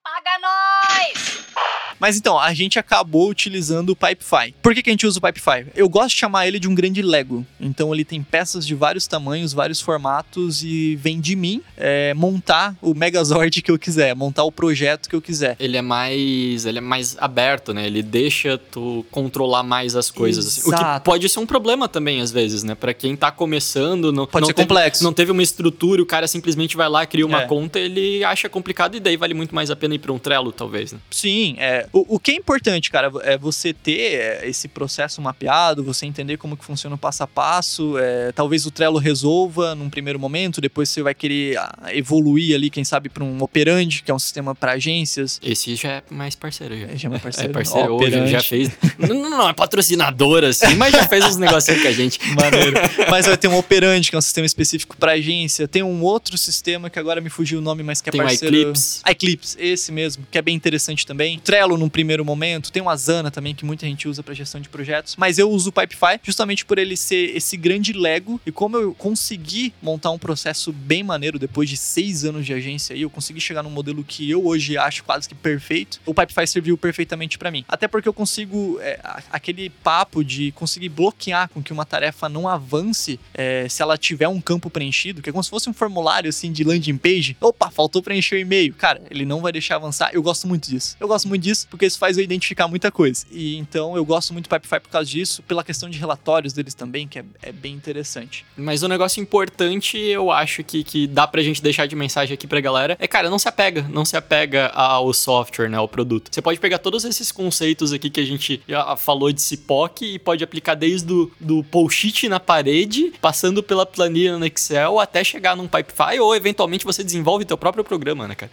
Paga 0.01 0.39
nós! 0.41 1.82
Mas 1.99 2.17
então, 2.17 2.37
a 2.39 2.53
gente 2.53 2.77
acabou 2.79 3.29
utilizando 3.29 3.89
o 3.91 3.95
Pipefy. 3.95 4.53
Por 4.61 4.73
que, 4.73 4.81
que 4.83 4.89
a 4.89 4.93
gente 4.93 5.05
usa 5.07 5.19
o 5.19 5.21
Pipefy? 5.21 5.67
Eu 5.75 5.87
gosto 5.89 6.09
de 6.09 6.15
chamar 6.19 6.47
ele 6.47 6.59
de 6.59 6.67
um 6.67 6.75
grande 6.75 7.01
Lego. 7.01 7.45
Então 7.59 7.93
ele 7.93 8.03
tem 8.03 8.21
peças 8.21 8.65
de 8.65 8.75
vários 8.75 9.07
tamanhos, 9.07 9.53
vários 9.53 9.79
formatos 9.81 10.63
e 10.63 10.95
vem 10.97 11.19
de 11.19 11.35
mim 11.35 11.61
é, 11.77 12.13
montar 12.13 12.75
o 12.81 12.93
Megazord 12.93 13.61
que 13.61 13.71
eu 13.71 13.79
quiser, 13.79 14.15
montar 14.15 14.43
o 14.43 14.51
projeto 14.51 15.09
que 15.09 15.15
eu 15.15 15.21
quiser. 15.21 15.55
Ele 15.59 15.77
é 15.77 15.81
mais. 15.81 16.65
Ele 16.65 16.77
é 16.77 16.81
mais 16.81 17.15
aberto, 17.19 17.73
né? 17.73 17.85
Ele 17.87 18.01
deixa 18.03 18.57
tu 18.57 19.05
controlar 19.11 19.63
mais 19.63 19.95
as 19.95 20.09
coisas. 20.11 20.45
assim. 20.45 20.69
O 20.69 20.75
que 20.75 20.99
pode 21.03 21.27
ser 21.29 21.39
um 21.39 21.45
problema 21.45 21.87
também, 21.87 22.21
às 22.21 22.31
vezes, 22.31 22.63
né? 22.63 22.75
Pra 22.75 22.93
quem 22.93 23.15
tá 23.15 23.31
começando, 23.31 24.11
não, 24.11 24.25
Pode 24.25 24.41
não 24.41 24.47
ser 24.47 24.53
teve- 24.53 24.67
complexo. 24.67 25.03
Não 25.03 25.13
teve 25.13 25.31
uma 25.31 25.43
estrutura, 25.43 26.01
o 26.01 26.05
cara 26.05 26.27
simplesmente 26.27 26.75
vai 26.75 26.89
lá, 26.89 27.05
cria 27.05 27.25
uma 27.25 27.43
É. 27.43 27.45
conta, 27.45 27.79
ele 27.79 28.23
acha 28.23 28.49
complicado 28.49 28.95
e 28.95 28.99
daí 28.99 29.15
vale 29.17 29.33
muito 29.33 29.53
mais 29.53 29.69
a 29.71 29.75
pena 29.75 29.95
ir 29.95 29.99
pra 29.99 30.11
um 30.11 30.19
Trello, 30.19 30.51
talvez, 30.51 30.91
né? 30.91 30.99
Sim, 31.11 31.55
é. 31.57 31.82
O, 31.91 32.15
o 32.15 32.19
que 32.19 32.31
é 32.31 32.35
importante, 32.35 32.89
cara, 32.89 33.11
é 33.23 33.37
você 33.37 33.73
ter 33.73 34.13
é, 34.13 34.47
esse 34.47 34.67
processo 34.67 35.21
mapeado, 35.21 35.83
você 35.83 36.05
entender 36.05 36.37
como 36.37 36.55
que 36.55 36.63
funciona 36.63 36.95
o 36.95 36.99
passo 36.99 37.23
a 37.23 37.27
passo. 37.27 37.97
é, 37.97 38.31
talvez 38.31 38.65
o 38.65 38.71
Trello 38.71 38.99
resolva 38.99 39.75
num 39.75 39.89
primeiro 39.89 40.19
momento, 40.19 40.61
depois 40.61 40.89
você 40.89 41.01
vai 41.01 41.13
querer 41.13 41.57
ah, 41.57 41.89
evoluir 41.93 42.55
ali, 42.55 42.69
quem 42.69 42.83
sabe, 42.83 43.09
para 43.09 43.23
um 43.23 43.41
Operandi, 43.41 44.03
que 44.03 44.11
é 44.11 44.13
um 44.13 44.19
sistema 44.19 44.55
para 44.55 44.73
agências. 44.73 45.39
Esse 45.43 45.75
já 45.75 45.89
é 45.89 46.03
mais 46.09 46.35
parceiro, 46.35 46.79
já. 46.79 46.87
É, 46.87 46.97
já 46.97 47.09
é 47.09 47.19
parceiro. 47.19 47.43
É 47.43 47.53
parceiro, 47.53 47.95
hoje 47.95 48.07
Operandi. 48.07 48.31
já 48.31 48.41
fez. 48.41 48.71
não, 48.97 49.29
não 49.29 49.49
é 49.49 49.53
patrocinador 49.53 50.43
assim, 50.45 50.75
mas 50.75 50.93
já 50.93 51.07
fez 51.07 51.25
uns 51.25 51.37
negocinhos 51.37 51.81
com 51.81 51.87
a 51.87 51.91
gente. 51.91 52.19
Maneiro. 52.33 52.73
Mas 53.09 53.25
vai 53.25 53.37
ter 53.37 53.47
um 53.47 53.57
Operandi, 53.57 54.09
que 54.09 54.15
é 54.15 54.19
um 54.19 54.21
sistema 54.21 54.45
específico 54.45 54.95
para 54.97 55.13
agência. 55.13 55.67
Tem 55.67 55.83
um 55.83 56.01
outro 56.01 56.37
sistema 56.37 56.89
que 56.89 56.97
agora 56.97 57.19
me 57.19 57.29
fugiu 57.29 57.59
o 57.59 57.61
nome, 57.61 57.83
mas 57.83 58.01
que 58.01 58.09
é 58.09 58.11
Tem 58.11 58.21
parceiro. 58.21 58.55
Eclipse. 58.55 59.01
Eclipse, 59.07 59.57
esse 59.59 59.91
mesmo, 59.91 60.25
que 60.31 60.37
é 60.37 60.41
bem 60.41 60.55
interessante 60.55 61.05
também. 61.05 61.39
Trello 61.39 61.72
num 61.77 61.89
primeiro 61.89 62.23
momento. 62.23 62.71
Tem 62.71 62.81
o 62.81 62.89
Asana 62.89 63.31
também, 63.31 63.53
que 63.55 63.65
muita 63.65 63.85
gente 63.85 64.07
usa 64.07 64.23
para 64.23 64.33
gestão 64.33 64.59
de 64.59 64.69
projetos. 64.69 65.15
Mas 65.17 65.37
eu 65.37 65.49
uso 65.49 65.69
o 65.69 65.73
Pipefy 65.73 66.19
justamente 66.23 66.65
por 66.65 66.77
ele 66.77 66.95
ser 66.95 67.35
esse 67.35 67.57
grande 67.57 67.93
Lego. 67.93 68.39
E 68.45 68.51
como 68.51 68.77
eu 68.77 68.93
consegui 68.93 69.73
montar 69.81 70.11
um 70.11 70.17
processo 70.17 70.71
bem 70.71 71.03
maneiro 71.03 71.37
depois 71.37 71.69
de 71.69 71.77
seis 71.77 72.23
anos 72.23 72.45
de 72.45 72.53
agência 72.53 72.93
aí, 72.93 73.01
eu 73.01 73.09
consegui 73.09 73.39
chegar 73.39 73.63
num 73.63 73.69
modelo 73.69 74.03
que 74.03 74.29
eu 74.29 74.45
hoje 74.45 74.77
acho 74.77 75.03
quase 75.03 75.27
que 75.27 75.35
perfeito. 75.35 75.99
O 76.05 76.13
Pipefy 76.13 76.47
serviu 76.47 76.77
perfeitamente 76.77 77.37
para 77.37 77.51
mim. 77.51 77.65
Até 77.67 77.87
porque 77.87 78.07
eu 78.07 78.13
consigo. 78.13 78.79
É, 78.81 78.99
aquele 79.31 79.69
papo 79.69 80.23
de 80.23 80.51
conseguir 80.53 80.89
bloquear 80.89 81.49
com 81.49 81.61
que 81.61 81.73
uma 81.73 81.85
tarefa 81.85 82.29
não 82.29 82.47
avance 82.47 83.19
é, 83.33 83.67
se 83.69 83.81
ela 83.81 83.97
tiver 83.97 84.27
um 84.27 84.39
campo 84.39 84.69
preenchido, 84.69 85.21
que 85.21 85.29
é 85.29 85.31
como 85.31 85.43
se 85.43 85.49
fosse 85.49 85.69
um 85.69 85.73
formulário 85.73 86.29
assim 86.29 86.51
de 86.51 86.63
landing 86.63 86.97
page. 86.97 87.37
Opa, 87.39 87.69
faltou 87.69 88.01
preencher 88.01 88.35
o 88.35 88.39
e-mail. 88.39 88.73
Cara, 88.73 89.01
ele 89.09 89.25
não 89.25 89.41
vai 89.41 89.51
deixar 89.51 89.75
avançar. 89.75 90.11
Eu 90.13 90.21
gosto 90.21 90.47
muito 90.47 90.69
disso. 90.69 90.95
Eu 90.99 91.07
gosto 91.07 91.27
muito 91.27 91.43
disso 91.43 91.62
porque 91.69 91.85
isso 91.85 91.97
faz 91.97 92.17
eu 92.17 92.23
identificar 92.23 92.67
muita 92.67 92.91
coisa. 92.91 93.25
E 93.31 93.57
então 93.57 93.95
eu 93.95 94.05
gosto 94.05 94.33
muito 94.33 94.47
do 94.47 94.49
Pipefy 94.49 94.79
por 94.79 94.89
causa 94.89 95.09
disso, 95.09 95.43
pela 95.43 95.63
questão 95.63 95.89
de 95.89 95.97
relatórios 95.97 96.53
deles 96.53 96.73
também, 96.73 97.07
que 97.07 97.19
é, 97.19 97.25
é 97.41 97.51
bem 97.51 97.73
interessante. 97.73 98.45
Mas 98.55 98.83
um 98.83 98.87
negócio 98.87 99.21
importante, 99.21 99.97
eu 99.97 100.31
acho 100.31 100.63
que, 100.63 100.83
que 100.83 101.07
dá 101.07 101.27
pra 101.27 101.41
gente 101.41 101.61
deixar 101.61 101.85
de 101.87 101.95
mensagem 101.95 102.33
aqui 102.33 102.47
pra 102.47 102.59
galera, 102.59 102.97
é, 102.99 103.07
cara, 103.07 103.29
não 103.29 103.39
se 103.39 103.47
apega, 103.47 103.85
não 103.89 104.05
se 104.05 104.15
apega 104.15 104.67
ao 104.67 105.13
software, 105.13 105.69
né, 105.69 105.77
ao 105.77 105.87
produto. 105.87 106.29
Você 106.31 106.41
pode 106.41 106.59
pegar 106.59 106.79
todos 106.79 107.03
esses 107.05 107.31
conceitos 107.31 107.93
aqui 107.93 108.09
que 108.09 108.19
a 108.19 108.25
gente 108.25 108.61
já 108.67 108.95
falou 108.95 109.31
de 109.31 109.41
CIPOC 109.41 110.15
e 110.15 110.19
pode 110.19 110.43
aplicar 110.43 110.75
desde 110.75 111.05
do, 111.05 111.31
do 111.39 111.63
post-it 111.63 112.27
na 112.27 112.39
parede, 112.39 113.13
passando 113.21 113.61
pela 113.61 113.85
planilha 113.85 114.37
no 114.37 114.45
Excel, 114.45 114.99
até 114.99 115.23
chegar 115.23 115.55
num 115.55 115.67
Pipefy, 115.67 116.19
ou 116.19 116.35
eventualmente 116.35 116.85
você 116.85 117.03
desenvolve 117.03 117.45
teu 117.45 117.57
próprio 117.57 117.83
programa, 117.83 118.27
né, 118.27 118.35
cara? 118.35 118.51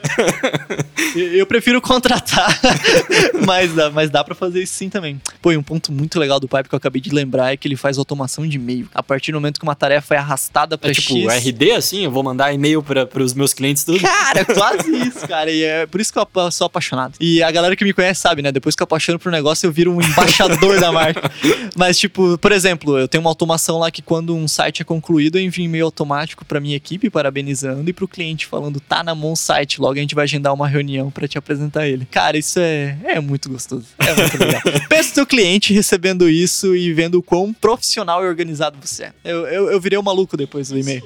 eu 1.15 1.47
prefiro 1.47 1.81
contratar, 1.81 2.61
mas 3.47 3.75
dá, 3.75 3.91
mas 3.91 4.11
dá 4.11 4.25
pra 4.25 4.35
fazer 4.35 4.63
isso 4.63 4.75
sim 4.75 4.89
também. 4.89 5.21
Pô, 5.41 5.53
e 5.53 5.57
um 5.57 5.63
ponto 5.63 5.93
muito 5.93 6.19
legal 6.19 6.39
do 6.39 6.49
Pipe 6.49 6.69
que 6.69 6.75
eu 6.75 6.79
acabei 6.79 7.01
de 7.01 7.11
lembrar 7.11 7.53
é 7.53 7.57
que 7.57 7.67
ele 7.67 7.77
faz 7.77 7.99
automação 7.99 8.47
de 8.47 8.57
e-mail. 8.57 8.89
A 8.95 9.03
partir 9.03 9.33
do 9.33 9.37
momento 9.37 9.59
que 9.59 9.65
uma 9.65 9.75
tarefa 9.75 10.15
é 10.15 10.19
arrastada 10.19 10.77
pra 10.77 10.91
é 10.91 10.95
tipo 10.95 11.31
X... 11.31 11.45
RD, 11.45 11.73
assim? 11.73 12.05
Eu 12.05 12.11
vou 12.11 12.23
mandar 12.23 12.53
e-mail 12.53 12.83
para 12.83 13.23
os 13.23 13.35
meus 13.35 13.53
clientes 13.53 13.85
tudo? 13.85 14.01
Cara, 14.01 14.41
é 14.41 14.45
quase 14.53 14.91
isso, 14.97 15.27
cara. 15.27 15.51
E 15.51 15.63
é 15.63 15.87
por 15.87 16.01
isso 16.01 16.13
que 16.13 16.19
eu 16.19 16.51
sou 16.51 16.67
apaixonado. 16.67 17.15
E 17.21 17.43
a 17.43 17.51
galera 17.51 17.75
que 17.77 17.85
me 17.85 17.93
conhece 17.93 18.21
sabe, 18.21 18.43
né? 18.43 18.53
Depois 18.53 18.75
que 18.75 18.83
eu 18.83 18.85
apaixono 18.85 19.21
um 19.25 19.31
negócio, 19.31 19.67
eu 19.67 19.73
viro 19.73 19.93
um 19.93 20.01
embaixador 20.01 20.81
da 20.81 20.91
marca. 20.93 21.31
Mas, 21.77 21.99
tipo, 21.99 22.39
por 22.39 22.53
exemplo, 22.53 22.99
eu 22.99 23.09
tenho 23.09 23.21
uma 23.21 23.31
automação 23.31 23.79
lá 23.79 23.91
que 23.91 24.03
quando 24.03 24.35
um 24.35 24.49
site 24.49 24.83
é 24.83 24.85
concluído, 24.85 25.39
eu 25.39 25.43
envio 25.43 25.65
e-mail 25.65 25.85
automático 25.85 26.45
pra 26.45 26.61
minha 26.61 26.77
equipe, 26.77 27.11
parabenizando, 27.11 27.89
e 27.89 27.93
pro 27.93 28.09
cliente 28.09 28.47
falando, 28.47 28.81
tá 28.81 29.03
na 29.03 29.15
mão 29.15 29.33
o 29.33 29.37
site, 29.37 29.81
logo 29.81 29.95
a 29.95 30.01
gente 30.01 30.15
vai 30.15 30.25
agendar 30.25 30.53
uma 30.53 30.69
reunião 30.69 31.11
para 31.11 31.29
te 31.29 31.39
apresentar 31.39 31.87
ele. 31.87 32.07
Cara, 32.11 32.37
isso 32.39 32.59
é, 32.59 32.90
é 33.05 33.21
muito 33.21 33.49
gostoso. 33.49 33.87
É 33.99 34.15
muito 34.15 34.39
legal. 34.39 34.63
Pensa 34.89 35.09
no 35.09 35.15
seu 35.15 35.27
cliente 35.27 35.73
recebendo 35.73 36.29
isso 36.29 36.75
e 36.75 36.93
vendo 36.93 37.17
o 37.17 37.23
quão 37.23 37.53
profissional 37.53 38.25
e 38.25 38.29
organizado 38.29 38.79
você 38.81 39.05
é. 39.05 39.13
Eu, 39.25 39.47
eu, 39.47 39.71
eu 39.71 39.81
virei 39.81 39.99
um 39.99 40.03
maluco 40.03 40.37
depois 40.37 40.69
do 40.69 40.79
e-mail. 40.79 41.03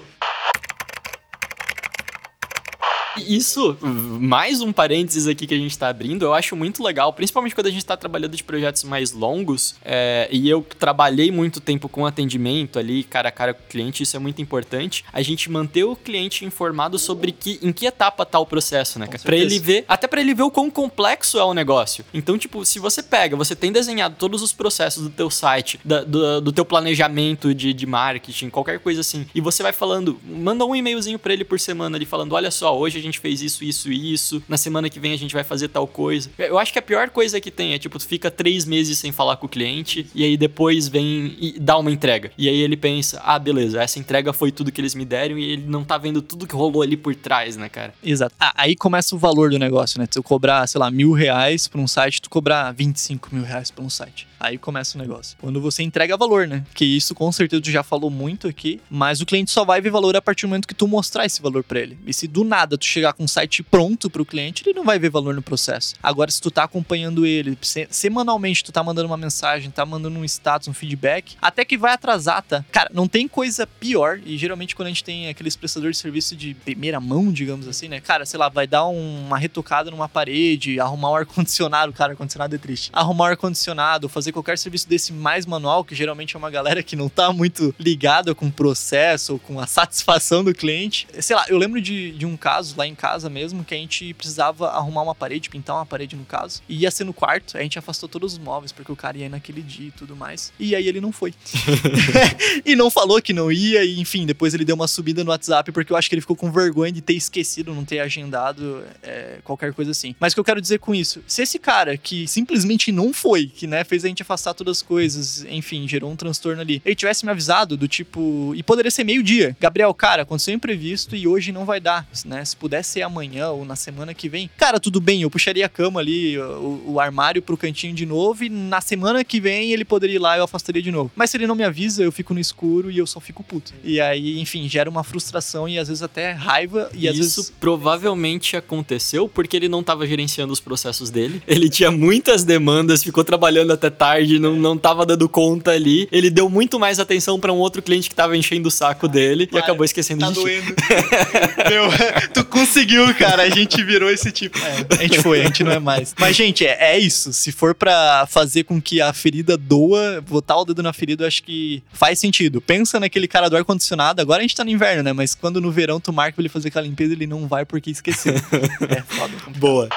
Isso, 3.19 3.77
mais 3.83 4.61
um 4.61 4.73
parênteses 4.73 5.27
aqui 5.27 5.47
que 5.47 5.55
a 5.55 5.59
gente 5.59 5.77
tá 5.79 5.89
abrindo, 5.89 6.25
eu 6.25 6.35
acho 6.35 6.57
muito 6.57 6.83
legal, 6.83 7.13
principalmente 7.13 7.55
quando 7.55 7.67
a 7.69 7.71
gente 7.71 7.85
tá 7.85 7.97
trabalhando 7.97 8.37
de 8.37 8.43
projetos 8.43 8.85
mais 8.85 9.13
longos, 9.13 9.75
é, 9.85 10.29
e 10.31 10.49
eu 10.49 10.67
trabalhei 10.79 11.31
muito 11.31 11.61
tempo 11.61 11.89
com 11.89 12.07
atendimento 12.07 12.79
ali, 12.79 13.05
cara 13.05 13.29
a 13.29 13.33
cara 13.33 13.55
com 13.55 13.63
o 13.63 13.67
cliente, 13.67 14.03
isso 14.03 14.17
é 14.17 14.19
muito 14.19 14.43
importante, 14.43 15.05
a 15.13 15.23
gente 15.23 15.51
manter 15.51 15.85
o 15.85 15.97
cliente 15.97 16.45
informado 16.45 16.99
sobre 16.99 17.33
que, 17.33 17.59
em 17.63 17.73
que 17.73 17.87
etapa 17.87 18.25
tá 18.27 18.39
o 18.39 18.47
processo, 18.47 18.99
né? 18.99 19.07
Pra 19.07 19.37
ele 19.37 19.59
ver, 19.59 19.85
até 19.89 20.07
para 20.07 20.21
ele 20.21 20.35
ver 20.35 20.43
o 20.43 20.51
quão 20.51 20.71
complexo 20.71 21.39
é 21.39 21.45
o 21.45 21.55
negócio. 21.55 22.05
Então, 22.13 22.37
tipo, 22.37 22.65
se 22.65 22.79
você 22.79 23.03
pega, 23.03 23.37
você 23.37 23.55
tem 23.55 23.73
desenhado 23.73 24.17
todos 24.19 24.43
os 24.43 24.53
processos 24.53 25.03
do 25.05 25.11
teu 25.11 25.31
site, 25.31 25.81
da, 25.85 26.03
do, 26.03 26.41
do 26.41 26.53
teu 26.53 26.65
planejamento 26.65 27.55
de, 27.55 27.73
de 27.73 27.87
marketing, 27.87 28.51
qualquer 28.51 28.79
coisa 28.81 29.01
assim, 29.01 29.27
e 29.35 29.41
você 29.41 29.63
vai 29.63 29.73
falando, 29.73 30.19
manda 30.25 30.65
um 30.65 30.75
e-mailzinho 30.75 31.19
para 31.19 31.33
ele 31.33 31.45
por 31.45 31.61
semana 31.61 31.97
ali 31.97 32.07
falando, 32.07 32.33
olha 32.33 32.51
só, 32.51 32.77
hoje 32.77 32.99
a 32.99 33.03
gente 33.05 33.21
fez 33.21 33.43
isso, 33.43 33.65
isso 33.65 33.91
e 33.93 34.13
isso. 34.13 34.43
Na 34.49 34.57
semana 34.57 34.89
que 34.91 35.01
vem 35.01 35.13
a 35.13 35.19
gente 35.19 35.35
vai 35.35 35.45
fazer 35.45 35.69
tal 35.69 35.87
coisa. 35.87 36.31
Eu 36.39 36.59
acho 36.59 36.73
que 36.73 36.79
a 36.79 36.83
pior 36.83 37.11
coisa 37.11 37.41
que 37.41 37.51
tem 37.51 37.75
é, 37.75 37.79
tipo, 37.79 37.99
tu 37.99 38.07
fica 38.07 38.31
três 38.31 38.65
meses 38.65 38.99
sem 38.99 39.13
falar 39.13 39.37
com 39.37 39.47
o 39.47 39.49
cliente 39.49 40.07
e 40.15 40.25
aí 40.25 40.37
depois 40.37 40.89
vem 40.89 41.37
e 41.39 41.59
dá 41.59 41.79
uma 41.79 41.91
entrega. 41.91 42.31
E 42.37 42.49
aí 42.49 42.61
ele 42.61 42.77
pensa, 42.77 43.21
ah, 43.25 43.39
beleza, 43.39 43.83
essa 43.83 43.99
entrega 43.99 44.33
foi 44.33 44.51
tudo 44.51 44.73
que 44.73 44.81
eles 44.81 44.95
me 44.95 45.05
deram 45.05 45.39
e 45.39 45.53
ele 45.53 45.65
não 45.67 45.85
tá 45.85 45.99
vendo 45.99 46.21
tudo 46.23 46.47
que 46.47 46.55
rolou 46.55 46.83
ali 46.83 46.97
por 46.97 47.15
trás, 47.15 47.57
né, 47.57 47.69
cara? 47.69 47.95
Exato. 48.03 48.35
Ah, 48.39 48.53
aí 48.57 48.77
começa 48.77 49.15
o 49.15 49.19
valor 49.19 49.51
do 49.51 49.59
negócio, 49.59 49.99
né? 50.01 50.07
Se 50.11 50.19
eu 50.19 50.23
cobrar, 50.23 50.67
sei 50.67 50.79
lá, 50.79 50.91
mil 50.91 51.13
reais 51.13 51.69
pra 51.69 51.81
um 51.81 51.89
site, 51.89 52.21
tu 52.23 52.31
cobrar 52.31 52.73
25 52.73 53.35
mil 53.35 53.45
reais 53.45 53.71
pra 53.71 53.85
um 53.85 53.91
site. 53.91 54.27
Aí 54.39 54.59
começa 54.59 54.99
o 54.99 55.01
negócio. 55.01 55.37
Quando 55.41 55.61
você 55.61 55.83
entrega 55.83 56.17
valor, 56.17 56.47
né? 56.47 56.65
Que 56.75 56.85
isso 56.85 57.15
com 57.15 57.33
certeza 57.33 57.63
tu 57.63 57.71
já 57.71 57.83
falou 57.83 58.11
muito 58.11 58.47
aqui, 58.47 58.81
mas 58.91 59.21
o 59.21 59.27
cliente 59.27 59.51
só 59.51 59.65
vai 59.65 59.81
ver 59.81 59.91
valor 59.91 60.15
a 60.17 60.23
partir 60.23 60.45
do 60.47 60.51
momento 60.51 60.69
que 60.69 60.75
tu 60.75 60.87
mostrar 60.87 61.25
esse 61.25 61.41
valor 61.41 61.65
para 61.65 61.81
ele. 61.81 61.99
E 62.07 62.13
se 62.13 62.27
do 62.27 62.45
nada 62.45 62.77
tu 62.77 62.85
chegar 62.95 63.13
com 63.13 63.25
um 63.25 63.29
site 63.29 63.63
pronto 63.63 64.09
para 64.09 64.23
o 64.23 64.27
cliente, 64.27 64.63
ele 64.65 64.75
não 64.75 64.85
vai 64.85 64.99
ver 64.99 65.11
valor 65.11 65.35
no 65.35 65.43
processo. 65.43 65.95
Agora, 66.03 66.31
se 66.31 66.41
tu 66.41 66.51
tá 66.51 66.65
acompanhando 66.65 67.27
ele, 67.27 67.59
semanalmente 67.91 68.65
tu 68.65 68.73
tá 68.73 68.83
mandando 68.83 69.09
uma 69.09 69.17
mensagem, 69.17 69.71
tá 69.71 69.85
mandando 69.85 70.19
um 70.19 70.25
status, 70.25 70.69
um 70.69 70.75
feedback, 70.75 71.37
até 71.41 71.65
que 71.65 71.77
vai 71.77 71.93
atrasar, 71.93 72.43
tá? 72.43 72.65
Cara, 72.71 72.91
não 72.93 73.09
tem 73.09 73.27
coisa 73.27 73.67
pior, 73.67 74.21
e 74.25 74.37
geralmente 74.39 74.75
quando 74.75 74.87
a 74.87 74.91
gente 74.91 75.05
tem 75.05 75.29
aqueles 75.29 75.57
prestadores 75.57 75.97
de 75.97 76.03
serviço 76.03 76.37
de 76.37 76.55
primeira 76.55 77.01
mão, 77.01 77.33
digamos 77.33 77.67
assim, 77.67 77.89
né? 77.89 78.01
Cara, 78.01 78.25
sei 78.25 78.39
lá, 78.39 78.49
vai 78.49 78.67
dar 78.67 78.87
um, 78.87 79.27
uma 79.27 79.39
retocada 79.39 79.91
numa 79.91 80.09
parede, 80.09 80.79
arrumar 80.79 81.11
um 81.11 81.17
ar-condicionado, 81.17 81.93
cara, 81.95 82.13
ar-condicionado 82.13 82.55
é 82.55 82.59
triste. 82.59 82.91
Arrumar 82.93 83.25
um 83.25 83.29
ar-condicionado, 83.29 84.09
fazer 84.09 84.33
qualquer 84.33 84.59
serviço 84.59 84.89
desse 84.89 85.13
mais 85.13 85.47
manual, 85.47 85.85
que 85.85 85.95
geralmente 85.95 86.37
é 86.37 86.39
uma 86.39 86.51
galera 86.51 86.83
que 86.83 86.97
não 86.97 87.09
tá 87.09 87.33
muito 87.33 87.75
ligada 87.79 88.35
com 88.35 88.47
o 88.47 88.53
processo 88.53 89.35
ou 89.35 89.39
com 89.39 89.59
a 89.59 89.67
satisfação 89.67 90.45
do 90.45 90.55
cliente. 90.55 91.07
Sei 91.21 91.35
lá, 91.35 91.45
eu 91.49 91.59
lembro 91.59 91.81
de, 91.81 92.13
de 92.13 92.27
um 92.27 92.37
caso 92.37 92.75
lá 92.77 92.84
em 92.87 92.95
casa 92.95 93.29
mesmo 93.29 93.65
que 93.65 93.75
a 93.75 93.79
gente 93.79 94.15
precisava 94.15 94.69
arrumar 94.71 95.03
uma 95.03 95.15
parede, 95.15 95.51
pintar 95.51 95.77
uma 95.77 95.87
parede 95.87 96.17
no 96.17 96.25
caso, 96.25 96.63
e 96.69 96.79
ia 96.79 96.91
ser 96.91 97.05
no 97.05 97.13
quarto. 97.13 97.57
A 97.57 97.63
gente 97.63 97.79
afastou 97.79 98.09
todos 98.09 98.35
os 98.35 98.39
móveis 98.39 98.73
porque 98.73 98.93
o 98.93 98.97
cara 98.97 99.17
ia 99.19 99.29
naquele 99.29 99.63
dia 99.63 99.89
e 99.89 99.93
tudo 99.93 100.17
mais. 100.17 100.53
E 100.59 100.75
aí 100.75 100.87
ele 100.87 101.01
não 101.01 101.13
foi. 101.13 101.35
e 102.65 102.77
não 102.77 102.91
falou 102.91 103.21
que 103.21 103.33
não 103.33 103.51
ia, 103.51 103.85
e 103.85 104.01
enfim, 104.01 104.27
depois 104.27 104.55
ele 104.55 104.65
deu 104.65 104.75
uma 104.75 104.89
subida 104.89 105.25
no 105.25 105.31
WhatsApp 105.31 105.73
porque 105.73 105.93
eu 105.93 105.97
acho 105.97 106.09
que 106.09 106.15
ele 106.15 106.21
ficou 106.21 106.37
com 106.37 106.51
vergonha 106.51 106.93
de 106.93 107.01
ter 107.01 107.15
esquecido, 107.15 107.75
não 107.75 107.85
ter 107.85 108.01
agendado 108.01 108.85
é, 109.03 109.39
qualquer 109.45 109.73
coisa 109.73 109.91
assim. 109.91 110.15
Mas 110.19 110.33
o 110.33 110.37
que 110.37 110.41
eu 110.41 110.45
quero 110.45 110.61
dizer 110.61 110.79
com 110.79 110.95
isso? 110.95 111.23
Se 111.27 111.43
esse 111.43 111.59
cara 111.59 111.97
que 111.97 112.27
simplesmente 112.27 112.93
não 112.93 113.13
foi, 113.13 113.47
que 113.47 113.67
né, 113.67 113.85
fez 113.85 114.05
a 114.05 114.09
gente 114.09 114.23
afastar 114.23 114.55
todas 114.55 114.79
as 114.79 114.83
coisas, 114.83 115.45
enfim, 115.49 115.87
gerou 115.89 116.11
um 116.11 116.17
transtorno 116.17 116.61
ali. 116.61 116.81
Ele 116.85 116.95
tivesse 116.95 117.25
me 117.25 117.31
avisado 117.31 117.77
do 117.77 117.89
tipo. 117.89 118.53
E 118.55 118.63
poderia 118.63 118.91
ser 118.91 119.05
meio-dia. 119.05 119.57
Gabriel, 119.61 119.93
cara, 119.95 120.23
aconteceu 120.23 120.55
imprevisto 120.55 121.17
e 121.17 121.27
hoje 121.27 121.53
não 121.53 121.65
vai 121.65 121.81
dar, 121.81 122.07
né? 122.25 122.45
Se 122.45 122.57
pudesse 122.75 122.91
ser 122.91 123.03
amanhã 123.03 123.51
ou 123.51 123.65
na 123.65 123.77
semana 123.77 124.13
que 124.13 124.29
vem, 124.29 124.51
cara, 124.57 124.81
tudo 124.81 125.01
bem, 125.01 125.23
eu 125.23 125.31
puxaria 125.31 125.65
a 125.67 125.69
cama 125.69 126.01
ali, 126.01 126.37
o, 126.39 126.83
o 126.87 127.01
armário 127.01 127.41
pro 127.41 127.57
cantinho 127.57 127.95
de 127.95 128.05
novo 128.05 128.43
e 128.43 128.49
na 128.49 128.81
semana 128.81 129.23
que 129.23 129.41
vem 129.41 129.73
ele 129.73 129.85
poderia 129.85 130.17
ir 130.17 130.19
lá 130.19 130.37
e 130.37 130.41
eu 130.41 130.45
afastaria 130.45 130.83
de 130.83 130.91
novo. 130.91 131.11
Mas 131.15 131.31
se 131.31 131.37
ele 131.37 131.47
não 131.47 131.55
me 131.55 131.63
avisa, 131.63 132.03
eu 132.03 132.11
fico 132.11 132.35
no 132.35 132.41
escuro 132.41 132.91
e 132.91 132.99
eu 132.99 133.07
só 133.07 133.21
fico 133.21 133.45
puto. 133.45 133.73
E 133.85 134.01
aí, 134.01 134.41
enfim, 134.41 134.69
gera 134.69 134.91
uma 134.91 135.05
frustração 135.05 135.69
e 135.69 135.79
às 135.79 135.87
vezes 135.87 136.03
até 136.03 136.33
raiva. 136.33 136.91
E 136.95 137.07
às 137.07 137.17
Isso 137.17 137.43
vezes... 137.43 137.53
provavelmente 137.61 138.57
aconteceu 138.57 139.29
porque 139.29 139.57
ele 139.57 139.69
não 139.69 139.81
estava 139.81 140.05
gerenciando 140.07 140.53
os 140.53 140.61
processos 140.61 141.11
dele. 141.11 141.43
Ele 141.47 141.69
tinha 141.69 141.91
muitas 141.91 142.43
demandas, 142.43 143.03
ficou 143.03 143.23
trabalhando 143.23 143.73
até 143.73 143.89
tarde, 143.89 144.39
não, 144.39 144.57
não 144.57 144.77
tava 144.77 145.07
dando 145.07 145.29
conta 145.29 145.71
ali. 145.71 146.09
Ele 146.11 146.31
deu 146.31 146.49
muito 146.49 146.81
mais 146.81 146.99
atenção 146.99 147.39
para 147.39 147.53
um 147.53 147.59
outro 147.59 147.81
cliente 147.81 148.09
que 148.09 148.15
tava 148.15 148.37
enchendo 148.37 148.69
o 148.69 148.71
saco 148.71 149.07
dele 149.07 149.49
e 149.53 149.59
acabou 149.59 149.85
esquecendo 149.85 150.21
tá 150.21 150.29
de 150.29 150.35
doendo. 150.35 150.75
Meu, 151.71 151.85
tu 152.33 152.45
conseguiu, 152.65 153.15
cara. 153.15 153.43
A 153.43 153.51
gente 153.51 153.83
virou 153.83 154.11
esse 154.11 154.33
tipo. 154.33 154.59
É, 154.59 154.87
a 154.99 155.03
gente 155.03 155.21
foi, 155.21 155.43
a 155.43 155.45
gente 155.45 155.63
não 155.63 155.73
é 155.73 155.79
mais. 155.79 156.15
Mas, 156.19 156.35
gente, 156.35 156.67
é, 156.67 156.95
é 156.95 156.99
isso. 156.99 157.33
Se 157.33 157.53
for 157.53 157.75
para 157.75 158.27
fazer 158.27 158.65
com 158.65 158.81
que 158.81 159.01
a 159.01 159.13
ferida 159.13 159.57
doa, 159.57 160.23
botar 160.23 160.57
o 160.57 160.65
dedo 160.65 160.83
na 160.83 160.93
ferida, 160.93 161.25
eu 161.25 161.29
acho 161.29 161.43
que 161.43 161.83
faz 161.93 162.19
sentido. 162.19 162.61
Pensa 162.61 162.99
naquele 162.99 163.29
cara 163.29 163.49
do 163.49 163.57
ar-condicionado. 163.57 164.21
Agora 164.21 164.39
a 164.39 164.43
gente 164.43 164.57
tá 164.57 164.65
no 164.65 164.71
inverno, 164.71 165.03
né? 165.03 165.13
Mas 165.13 165.35
quando 165.35 165.61
no 165.61 165.71
verão 165.71 166.01
tu 166.01 166.13
marca 166.13 166.35
pra 166.35 166.43
ele 166.43 166.49
fazer 166.49 166.69
aquela 166.69 166.87
limpeza, 166.87 167.13
ele 167.13 167.27
não 167.27 167.47
vai 167.47 167.65
porque 167.65 167.91
esqueceu. 167.91 168.35
é 168.89 169.03
foda. 169.03 169.35
Boa. 169.57 169.89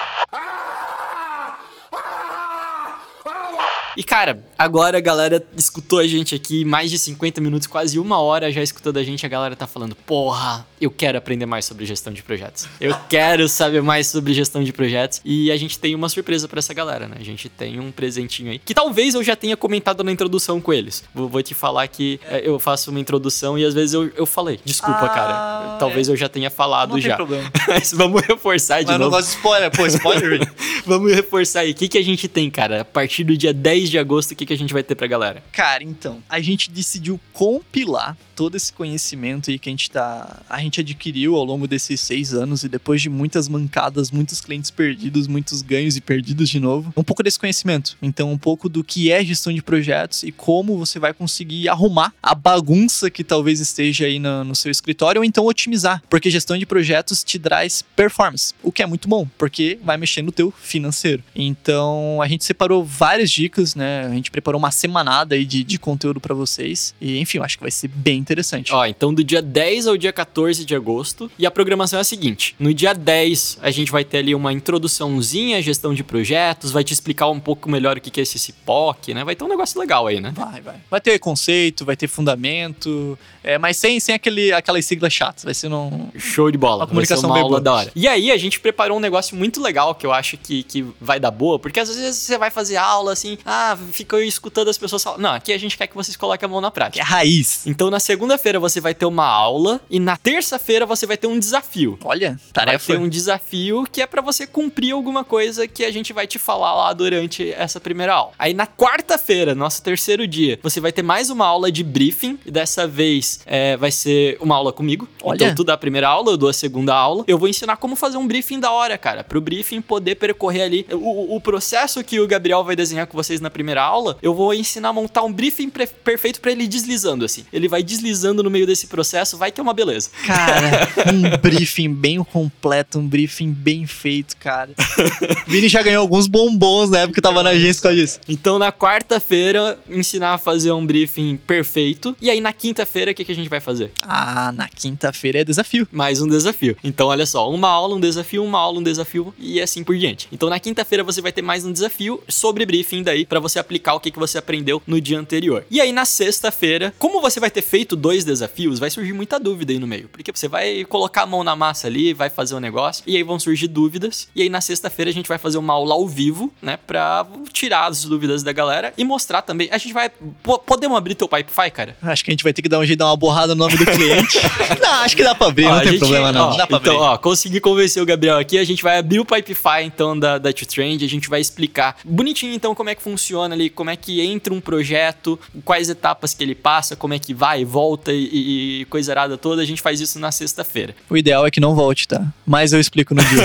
E 3.98 4.04
cara, 4.04 4.46
agora 4.56 5.00
a 5.00 5.02
galera 5.02 5.44
escutou 5.58 5.98
a 5.98 6.06
gente 6.06 6.36
aqui 6.36 6.64
mais 6.64 6.92
de 6.92 7.00
50 7.00 7.42
minutos, 7.42 7.68
quase 7.68 7.98
uma 7.98 8.20
hora 8.22 8.52
já 8.52 8.62
escutando 8.62 8.98
a 8.98 9.04
gente. 9.04 9.26
A 9.26 9.30
galera 9.30 9.56
tá 9.56 9.66
falando: 9.66 9.96
porra, 9.96 10.68
eu 10.80 10.92
quero 10.92 11.18
aprender 11.18 11.48
mais 11.48 11.66
sobre 11.66 11.84
gestão 11.84 12.14
de 12.14 12.22
projetos. 12.22 12.68
Eu 12.80 12.96
quero 13.10 13.50
saber 13.50 13.82
mais 13.82 14.06
sobre 14.06 14.36
gestão 14.36 14.64
de 14.64 14.72
projetos. 14.72 15.20
E 15.26 15.52
a 15.52 15.58
gente 15.58 15.80
tem 15.80 15.96
uma 15.96 16.10
surpresa 16.10 16.48
pra 16.48 16.60
essa 16.60 16.76
galera, 16.76 17.08
né? 17.08 17.18
A 17.20 17.24
gente 17.24 17.50
tem 17.50 17.80
um 17.80 17.92
presentinho 17.92 18.52
aí 18.52 18.60
que 18.60 18.72
talvez 18.76 19.16
eu 19.16 19.24
já 19.24 19.36
tenha 19.36 19.58
comentado 19.58 20.04
na 20.04 20.12
introdução 20.12 20.62
com 20.62 20.72
eles. 20.72 21.04
Vou, 21.12 21.42
te 21.42 21.56
falar 21.56 21.88
que 21.88 22.20
é, 22.30 22.48
eu 22.48 22.60
faço 22.60 22.92
uma 22.92 23.00
introdução 23.00 23.58
e 23.58 23.66
às 23.66 23.74
vezes 23.74 23.94
eu, 23.96 24.12
eu 24.16 24.28
falei. 24.28 24.60
Desculpa, 24.64 25.06
Ah, 25.06 25.10
cara. 25.10 25.78
Talvez 25.80 26.08
eu 26.08 26.16
já 26.16 26.30
tenha 26.30 26.52
falado 26.52 26.90
Não 26.90 26.96
tem 26.98 27.06
já. 27.10 27.16
problema. 27.16 27.52
Mas 27.68 27.92
vamos 27.94 28.22
reforçar 28.22 28.82
de 28.82 28.86
Mas 28.86 28.94
eu 28.94 29.00
não 29.00 29.06
novo. 29.06 29.18
gosto 29.18 29.30
de 29.30 29.36
spoiler. 29.38 29.72
Pô, 29.72 29.88
spoiler. 29.88 30.54
Vamos 30.86 31.12
reforçar 31.14 31.62
aí. 31.62 31.72
O 31.72 31.76
que, 31.76 31.88
que 31.90 31.98
a 31.98 32.04
gente 32.04 32.28
tem, 32.30 32.50
cara? 32.50 32.82
A 32.82 32.86
partir 32.86 33.24
do 33.26 33.36
dia 33.36 33.54
10 33.54 33.87
de 33.90 33.98
agosto, 33.98 34.32
o 34.32 34.36
que, 34.36 34.46
que 34.46 34.54
a 34.54 34.58
gente 34.58 34.74
vai 34.74 34.84
ter 34.84 34.96
pra 34.96 35.08
galera? 35.08 35.44
Cara, 35.52 35.84
então, 35.84 36.22
a 36.30 36.40
gente 36.40 36.70
decidiu 36.70 37.20
compilar 37.34 38.18
todo 38.38 38.56
esse 38.56 38.72
conhecimento 38.72 39.50
aí 39.50 39.58
que 39.58 39.68
a 39.68 39.72
gente 39.72 39.90
tá. 39.90 40.44
A 40.48 40.62
gente 40.62 40.80
adquiriu 40.80 41.36
ao 41.36 41.44
longo 41.44 41.68
desses 41.68 42.00
seis 42.00 42.36
anos 42.36 42.64
e 42.64 42.70
depois 42.70 43.02
de 43.02 43.10
muitas 43.10 43.50
mancadas, 43.50 44.12
muitos 44.12 44.40
clientes 44.40 44.70
perdidos, 44.70 45.28
muitos 45.28 45.64
ganhos 45.64 45.98
e 45.98 46.02
perdidos 46.02 46.48
de 46.48 46.60
novo. 46.60 46.94
Um 46.96 47.04
pouco 47.04 47.24
desse 47.24 47.40
conhecimento. 47.40 47.98
Então, 48.00 48.32
um 48.32 48.38
pouco 48.38 48.70
do 48.70 48.84
que 48.84 49.12
é 49.12 49.26
gestão 49.26 49.52
de 49.52 49.62
projetos 49.64 50.22
e 50.22 50.32
como 50.32 50.78
você 50.78 51.00
vai 51.00 51.14
conseguir 51.14 51.68
arrumar 51.68 52.14
a 52.22 52.36
bagunça 52.36 53.10
que 53.10 53.24
talvez 53.24 53.60
esteja 53.60 54.06
aí 54.06 54.20
no, 54.20 54.44
no 54.44 54.56
seu 54.56 54.72
escritório 54.72 55.20
ou 55.20 55.26
então 55.26 55.46
otimizar. 55.46 56.04
Porque 56.08 56.30
gestão 56.30 56.58
de 56.58 56.66
projetos 56.66 57.24
te 57.24 57.40
traz 57.40 57.84
performance, 57.96 58.54
o 58.62 58.72
que 58.72 58.84
é 58.84 58.86
muito 58.86 59.08
bom, 59.08 59.28
porque 59.36 59.80
vai 59.84 59.98
mexer 59.98 60.22
no 60.22 60.32
teu 60.32 60.54
financeiro. 60.62 61.24
Então, 61.36 62.22
a 62.22 62.28
gente 62.28 62.46
separou 62.46 62.86
várias 62.86 63.32
dicas, 63.32 63.74
né? 63.78 64.06
A 64.06 64.14
gente 64.14 64.32
preparou 64.32 64.60
uma 64.60 64.72
semanada 64.72 65.36
aí 65.36 65.46
de, 65.46 65.64
de 65.64 65.80
conteúdo 65.80 66.20
pra 66.20 66.34
vocês. 66.34 66.94
E, 67.00 67.20
enfim, 67.20 67.38
eu 67.38 67.44
acho 67.44 67.58
que 67.58 67.64
vai 67.64 67.72
ser 67.72 67.88
bem 67.88 68.18
interessante. 68.18 68.74
Ó, 68.74 68.86
então 68.86 69.14
do 69.14 69.24
dia 69.24 69.42
10 69.42 69.88
ao 69.88 69.96
dia 69.98 70.12
14 70.12 70.66
de 70.66 70.76
agosto. 70.76 71.32
E 71.38 71.46
a 71.46 71.52
programação 71.52 72.00
é 72.00 72.02
a 72.02 72.06
seguinte: 72.06 72.56
no 72.60 72.74
dia 72.74 72.94
10, 72.94 73.60
a 73.62 73.72
gente 73.72 73.92
vai 73.92 74.04
ter 74.04 74.18
ali 74.18 74.36
uma 74.36 74.52
introduçãozinha 74.52 75.58
à 75.58 75.62
gestão 75.62 75.94
de 75.94 76.04
projetos, 76.04 76.72
vai 76.72 76.84
te 76.84 76.94
explicar 76.94 77.30
um 77.30 77.40
pouco 77.40 77.70
melhor 77.70 77.98
o 77.98 78.02
que 78.02 78.20
é 78.20 78.24
esse 78.24 78.40
CIPOC, 78.40 79.14
né? 79.14 79.24
Vai 79.24 79.36
ter 79.36 79.44
um 79.44 79.48
negócio 79.48 79.80
legal 79.80 80.08
aí, 80.08 80.20
né? 80.20 80.34
Vai, 80.36 80.62
vai. 80.62 80.76
Vai 80.90 81.02
ter 81.02 81.20
conceito, 81.20 81.86
vai 81.86 81.96
ter 81.96 82.08
fundamento, 82.08 83.18
é, 83.44 83.58
mas 83.58 83.78
sem, 83.78 84.00
sem 84.00 84.14
aquele, 84.14 84.52
aquelas 84.52 84.86
siglas 84.86 85.14
chatas. 85.14 85.44
Vai 85.46 85.54
ser 85.54 85.70
num. 85.70 86.10
Show 86.18 86.52
de 86.52 86.58
bola. 86.58 86.84
Uma 86.84 86.88
comunicação 86.88 87.30
vai 87.30 87.38
ser 87.38 87.44
uma 87.44 87.46
aula 87.46 87.50
boa. 87.50 87.62
da 87.62 87.74
hora. 87.74 87.92
E 87.96 88.08
aí, 88.08 88.32
a 88.32 88.38
gente 88.38 88.60
preparou 88.60 88.98
um 88.98 89.00
negócio 89.00 89.38
muito 89.38 89.62
legal 89.62 89.96
que 89.96 90.06
eu 90.06 90.12
acho 90.12 90.38
que, 90.38 90.64
que 90.64 90.86
vai 91.00 91.20
dar 91.20 91.32
boa, 91.32 91.58
porque 91.58 91.80
às 91.80 91.88
vezes 91.88 92.18
você 92.18 92.38
vai 92.38 92.52
fazer 92.52 92.76
aula 92.76 93.14
assim, 93.14 93.38
ah, 93.46 93.67
fica 93.76 94.24
escutando 94.24 94.70
as 94.70 94.78
pessoas 94.78 95.04
falar. 95.04 95.18
Não, 95.18 95.32
aqui 95.32 95.52
a 95.52 95.58
gente 95.58 95.78
quer 95.78 95.88
que 95.88 95.96
vocês 95.96 96.16
coloquem 96.16 96.46
a 96.46 96.50
mão 96.50 96.62
na 96.62 96.72
prática. 96.72 97.00
é 97.02 97.04
raiz. 97.04 97.66
Então, 97.66 97.90
na 97.90 98.00
segunda-feira 98.00 98.60
você 98.60 98.80
vai 98.80 98.94
ter 98.94 99.06
uma 99.06 99.26
aula 99.26 99.82
e 99.90 100.00
na 100.00 100.16
terça-feira 100.18 100.86
você 100.86 101.06
vai 101.06 101.18
ter 101.18 101.28
um 101.28 101.40
desafio. 101.40 101.98
Olha, 102.04 102.32
Vai 102.54 102.66
tarefa. 102.66 102.94
ter 102.94 103.00
um 103.00 103.10
desafio 103.10 103.86
que 103.92 104.02
é 104.02 104.06
pra 104.08 104.22
você 104.22 104.46
cumprir 104.48 104.92
alguma 104.94 105.24
coisa 105.24 105.68
que 105.68 105.84
a 105.84 105.92
gente 105.92 106.14
vai 106.14 106.28
te 106.28 106.38
falar 106.40 106.74
lá 106.76 106.94
durante 106.94 107.52
essa 107.54 107.80
primeira 107.80 108.14
aula. 108.14 108.32
Aí 108.38 108.54
na 108.54 108.68
quarta-feira, 108.68 109.54
nosso 109.56 109.82
terceiro 109.84 110.26
dia, 110.28 110.60
você 110.62 110.80
vai 110.80 110.92
ter 110.92 111.02
mais 111.04 111.30
uma 111.30 111.46
aula 111.46 111.72
de 111.72 111.84
briefing. 111.84 112.40
E 112.46 112.52
dessa 112.52 112.88
vez 112.88 113.40
é, 113.46 113.76
vai 113.78 113.92
ser 113.92 114.38
uma 114.40 114.56
aula 114.56 114.72
comigo. 114.74 115.08
Olha. 115.22 115.36
Então 115.36 115.56
tu 115.56 115.64
dá 115.64 115.74
a 115.74 115.78
primeira 115.78 116.08
aula, 116.08 116.32
eu 116.32 116.38
dou 116.38 116.50
a 116.50 116.54
segunda 116.54 116.94
aula. 116.96 117.24
Eu 117.28 117.38
vou 117.38 117.48
ensinar 117.48 117.78
como 117.78 117.96
fazer 117.96 118.18
um 118.18 118.28
briefing 118.28 118.60
da 118.60 118.72
hora, 118.72 118.98
cara. 118.98 119.24
Pro 119.24 119.42
briefing 119.42 119.82
poder 119.82 120.16
percorrer 120.16 120.64
ali 120.64 120.86
o, 120.92 121.36
o 121.36 121.42
processo 121.42 122.04
que 122.04 122.20
o 122.20 122.28
Gabriel 122.28 122.64
vai 122.64 122.76
desenhar 122.76 123.08
com 123.08 123.18
vocês 123.18 123.40
na 123.42 123.50
primeira 123.58 123.82
aula. 123.82 124.18
Eu 124.22 124.34
vou 124.34 124.54
ensinar 124.54 124.90
a 124.90 124.94
montar 124.94 125.24
um 125.24 125.34
briefing 125.34 125.70
perfeito 125.70 126.40
pra 126.40 126.52
ele 126.52 126.68
deslizando 126.68 127.26
assim. 127.26 127.44
Ele 127.52 127.68
vai 127.68 127.82
deslizando 127.82 128.44
no 128.44 128.52
meio 128.52 128.68
desse 128.68 128.88
processo, 128.88 129.36
vai 129.36 129.52
é 129.58 129.62
uma 129.62 129.74
beleza. 129.74 130.12
Cara, 130.26 130.88
um 131.12 131.38
briefing 131.42 131.92
bem 131.92 132.24
completo, 132.24 133.00
um 133.00 133.08
briefing 133.08 133.52
bem 133.52 133.88
feito, 133.88 134.38
cara. 134.38 134.70
Vini 135.48 135.68
já 135.68 135.82
ganhou 135.82 136.02
alguns 136.02 136.28
bombons 136.28 136.92
na 136.92 137.00
época 137.00 137.16
que 137.16 137.22
tava 137.22 137.42
na 137.42 137.50
agência 137.50 137.82
causa 137.82 137.98
disso. 137.98 138.20
Então, 138.30 138.60
na 138.60 138.72
quarta-feira, 138.72 139.80
ensinar 139.90 140.34
a 140.34 140.38
fazer 140.38 140.72
um 140.72 140.86
briefing 140.86 141.38
perfeito. 141.38 142.16
E 142.22 142.30
aí, 142.30 142.40
na 142.40 142.54
quinta-feira, 142.54 143.12
o 143.12 143.16
que, 143.16 143.26
que 143.26 143.32
a 143.32 143.36
gente 143.36 143.50
vai 143.50 143.60
fazer? 143.60 143.92
Ah, 144.04 144.52
na 144.52 144.68
quinta-feira 144.68 145.42
é 145.42 145.44
desafio. 145.44 145.88
Mais 145.92 146.22
um 146.22 146.28
desafio. 146.28 146.78
Então, 146.84 147.08
olha 147.08 147.26
só, 147.26 147.50
uma 147.50 147.70
aula, 147.70 147.96
um 147.96 148.00
desafio, 148.00 148.44
uma 148.44 148.60
aula, 148.60 148.80
um 148.80 148.84
desafio 148.84 149.34
e 149.40 149.60
assim 149.60 149.84
por 149.84 149.98
diante. 149.98 150.28
Então, 150.32 150.50
na 150.50 150.60
quinta-feira, 150.60 151.04
você 151.04 151.22
vai 151.22 151.32
ter 151.32 151.42
mais 151.42 151.66
um 151.66 151.72
desafio 151.72 152.22
sobre 152.28 152.66
briefing 152.66 153.02
daí, 153.02 153.26
pra 153.40 153.50
você 153.50 153.60
aplicar 153.60 153.94
o 153.94 154.00
que, 154.00 154.12
que 154.12 154.20
você 154.20 154.38
aprendeu 154.38 154.82
no 154.86 155.00
dia 155.00 155.20
anterior. 155.20 155.66
E 155.70 155.80
aí, 155.82 155.92
na 155.92 156.06
sexta-feira, 156.06 156.94
como 157.00 157.22
você 157.22 157.40
vai 157.40 157.50
ter 157.50 157.62
feito 157.62 157.96
dois 157.96 158.24
desafios, 158.26 158.80
vai 158.80 158.90
surgir 158.90 159.14
muita 159.14 159.40
dúvida 159.40 159.72
aí 159.74 159.80
no 159.80 159.88
meio. 159.88 160.08
Porque 160.10 160.32
você 160.34 160.48
vai 160.48 160.84
colocar 160.86 161.24
a 161.24 161.26
mão 161.26 161.44
na 161.44 161.56
massa 161.56 161.88
ali, 161.88 162.14
vai 162.14 162.30
fazer 162.30 162.56
o 162.56 162.60
negócio, 162.60 163.04
e 163.08 163.16
aí 163.16 163.24
vão 163.24 163.40
surgir 163.40 163.68
dúvidas. 163.68 164.28
E 164.36 164.42
aí, 164.42 164.50
na 164.50 164.62
sexta-feira, 164.62 165.10
a 165.10 165.14
gente 165.14 165.28
vai 165.28 165.38
fazer 165.38 165.58
uma 165.58 165.74
aula 165.74 165.94
ao 165.96 166.08
vivo, 166.08 166.52
né, 166.62 166.78
pra 166.86 167.26
tirar 167.54 167.86
as 167.88 168.04
dúvidas 168.04 168.44
da 168.44 168.52
galera 168.52 168.94
e 168.98 169.04
mostrar 169.04 169.42
também. 169.42 169.70
A 169.72 169.78
gente 169.78 169.94
vai. 169.94 170.10
po- 170.44 170.60
Podemos 170.60 170.98
abrir 170.98 171.16
teu 171.16 171.28
Pipefy, 171.28 171.72
cara? 171.72 171.96
Acho 172.02 172.24
que 172.24 172.32
a 172.32 172.34
gente 172.34 172.44
vai 172.44 172.54
ter 172.54 172.62
que 172.62 172.70
dar 172.70 172.80
um 172.80 172.82
jeito 172.86 172.98
de 172.98 173.00
dar 173.00 173.08
uma 173.08 173.18
borrada 173.18 173.54
no 173.54 173.64
nome 173.66 173.78
do 173.78 173.86
cliente. 173.86 174.38
não, 174.82 174.90
acho 175.02 175.16
que 175.16 175.24
dá 175.24 175.34
pra 175.36 175.48
abrir, 175.48 175.66
Ó, 175.66 175.72
não 175.72 175.80
tem 175.80 175.90
gente- 175.92 176.00
problema 176.00 176.32
não. 176.32 176.50
ó, 176.50 176.58
dá 176.58 176.68
pra 176.68 176.78
então, 176.78 176.96
abrir. 176.96 177.06
ó, 177.08 177.18
consegui 177.18 177.60
convencer 177.60 178.02
o 178.02 178.06
Gabriel 178.06 178.38
aqui. 178.38 178.58
A 178.58 178.64
gente 178.64 178.82
vai 178.84 178.98
abrir 178.98 179.20
o 179.20 179.26
Pipefy, 179.26 179.84
então, 179.84 180.18
da, 180.18 180.38
da 180.38 180.52
Trend. 180.54 181.04
A 181.04 181.08
gente 181.10 181.30
vai 181.30 181.40
explicar 181.40 181.98
bonitinho, 182.04 182.54
então, 182.54 182.74
como 182.74 182.90
é 182.90 182.96
que 182.96 183.02
funciona 183.02 183.27
ali, 183.36 183.70
como 183.70 183.90
é 183.90 183.96
que 183.96 184.22
entra 184.22 184.54
um 184.54 184.62
projeto, 184.62 185.40
quais 185.64 185.90
etapas 185.90 186.34
que 186.34 186.44
ele 186.44 186.56
passa, 186.56 186.96
como 186.96 187.14
é 187.14 187.20
que 187.20 187.34
vai, 187.34 187.66
volta 187.66 188.12
e, 188.12 188.82
e 188.82 188.86
coisa 188.86 189.12
arada 189.12 189.38
toda. 189.38 189.62
A 189.62 189.66
gente 189.66 189.82
faz 189.82 190.00
isso 190.00 190.20
na 190.20 190.32
sexta-feira. 190.32 190.96
O 191.10 191.18
ideal 191.18 191.46
é 191.46 191.52
que 191.52 191.60
não 191.60 191.76
volte, 191.76 192.08
tá? 192.08 192.26
Mas 192.46 192.74
eu 192.74 192.80
explico 192.80 193.14
no 193.14 193.24
dia. 193.24 193.44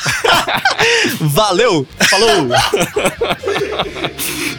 Valeu! 1.21 1.88
Falou! 2.09 2.47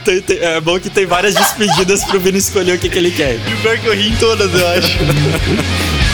Tem- 0.04 0.22
tem- 0.22 0.38
é 0.38 0.60
bom 0.60 0.78
que 0.78 0.88
tem 0.88 1.04
várias 1.04 1.34
despedidas 1.34 2.04
pro 2.04 2.20
Vini 2.20 2.38
escolher 2.38 2.76
o 2.76 2.78
que, 2.78 2.88
que 2.88 2.96
ele 2.96 3.10
quer. 3.10 3.34
E 3.48 3.54
o 3.54 3.60
pior 3.60 3.76
que 3.76 3.86
eu 3.86 3.92
ri 3.94 4.08
em 4.10 4.16
todas, 4.16 4.54
eu 4.54 4.68
acho. 4.68 4.98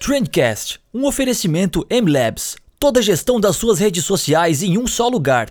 Trendcast, 0.00 0.80
um 0.92 1.06
oferecimento 1.06 1.86
M-Labs. 1.90 2.56
Toda 2.78 3.00
a 3.00 3.02
gestão 3.02 3.38
das 3.38 3.56
suas 3.56 3.78
redes 3.78 4.04
sociais 4.04 4.62
em 4.62 4.78
um 4.78 4.86
só 4.86 5.08
lugar. 5.08 5.50